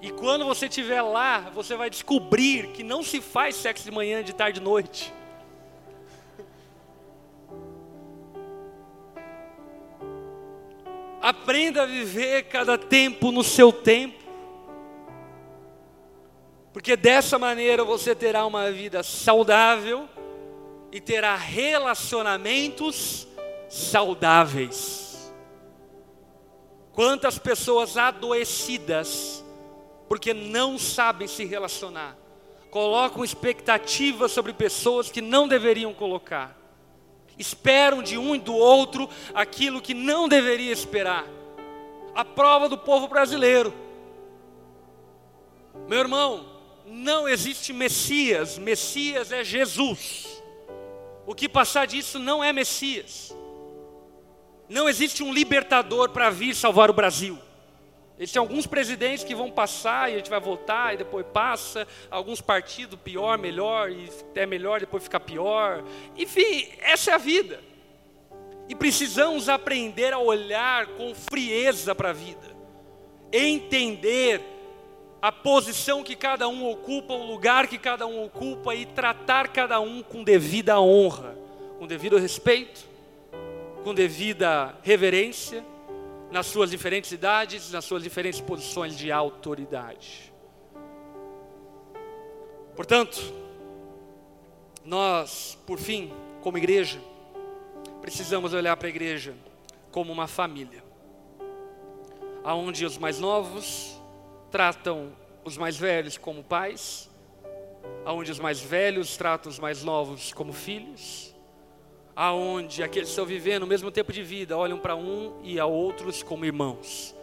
E 0.00 0.10
quando 0.10 0.44
você 0.44 0.66
estiver 0.66 1.00
lá, 1.00 1.50
você 1.54 1.74
vai 1.74 1.88
descobrir 1.88 2.68
que 2.68 2.82
não 2.82 3.02
se 3.02 3.20
faz 3.20 3.56
sexo 3.56 3.84
de 3.84 3.90
manhã, 3.90 4.22
de 4.22 4.34
tarde, 4.34 4.60
de 4.60 4.64
noite. 4.64 5.12
Aprenda 11.20 11.82
a 11.82 11.86
viver 11.86 12.44
cada 12.44 12.78
tempo 12.78 13.32
no 13.32 13.42
seu 13.42 13.72
tempo. 13.72 14.24
Porque 16.72 16.94
dessa 16.94 17.38
maneira 17.38 17.82
você 17.82 18.14
terá 18.14 18.44
uma 18.44 18.70
vida 18.70 19.02
saudável 19.02 20.06
e 20.92 21.00
terá 21.00 21.34
relacionamentos 21.34 23.26
saudáveis. 23.68 25.32
Quantas 26.92 27.38
pessoas 27.38 27.96
adoecidas, 27.96 29.44
porque 30.08 30.32
não 30.32 30.78
sabem 30.78 31.26
se 31.26 31.44
relacionar, 31.44 32.16
colocam 32.70 33.24
expectativas 33.24 34.32
sobre 34.32 34.52
pessoas 34.52 35.10
que 35.10 35.20
não 35.20 35.48
deveriam 35.48 35.92
colocar, 35.92 36.56
esperam 37.38 38.02
de 38.02 38.16
um 38.16 38.34
e 38.34 38.38
do 38.38 38.54
outro 38.54 39.08
aquilo 39.34 39.80
que 39.80 39.94
não 39.94 40.28
deveria 40.28 40.72
esperar. 40.72 41.26
A 42.14 42.24
prova 42.24 42.68
do 42.68 42.78
povo 42.78 43.08
brasileiro. 43.08 43.74
Meu 45.86 45.98
irmão, 45.98 46.46
não 46.86 47.28
existe 47.28 47.72
Messias, 47.72 48.56
Messias 48.56 49.32
é 49.32 49.44
Jesus. 49.44 50.42
O 51.26 51.34
que 51.34 51.48
passar 51.48 51.86
disso 51.86 52.18
não 52.18 52.42
é 52.42 52.52
Messias. 52.52 53.36
Não 54.68 54.88
existe 54.88 55.22
um 55.22 55.32
libertador 55.32 56.10
para 56.10 56.30
vir 56.30 56.54
salvar 56.54 56.90
o 56.90 56.94
Brasil. 56.94 57.38
Existem 58.18 58.40
alguns 58.40 58.66
presidentes 58.66 59.22
que 59.22 59.34
vão 59.34 59.50
passar 59.50 60.10
e 60.10 60.14
a 60.14 60.16
gente 60.16 60.30
vai 60.30 60.40
voltar 60.40 60.94
e 60.94 60.96
depois 60.96 61.26
passa. 61.32 61.86
Alguns 62.10 62.40
partidos 62.40 62.98
pior, 62.98 63.36
melhor, 63.36 63.90
e 63.90 64.08
até 64.30 64.46
melhor, 64.46 64.80
depois 64.80 65.02
fica 65.02 65.20
pior. 65.20 65.84
Enfim, 66.16 66.68
essa 66.80 67.10
é 67.10 67.14
a 67.14 67.18
vida. 67.18 67.60
E 68.68 68.74
precisamos 68.74 69.48
aprender 69.48 70.14
a 70.14 70.18
olhar 70.18 70.86
com 70.86 71.14
frieza 71.14 71.94
para 71.94 72.10
a 72.10 72.12
vida, 72.12 72.56
entender 73.30 74.40
a 75.20 75.30
posição 75.30 76.02
que 76.02 76.16
cada 76.16 76.48
um 76.48 76.68
ocupa, 76.68 77.14
o 77.14 77.26
lugar 77.26 77.66
que 77.66 77.78
cada 77.78 78.06
um 78.06 78.24
ocupa 78.24 78.74
e 78.74 78.86
tratar 78.86 79.48
cada 79.48 79.78
um 79.78 80.02
com 80.02 80.24
devida 80.24 80.80
honra, 80.80 81.36
com 81.78 81.86
devido 81.86 82.16
respeito, 82.16 82.86
com 83.84 83.94
devida 83.94 84.74
reverência, 84.82 85.64
nas 86.30 86.46
suas 86.46 86.70
diferentes 86.70 87.12
idades, 87.12 87.70
nas 87.70 87.84
suas 87.84 88.02
diferentes 88.02 88.40
posições 88.40 88.96
de 88.96 89.12
autoridade. 89.12 90.32
Portanto, 92.74 93.20
nós, 94.84 95.56
por 95.66 95.78
fim, 95.78 96.12
como 96.42 96.58
igreja, 96.58 97.00
precisamos 98.00 98.52
olhar 98.52 98.76
para 98.76 98.88
a 98.88 98.90
igreja 98.90 99.34
como 99.90 100.12
uma 100.12 100.26
família, 100.26 100.84
aonde 102.44 102.84
os 102.84 102.98
mais 102.98 103.18
novos 103.18 104.00
tratam 104.50 105.12
os 105.44 105.56
mais 105.56 105.76
velhos 105.76 106.18
como 106.18 106.42
pais, 106.42 107.10
aonde 108.04 108.30
os 108.30 108.38
mais 108.38 108.60
velhos 108.60 109.16
tratam 109.16 109.50
os 109.50 109.58
mais 109.58 109.82
novos 109.82 110.32
como 110.32 110.52
filhos, 110.52 111.34
aonde 112.16 112.82
aqueles 112.82 113.08
que 113.08 113.12
estão 113.12 113.26
vivendo 113.26 113.64
o 113.64 113.66
mesmo 113.66 113.90
tempo 113.90 114.10
de 114.10 114.22
vida 114.22 114.56
olham 114.56 114.78
para 114.78 114.96
um 114.96 115.38
e 115.44 115.60
a 115.60 115.66
outros 115.66 116.22
como 116.22 116.46
irmãos, 116.46 117.14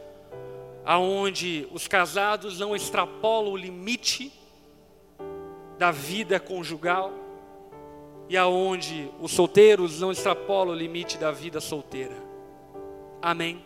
aonde 0.86 1.68
os 1.72 1.88
casados 1.88 2.60
não 2.60 2.76
extrapolam 2.76 3.52
o 3.52 3.58
limite 3.58 4.32
da 5.80 5.90
vida 5.90 6.40
conjugal 6.40 7.12
e 8.30 8.38
aonde 8.38 9.10
os 9.20 9.32
solteiros 9.32 10.00
não 10.00 10.12
extrapolam 10.12 10.76
o 10.76 10.78
limite 10.78 11.18
da 11.18 11.32
vida 11.32 11.60
solteira. 11.60 12.16
Amém. 13.20 13.66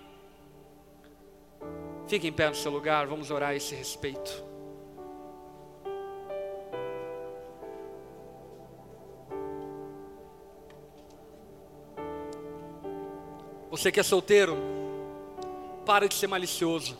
Fique 2.07 2.25
em 2.25 2.31
pé 2.31 2.47
no 2.47 2.55
seu 2.55 2.71
lugar, 2.71 3.05
vamos 3.05 3.29
orar 3.29 3.49
a 3.49 3.55
esse 3.55 3.75
respeito. 3.75 4.46
Você 13.77 13.91
que 13.91 13.99
é 13.99 14.03
solteiro, 14.03 14.57
para 15.85 16.07
de 16.07 16.15
ser 16.15 16.25
malicioso. 16.25 16.97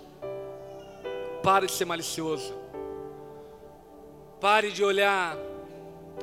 Para 1.41 1.65
de 1.65 1.71
ser 1.71 1.86
malicioso. 1.86 2.53
Pare 4.39 4.69
de 4.69 4.84
olhar 4.84 5.36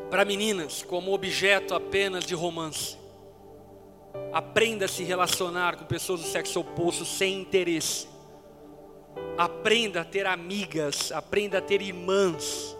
para 0.09 0.25
meninas 0.25 0.81
como 0.85 1.13
objeto 1.13 1.75
apenas 1.75 2.25
de 2.25 2.37
romance. 2.37 2.97
Aprenda 4.33 4.85
a 4.85 4.89
se 4.89 5.03
relacionar 5.03 5.75
com 5.77 5.87
pessoas 5.87 6.21
do 6.21 6.27
sexo 6.29 6.61
oposto 6.61 7.05
sem 7.05 7.41
interesse. 7.41 8.07
Aprenda 9.37 10.03
a 10.03 10.05
ter 10.05 10.25
amigas, 10.25 11.11
aprenda 11.11 11.59
a 11.59 11.61
ter 11.61 11.83
irmãs. 11.83 12.77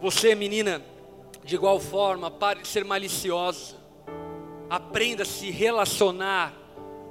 Você, 0.00 0.34
menina, 0.34 0.80
de 1.44 1.54
igual 1.54 1.78
forma, 1.78 2.30
pare 2.30 2.62
de 2.62 2.68
ser 2.68 2.82
maliciosa. 2.82 3.79
Aprenda 4.70 5.24
a 5.24 5.26
se 5.26 5.50
relacionar 5.50 6.54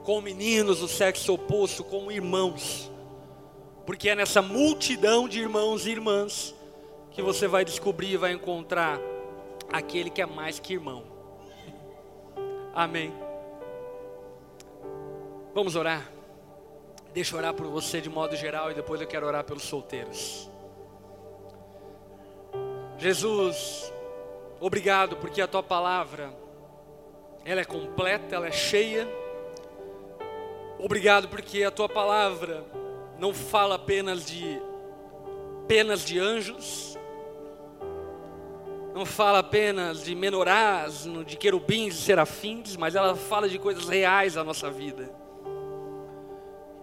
com 0.05 0.21
meninos 0.21 0.79
do 0.79 0.87
sexo 0.87 1.33
oposto 1.33 1.83
como 1.83 2.11
irmãos. 2.11 2.89
Porque 3.85 4.09
é 4.09 4.15
nessa 4.15 4.41
multidão 4.41 5.27
de 5.27 5.39
irmãos 5.39 5.85
e 5.85 5.91
irmãs 5.91 6.55
que 7.11 7.21
você 7.21 7.47
vai 7.47 7.65
descobrir 7.65 8.13
e 8.13 8.17
vai 8.17 8.31
encontrar 8.31 8.99
aquele 9.71 10.09
que 10.09 10.21
é 10.21 10.25
mais 10.25 10.57
que 10.57 10.73
irmão. 10.73 11.03
Amém. 12.73 13.13
Vamos 15.53 15.75
orar. 15.75 16.09
Deixa 17.13 17.35
eu 17.35 17.39
orar 17.39 17.53
por 17.53 17.67
você 17.67 17.99
de 17.99 18.09
modo 18.09 18.35
geral 18.35 18.71
e 18.71 18.73
depois 18.73 19.01
eu 19.01 19.07
quero 19.07 19.25
orar 19.25 19.43
pelos 19.43 19.63
solteiros. 19.63 20.49
Jesus, 22.97 23.91
obrigado 24.59 25.17
porque 25.17 25.41
a 25.41 25.47
tua 25.47 25.63
palavra 25.63 26.33
ela 27.49 27.61
é 27.61 27.65
completa, 27.65 28.35
ela 28.35 28.45
é 28.45 28.51
cheia. 28.51 29.07
Obrigado 30.77 31.27
porque 31.27 31.63
a 31.63 31.71
tua 31.71 31.89
palavra 31.89 32.63
não 33.17 33.33
fala 33.33 33.73
apenas 33.73 34.23
de 34.23 34.61
penas 35.67 36.05
de 36.05 36.19
anjos, 36.19 36.95
não 38.93 39.03
fala 39.03 39.39
apenas 39.39 40.03
de 40.03 40.13
menorás, 40.13 41.07
de 41.25 41.37
querubins 41.37 41.95
e 41.95 42.01
serafins, 42.01 42.77
mas 42.77 42.93
ela 42.93 43.15
fala 43.15 43.49
de 43.49 43.57
coisas 43.57 43.89
reais 43.89 44.35
da 44.35 44.43
nossa 44.43 44.69
vida. 44.69 45.11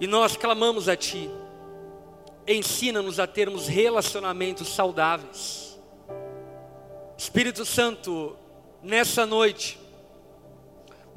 E 0.01 0.07
nós 0.09 0.37
clamamos 0.37 0.89
a 0.89 0.97
Ti, 0.97 1.31
ensina-nos 2.45 3.21
a 3.21 3.27
termos 3.29 3.69
relacionamentos 3.69 4.75
saudáveis. 4.75 5.81
Espírito 7.17 7.65
Santo, 7.65 8.37
nessa 8.83 9.25
noite, 9.25 9.86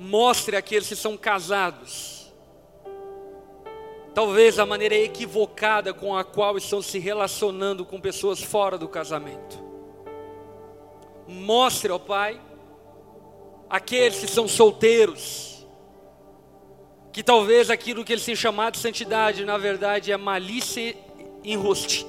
mostre 0.01 0.55
àqueles 0.55 0.87
que 0.87 0.95
são 0.95 1.17
casados, 1.17 2.33
talvez 4.13 4.57
a 4.57 4.65
maneira 4.65 4.95
equivocada 4.95 5.93
com 5.93 6.15
a 6.15 6.23
qual 6.23 6.57
estão 6.57 6.81
se 6.81 6.97
relacionando 6.97 7.85
com 7.85 7.99
pessoas 7.99 8.41
fora 8.41 8.77
do 8.77 8.87
casamento. 8.87 9.61
Mostre, 11.27 11.91
ó 11.91 11.99
Pai, 11.99 12.39
aqueles 13.69 14.19
que 14.21 14.27
são 14.27 14.47
solteiros, 14.47 15.67
que 17.11 17.21
talvez 17.21 17.69
aquilo 17.69 18.05
que 18.05 18.13
eles 18.13 18.23
têm 18.23 18.37
chamado 18.37 18.75
de 18.75 18.79
santidade, 18.79 19.43
na 19.43 19.57
verdade, 19.57 20.13
é 20.13 20.17
malícia 20.17 20.95
enroste. 21.43 22.07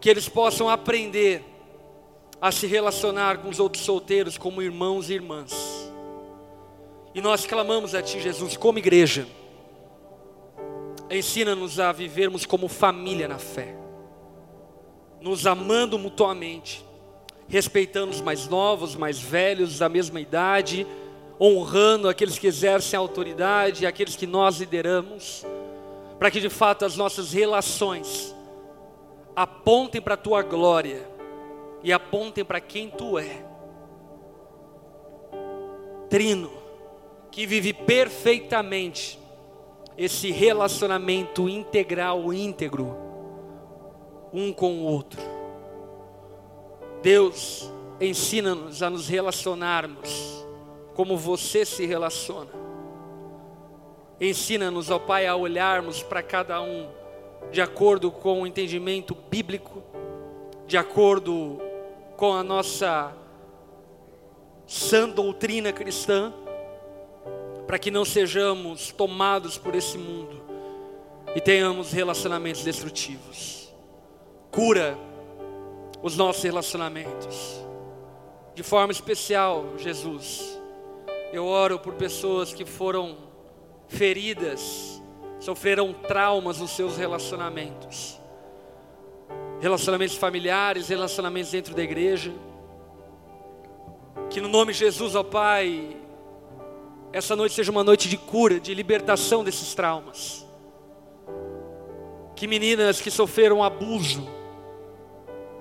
Que 0.00 0.08
eles 0.08 0.26
possam 0.26 0.70
aprender 0.70 1.49
a 2.40 2.50
se 2.50 2.66
relacionar 2.66 3.38
com 3.38 3.48
os 3.48 3.60
outros 3.60 3.84
solteiros 3.84 4.38
como 4.38 4.62
irmãos 4.62 5.10
e 5.10 5.14
irmãs. 5.14 5.52
E 7.14 7.20
nós 7.20 7.44
clamamos 7.46 7.94
a 7.94 8.02
Ti, 8.02 8.20
Jesus, 8.20 8.56
como 8.56 8.78
igreja. 8.78 9.26
Ensina-nos 11.10 11.80
a 11.80 11.92
vivermos 11.92 12.46
como 12.46 12.68
família 12.68 13.26
na 13.26 13.38
fé 13.38 13.80
nos 15.20 15.46
amando 15.46 15.98
mutuamente, 15.98 16.84
respeitando 17.48 18.12
os 18.12 18.20
mais 18.20 18.48
novos, 18.48 18.96
mais 18.96 19.18
velhos, 19.20 19.78
da 19.78 19.88
mesma 19.88 20.20
idade, 20.20 20.86
honrando 21.40 22.08
aqueles 22.08 22.38
que 22.38 22.46
exercem 22.46 22.98
autoridade, 22.98 23.86
aqueles 23.86 24.16
que 24.16 24.26
nós 24.26 24.58
lideramos, 24.58 25.44
para 26.18 26.30
que 26.30 26.40
de 26.40 26.48
fato 26.48 26.84
as 26.84 26.96
nossas 26.96 27.32
relações 27.32 28.34
apontem 29.34 30.00
para 30.00 30.14
a 30.14 30.18
tua 30.18 30.42
glória 30.42 31.08
e 31.82 31.92
apontem 31.92 32.44
para 32.44 32.60
quem 32.60 32.88
tu 32.88 33.18
é. 33.18 33.44
Trino, 36.08 36.50
que 37.30 37.46
vive 37.46 37.72
perfeitamente 37.72 39.18
esse 39.96 40.30
relacionamento 40.30 41.48
integral, 41.48 42.32
íntegro 42.32 42.96
um 44.32 44.52
com 44.52 44.80
o 44.80 44.84
outro. 44.84 45.20
Deus, 47.02 47.72
ensina-nos 48.00 48.82
a 48.82 48.90
nos 48.90 49.08
relacionarmos 49.08 50.46
como 50.94 51.16
você 51.16 51.64
se 51.64 51.86
relaciona. 51.86 52.50
Ensina-nos, 54.20 54.90
ó 54.90 54.98
Pai, 54.98 55.26
a 55.26 55.34
olharmos 55.34 56.02
para 56.02 56.22
cada 56.22 56.60
um 56.60 56.88
de 57.50 57.60
acordo 57.60 58.10
com 58.10 58.42
o 58.42 58.46
entendimento 58.46 59.16
bíblico, 59.28 59.82
de 60.66 60.76
acordo 60.76 61.58
com 62.20 62.32
a 62.32 62.44
nossa 62.44 63.12
sã 64.64 65.08
doutrina 65.08 65.72
cristã, 65.72 66.32
para 67.66 67.80
que 67.80 67.90
não 67.90 68.04
sejamos 68.04 68.92
tomados 68.92 69.58
por 69.58 69.74
esse 69.74 69.98
mundo 69.98 70.40
e 71.34 71.40
tenhamos 71.40 71.90
relacionamentos 71.90 72.62
destrutivos 72.62 73.60
cura 74.50 74.98
os 76.02 76.16
nossos 76.16 76.42
relacionamentos. 76.42 77.64
De 78.54 78.62
forma 78.62 78.92
especial, 78.92 79.64
Jesus, 79.78 80.60
eu 81.32 81.46
oro 81.46 81.78
por 81.78 81.94
pessoas 81.94 82.52
que 82.52 82.64
foram 82.64 83.16
feridas, 83.88 85.00
sofreram 85.38 85.92
traumas 85.92 86.58
nos 86.58 86.72
seus 86.72 86.96
relacionamentos. 86.96 88.19
Relacionamentos 89.60 90.16
familiares, 90.16 90.88
relacionamentos 90.88 91.50
dentro 91.50 91.74
da 91.74 91.82
igreja. 91.82 92.32
Que 94.30 94.40
no 94.40 94.48
nome 94.48 94.72
de 94.72 94.78
Jesus, 94.78 95.14
ó 95.14 95.22
Pai, 95.22 95.96
essa 97.12 97.34
noite 97.34 97.54
seja 97.54 97.70
uma 97.70 97.84
noite 97.84 98.08
de 98.08 98.16
cura, 98.16 98.60
de 98.60 98.72
libertação 98.74 99.42
desses 99.42 99.74
traumas. 99.74 100.46
Que 102.36 102.46
meninas 102.46 103.00
que 103.00 103.10
sofreram 103.10 103.62
abuso, 103.62 104.26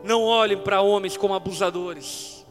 não 0.04 0.24
olhem 0.24 0.58
para 0.58 0.82
homens 0.82 1.18
como 1.18 1.34
abusadores. 1.34 2.46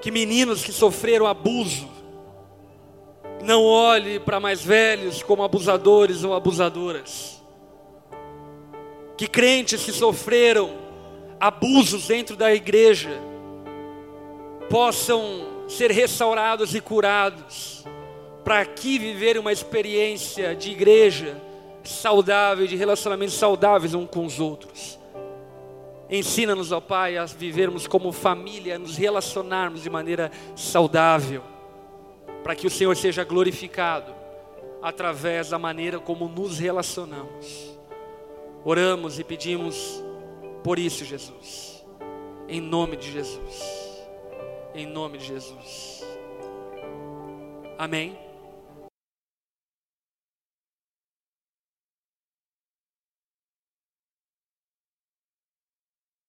Que 0.00 0.10
meninos 0.10 0.64
que 0.64 0.72
sofreram 0.72 1.26
abuso 1.26 1.88
não 3.42 3.64
olhem 3.64 4.20
para 4.20 4.38
mais 4.38 4.62
velhos 4.62 5.22
como 5.22 5.42
abusadores 5.42 6.22
ou 6.24 6.32
abusadoras. 6.32 7.41
Que 9.22 9.28
crentes 9.28 9.84
que 9.84 9.92
sofreram 9.92 10.72
abusos 11.38 12.08
dentro 12.08 12.34
da 12.34 12.52
igreja 12.52 13.22
possam 14.68 15.64
ser 15.68 15.92
restaurados 15.92 16.74
e 16.74 16.80
curados, 16.80 17.84
para 18.42 18.62
aqui 18.62 18.98
viver 18.98 19.38
uma 19.38 19.52
experiência 19.52 20.56
de 20.56 20.72
igreja 20.72 21.40
saudável, 21.84 22.66
de 22.66 22.74
relacionamentos 22.74 23.36
saudáveis 23.36 23.94
uns 23.94 24.08
com 24.10 24.26
os 24.26 24.40
outros. 24.40 24.98
Ensina-nos, 26.10 26.72
ó 26.72 26.80
Pai, 26.80 27.16
a 27.16 27.24
vivermos 27.24 27.86
como 27.86 28.10
família, 28.10 28.74
a 28.74 28.78
nos 28.80 28.96
relacionarmos 28.96 29.84
de 29.84 29.88
maneira 29.88 30.32
saudável, 30.56 31.44
para 32.42 32.56
que 32.56 32.66
o 32.66 32.70
Senhor 32.70 32.96
seja 32.96 33.22
glorificado 33.22 34.12
através 34.82 35.50
da 35.50 35.60
maneira 35.60 36.00
como 36.00 36.28
nos 36.28 36.58
relacionamos. 36.58 37.71
Oramos 38.64 39.18
e 39.18 39.24
pedimos 39.24 40.02
por 40.62 40.78
isso, 40.78 41.04
Jesus, 41.04 41.84
em 42.48 42.60
nome 42.60 42.96
de 42.96 43.10
Jesus, 43.10 44.02
em 44.74 44.86
nome 44.86 45.18
de 45.18 45.24
Jesus. 45.26 46.04
Amém. 47.76 48.16